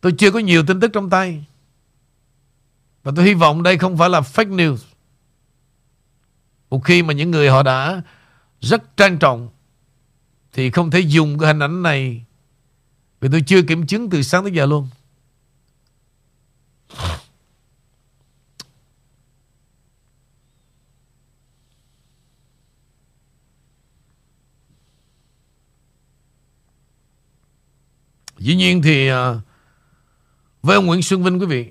[0.00, 1.44] Tôi chưa có nhiều tin tức trong tay.
[3.02, 4.76] Và tôi hy vọng đây không phải là fake news.
[6.70, 8.02] Một khi mà những người họ đã
[8.60, 9.48] Rất trang trọng,
[10.52, 12.24] Thì không thể dùng cái hình ảnh này.
[13.20, 14.88] Vì tôi chưa kiểm chứng từ sáng tới giờ luôn.
[28.38, 29.34] Dĩ nhiên thì à,
[30.62, 31.70] với ông Nguyễn Xuân Vinh quý vị,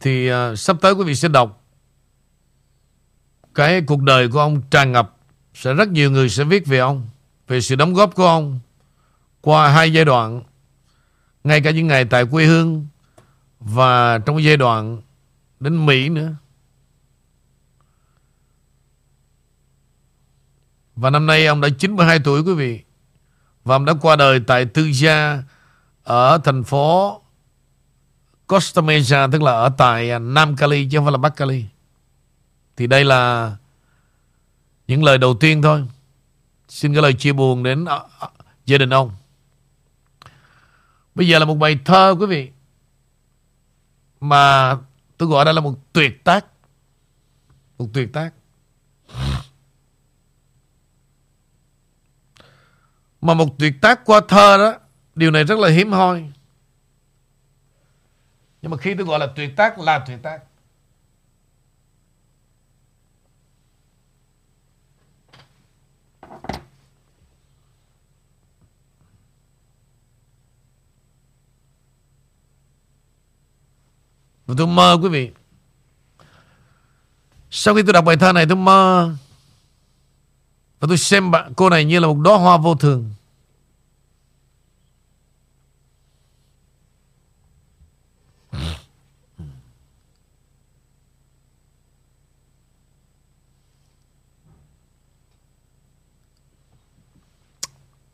[0.00, 1.64] thì à, sắp tới quý vị sẽ đọc
[3.54, 5.16] cái cuộc đời của ông tràn ngập.
[5.54, 7.08] Sẽ rất nhiều người sẽ viết về ông,
[7.48, 8.60] về sự đóng góp của ông
[9.40, 10.42] qua hai giai đoạn,
[11.44, 12.86] ngay cả những ngày tại quê hương
[13.60, 15.02] và trong giai đoạn
[15.60, 16.34] đến Mỹ nữa.
[20.96, 22.80] Và năm nay ông đã 92 tuổi quý vị,
[23.64, 25.42] và ông đã qua đời tại tư gia
[26.08, 27.20] ở thành phố
[28.46, 31.64] Costa Mesa tức là ở tại à, Nam Cali chứ không phải là Bắc Cali.
[32.76, 33.52] Thì đây là
[34.86, 35.84] những lời đầu tiên thôi.
[36.68, 38.28] Xin cái lời chia buồn đến à, à,
[38.66, 39.10] gia đình ông.
[41.14, 42.50] Bây giờ là một bài thơ, quý vị.
[44.20, 44.76] Mà
[45.18, 46.46] tôi gọi đây là một tuyệt tác.
[47.78, 48.30] Một tuyệt tác.
[53.20, 54.87] Mà một tuyệt tác qua thơ đó
[55.18, 56.24] Điều này rất là hiếm hoi.
[58.62, 60.40] Nhưng mà khi tôi gọi là tuyệt tác, là tuyệt tác.
[74.46, 75.30] Và tôi mơ, quý vị.
[77.50, 79.14] Sau khi tôi đọc bài thơ này, tôi mơ.
[80.80, 83.10] Và tôi xem bạn, cô này như là một đóa hoa vô thường.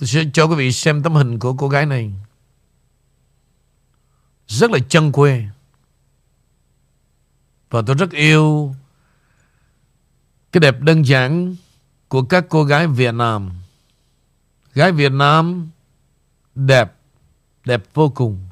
[0.04, 2.12] Tôi sẽ cho quý vị xem tấm hình của cô gái này.
[4.46, 5.46] Rất là chân quê.
[7.70, 8.74] Và tôi rất yêu
[10.52, 11.56] cái đẹp đơn giản
[12.08, 13.50] của các cô gái Việt Nam.
[14.74, 15.70] Gái Việt Nam
[16.54, 16.94] đẹp,
[17.64, 18.48] đẹp vô cùng.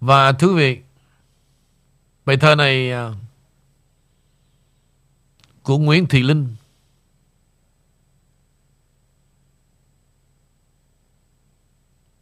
[0.00, 0.80] Và thú vị,
[2.24, 3.14] bài thơ này à,
[5.66, 6.56] của Nguyễn Thị Linh.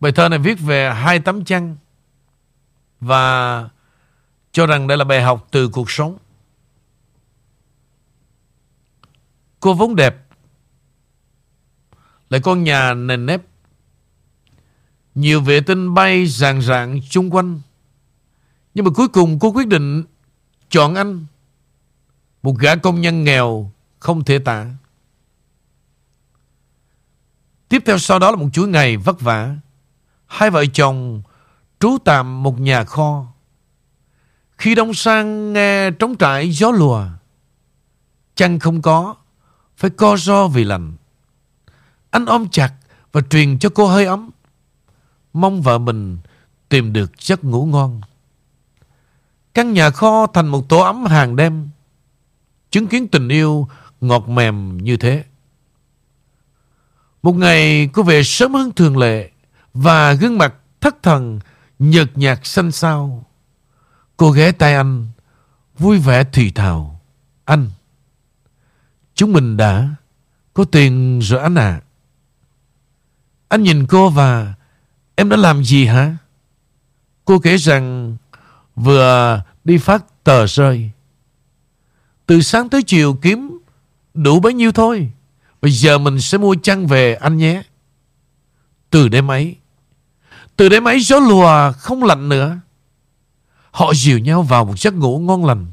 [0.00, 1.76] Bài thơ này viết về hai tấm chăn
[3.00, 3.68] và
[4.52, 6.18] cho rằng đây là bài học từ cuộc sống.
[9.60, 10.26] Cô vốn đẹp,
[12.30, 13.42] lại con nhà nền nếp.
[15.14, 17.60] Nhiều vệ tinh bay rạng rạng chung quanh.
[18.74, 20.04] Nhưng mà cuối cùng cô quyết định
[20.68, 21.26] chọn anh
[22.44, 24.66] một gã công nhân nghèo không thể tả.
[27.68, 29.56] Tiếp theo sau đó là một chuỗi ngày vất vả.
[30.26, 31.22] Hai vợ chồng
[31.80, 33.26] trú tạm một nhà kho.
[34.58, 37.06] Khi đông sang nghe trống trải gió lùa.
[38.34, 39.14] Chăn không có,
[39.76, 40.96] phải co ro vì lạnh.
[42.10, 42.72] Anh ôm chặt
[43.12, 44.30] và truyền cho cô hơi ấm.
[45.32, 46.18] Mong vợ mình
[46.68, 48.00] tìm được giấc ngủ ngon.
[49.54, 51.68] Căn nhà kho thành một tổ ấm hàng đêm
[52.74, 53.68] chứng kiến tình yêu
[54.00, 55.24] ngọt mềm như thế.
[57.22, 59.30] Một ngày cô về sớm hơn thường lệ
[59.74, 61.40] và gương mặt thất thần
[61.78, 63.26] nhợt nhạt xanh xao.
[64.16, 65.06] Cô ghé tay anh
[65.78, 67.00] vui vẻ thì thào.
[67.44, 67.70] Anh,
[69.14, 69.88] chúng mình đã
[70.54, 71.80] có tiền rồi anh à.
[73.48, 74.54] Anh nhìn cô và
[75.14, 76.16] em đã làm gì hả?
[77.24, 78.16] Cô kể rằng
[78.76, 80.90] vừa đi phát tờ rơi
[82.26, 83.58] từ sáng tới chiều kiếm
[84.14, 85.10] đủ bấy nhiêu thôi.
[85.62, 87.62] Bây giờ mình sẽ mua chăn về anh nhé.
[88.90, 89.56] Từ đêm ấy,
[90.56, 92.58] từ đêm ấy gió lùa không lạnh nữa.
[93.70, 95.66] Họ dìu nhau vào một giấc ngủ ngon lành.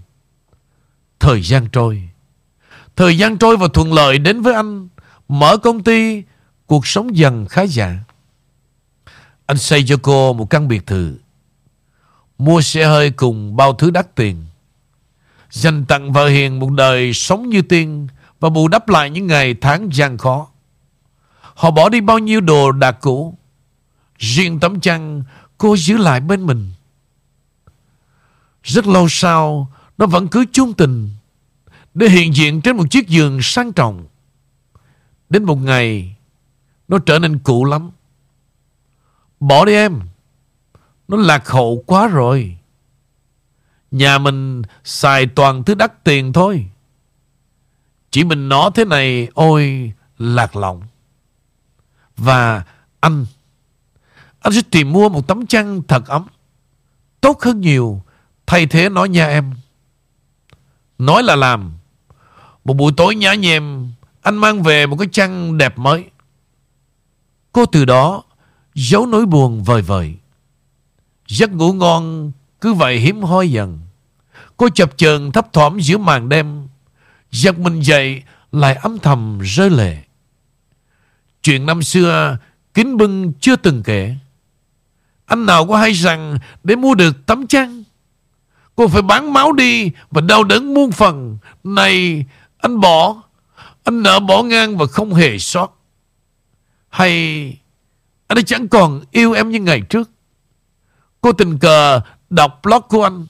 [1.19, 2.09] Thời gian trôi.
[2.95, 4.87] Thời gian trôi và thuận lợi đến với anh.
[5.27, 6.23] Mở công ty,
[6.65, 7.99] cuộc sống dần khá giả.
[9.45, 11.17] Anh xây cho cô một căn biệt thự.
[12.37, 14.45] Mua xe hơi cùng bao thứ đắt tiền.
[15.51, 18.07] Dành tặng vợ hiền một đời sống như tiên
[18.39, 20.47] và bù đắp lại những ngày tháng gian khó.
[21.41, 23.37] Họ bỏ đi bao nhiêu đồ đạc cũ.
[24.17, 25.23] Riêng tấm chăn
[25.57, 26.71] cô giữ lại bên mình.
[28.63, 31.09] Rất lâu sau, nó vẫn cứ chung tình
[31.93, 34.05] để hiện diện trên một chiếc giường sang trọng.
[35.29, 36.15] Đến một ngày,
[36.87, 37.91] nó trở nên cũ lắm.
[39.39, 39.99] Bỏ đi em.
[41.07, 42.57] Nó lạc hậu quá rồi.
[43.91, 46.69] Nhà mình xài toàn thứ đắt tiền thôi.
[48.11, 50.81] Chỉ mình nó thế này, ôi, lạc lòng.
[52.17, 52.63] Và
[52.99, 53.25] anh,
[54.39, 56.27] anh sẽ tìm mua một tấm chăn thật ấm.
[57.21, 58.01] Tốt hơn nhiều,
[58.45, 59.53] thay thế nó nha em.
[60.97, 61.73] Nói là làm.
[62.63, 63.91] Một buổi tối nhã nhèm,
[64.21, 66.05] anh mang về một cái chăn đẹp mới.
[67.51, 68.23] Cô từ đó
[68.73, 70.15] giấu nỗi buồn vời vời.
[71.27, 72.31] Giấc ngủ ngon
[72.61, 73.79] cứ vậy hiếm hoi dần.
[74.57, 76.67] Cô chập chờn thấp thỏm giữa màn đêm.
[77.31, 79.97] Giật mình dậy, lại âm thầm rơi lệ.
[81.43, 82.37] Chuyện năm xưa
[82.73, 84.15] kính bưng chưa từng kể.
[85.25, 87.83] Anh nào có hay rằng để mua được tấm chăn,
[88.75, 92.25] Cô phải bán máu đi Và đau đớn muôn phần Này,
[92.57, 93.21] anh bỏ,
[93.83, 95.81] Anh nợ bỏ ngang và không hề sót
[96.89, 97.13] Hay,
[98.27, 100.09] Anh đã chẳng còn yêu em như ngày trước
[101.21, 102.01] Cô tình cờ
[102.31, 103.27] đọc blog của anh,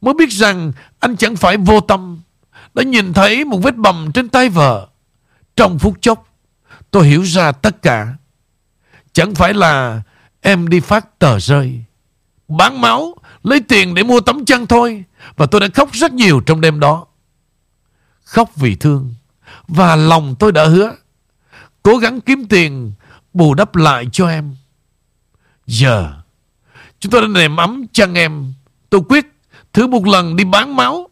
[0.00, 2.20] Mới biết rằng anh chẳng phải vô tâm,
[2.74, 4.88] Đã nhìn thấy một vết bầm trên tay vợ.
[5.56, 6.26] Trong phút chốc,
[6.90, 8.14] Tôi hiểu ra tất cả.
[9.12, 10.02] Chẳng phải là
[10.40, 11.84] em đi phát tờ rơi,
[12.48, 15.04] Bán máu, Lấy tiền để mua tấm chăn thôi,
[15.36, 17.06] Và tôi đã khóc rất nhiều trong đêm đó.
[18.24, 19.14] Khóc vì thương,
[19.68, 20.92] Và lòng tôi đã hứa,
[21.82, 22.92] Cố gắng kiếm tiền
[23.32, 24.56] Bù đắp lại cho em.
[25.66, 26.23] Giờ
[27.04, 28.52] Chúng tôi đã nềm ấm chăn em
[28.90, 29.26] Tôi quyết
[29.72, 31.08] thử một lần đi bán máu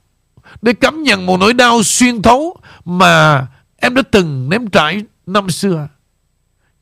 [0.62, 3.46] Để cảm nhận một nỗi đau xuyên thấu Mà
[3.76, 5.88] em đã từng nếm trải năm xưa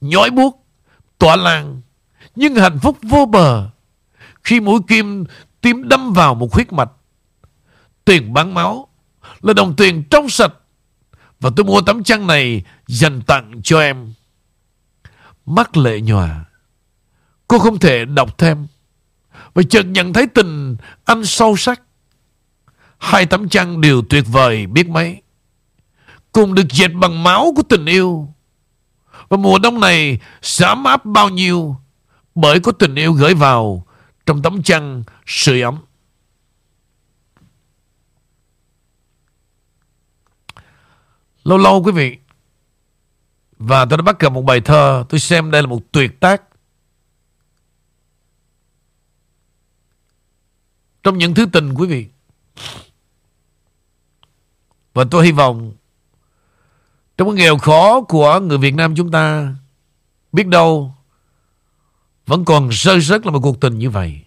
[0.00, 0.66] Nhói buốt,
[1.18, 1.80] Tỏa làng,
[2.36, 3.70] Nhưng hạnh phúc vô bờ
[4.44, 5.24] khi mũi kim
[5.60, 6.90] tim đâm vào một huyết mạch.
[8.04, 8.88] Tiền bán máu
[9.40, 10.52] là đồng tiền trong sạch.
[11.40, 14.14] Và tôi mua tấm chăn này dành tặng cho em.
[15.46, 16.44] Mắt lệ nhòa.
[17.48, 18.66] Cô không thể đọc thêm.
[19.54, 21.82] Và chợt nhận thấy tình anh sâu sắc.
[22.98, 25.22] Hai tấm chăn đều tuyệt vời, biết mấy.
[26.32, 28.28] Cùng được dệt bằng máu của tình yêu.
[29.28, 31.76] Và mùa đông này sẽ ấm áp bao nhiêu
[32.34, 33.86] bởi có tình yêu gửi vào
[34.26, 35.78] trong tấm chăn sưởi ấm.
[41.44, 42.16] Lâu lâu quý vị,
[43.58, 46.42] Và tôi đã bắt gặp một bài thơ, Tôi xem đây là một tuyệt tác
[51.02, 52.06] Trong những thứ tình quý vị
[54.94, 55.72] Và tôi hy vọng
[57.16, 59.54] Trong cái nghèo khó của người Việt Nam chúng ta
[60.32, 60.94] Biết đâu
[62.30, 64.20] vẫn còn rơi rớt là một cuộc tình như vậy.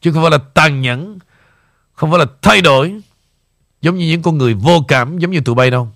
[0.00, 1.18] Chứ không phải là tàn nhẫn,
[1.92, 3.00] không phải là thay đổi,
[3.82, 5.88] giống như những con người vô cảm, giống như tụi bay đâu.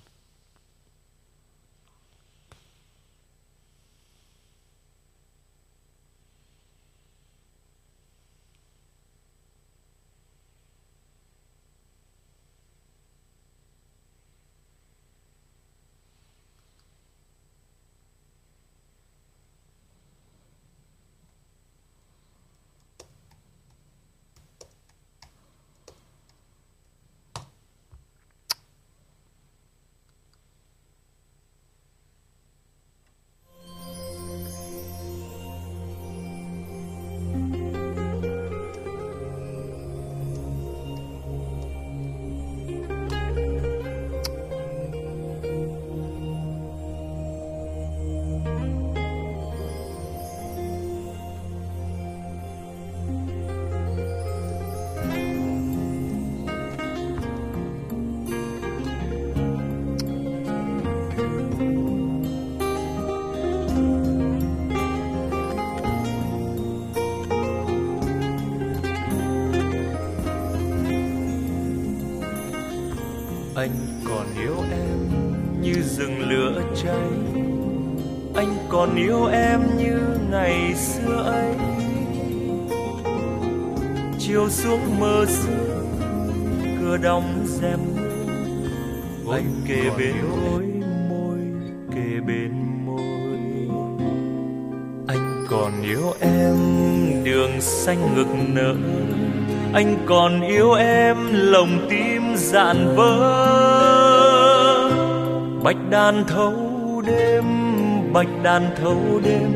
[76.83, 77.09] Cháy.
[78.35, 79.99] Anh còn yêu em như
[80.31, 81.55] ngày xưa ấy.
[84.19, 85.87] Chiều xuống mơ sương
[86.81, 87.79] cửa đóng rèm
[89.31, 90.15] anh kề bên
[90.51, 90.63] môi
[91.09, 91.39] môi
[91.95, 92.51] kề bên
[92.85, 93.37] môi.
[95.07, 96.55] Anh còn yêu em
[97.23, 98.75] đường xanh ngực nở.
[99.73, 103.17] Anh còn yêu em lòng tim dạn vỡ.
[105.63, 106.66] Bạch đàn thâu
[107.07, 107.45] đêm
[108.13, 109.53] bạch đàn thâu đêm.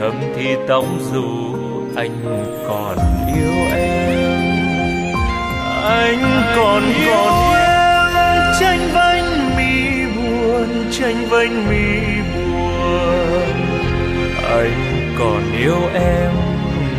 [0.00, 1.54] Thầm thì tóc dù
[1.96, 2.10] anh
[2.68, 2.98] còn
[3.34, 4.28] yêu em.
[5.82, 8.54] Anh còn yêu em.
[8.60, 13.48] tranh vanh mi buồn tranh vanh mi buồn.
[14.50, 16.32] Anh còn yêu em.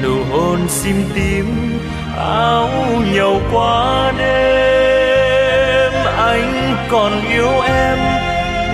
[0.03, 1.45] Nụ hôn sim tím
[2.17, 2.69] áo
[3.13, 5.93] nhầu qua đêm.
[6.17, 7.97] Anh còn yêu em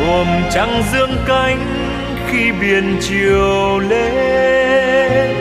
[0.06, 1.60] buồm trăng dương cánh
[2.28, 5.36] khi biển chiều lên.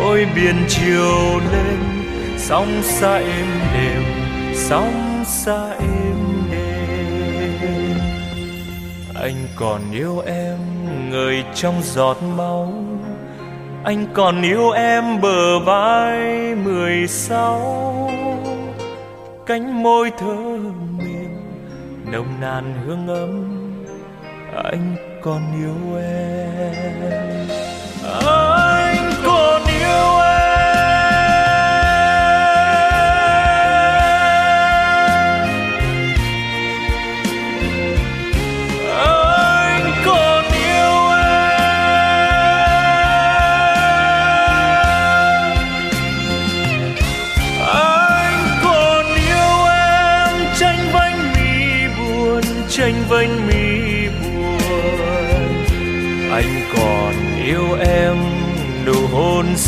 [0.00, 1.78] Ôi biển chiều lên,
[2.36, 4.02] sóng xa êm đềm,
[4.54, 6.16] sóng xa êm
[6.50, 7.98] đềm.
[9.14, 10.58] Anh còn yêu em,
[11.10, 12.72] người trong giọt máu.
[13.84, 18.10] Anh còn yêu em bờ vai mười sáu.
[19.46, 21.40] Cánh môi thơm mềm,
[22.12, 23.39] nồng nàn hương ấm
[24.64, 27.48] anh còn yêu em.
[28.02, 28.69] anh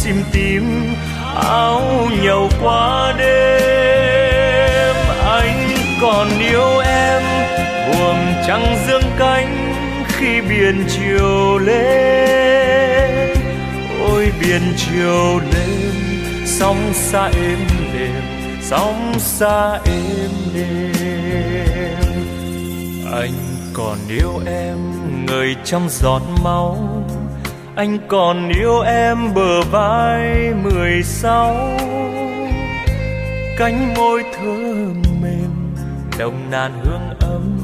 [0.02, 0.94] sim tím,
[1.34, 1.82] áo
[2.22, 4.96] nhầu qua đêm.
[5.24, 7.22] Anh còn yêu em,
[7.88, 8.16] buồm
[8.46, 9.74] trăng dương cánh
[10.06, 13.36] khi biển chiều lên.
[14.08, 15.92] Ôi, biển chiều lên,
[16.46, 17.58] sóng xa êm
[17.94, 18.22] đềm,
[18.62, 22.02] sóng xa êm đềm.
[23.12, 23.32] Anh
[23.72, 24.76] còn yêu em
[25.26, 26.91] người trong giọt máu
[27.82, 31.54] anh còn yêu em bờ vai mười sáu.
[33.58, 35.74] Cánh môi thơm mềm,
[36.18, 37.58] nồng nàn hương ấm.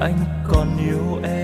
[0.00, 0.18] Anh
[0.52, 1.37] còn yêu em.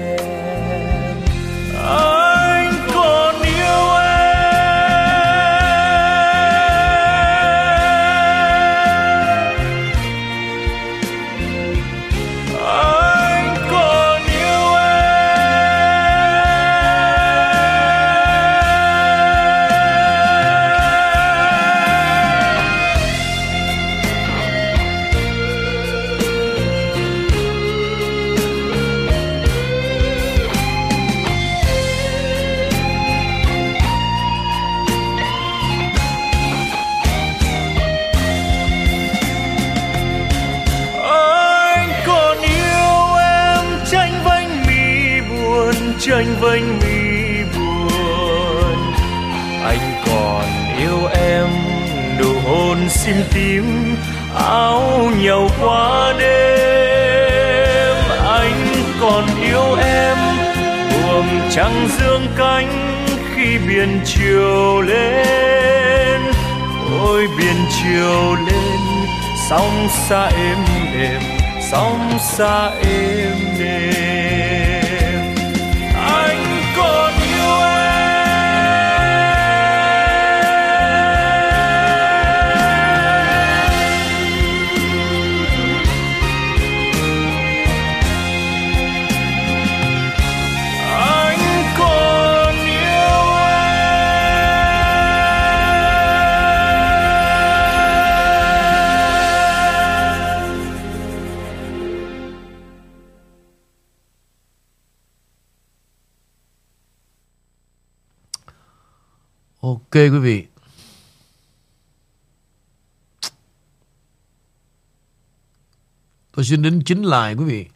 [116.44, 117.66] Tôi xin đến chính lại quý vị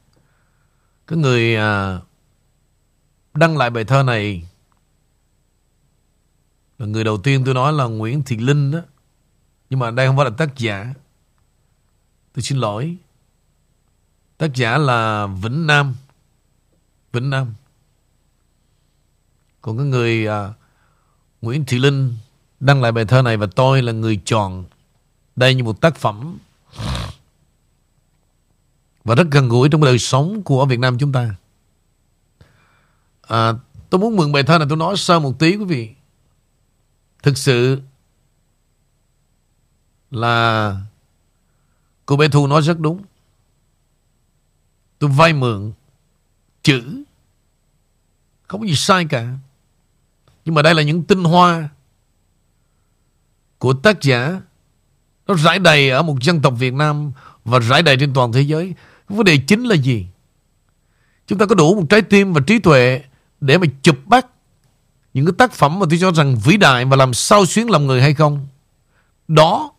[1.06, 2.00] Cái người à,
[3.34, 4.48] đăng lại bài thơ này
[6.78, 8.80] là người đầu tiên tôi nói là Nguyễn Thị Linh đó.
[9.70, 10.94] Nhưng mà đây không phải là tác giả.
[12.34, 12.96] Tôi xin lỗi.
[14.38, 15.94] Tác giả là Vĩnh Nam.
[17.12, 17.54] Vĩnh Nam.
[19.60, 20.52] Còn cái người à,
[21.42, 22.16] Nguyễn Thị Linh
[22.60, 24.64] đăng lại bài thơ này và tôi là người chọn
[25.36, 26.38] đây như một tác phẩm
[29.04, 31.34] và rất gần gũi trong đời sống của Việt Nam chúng ta.
[33.22, 33.52] À,
[33.90, 35.90] tôi muốn mượn bài thơ này tôi nói sơ một tí quý vị.
[37.22, 37.80] Thực sự
[40.10, 40.76] là
[42.06, 43.02] cô bé Thu nói rất đúng.
[44.98, 45.72] Tôi vay mượn
[46.62, 47.04] chữ
[48.48, 49.34] không có gì sai cả.
[50.44, 51.68] Nhưng mà đây là những tinh hoa
[53.58, 54.40] của tác giả
[55.26, 57.12] nó rải đầy ở một dân tộc Việt Nam
[57.48, 58.74] và rải đầy trên toàn thế giới.
[59.08, 60.06] Vấn đề chính là gì?
[61.26, 63.02] Chúng ta có đủ một trái tim và trí tuệ
[63.40, 64.26] để mà chụp bắt
[65.14, 67.86] những cái tác phẩm mà tôi cho rằng vĩ đại và làm sao xuyến lòng
[67.86, 68.46] người hay không?
[69.28, 69.72] Đó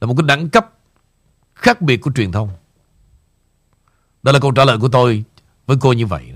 [0.00, 0.70] là một cái đẳng cấp
[1.54, 2.50] khác biệt của truyền thông.
[4.22, 5.24] Đó là câu trả lời của tôi
[5.66, 6.32] với cô như vậy.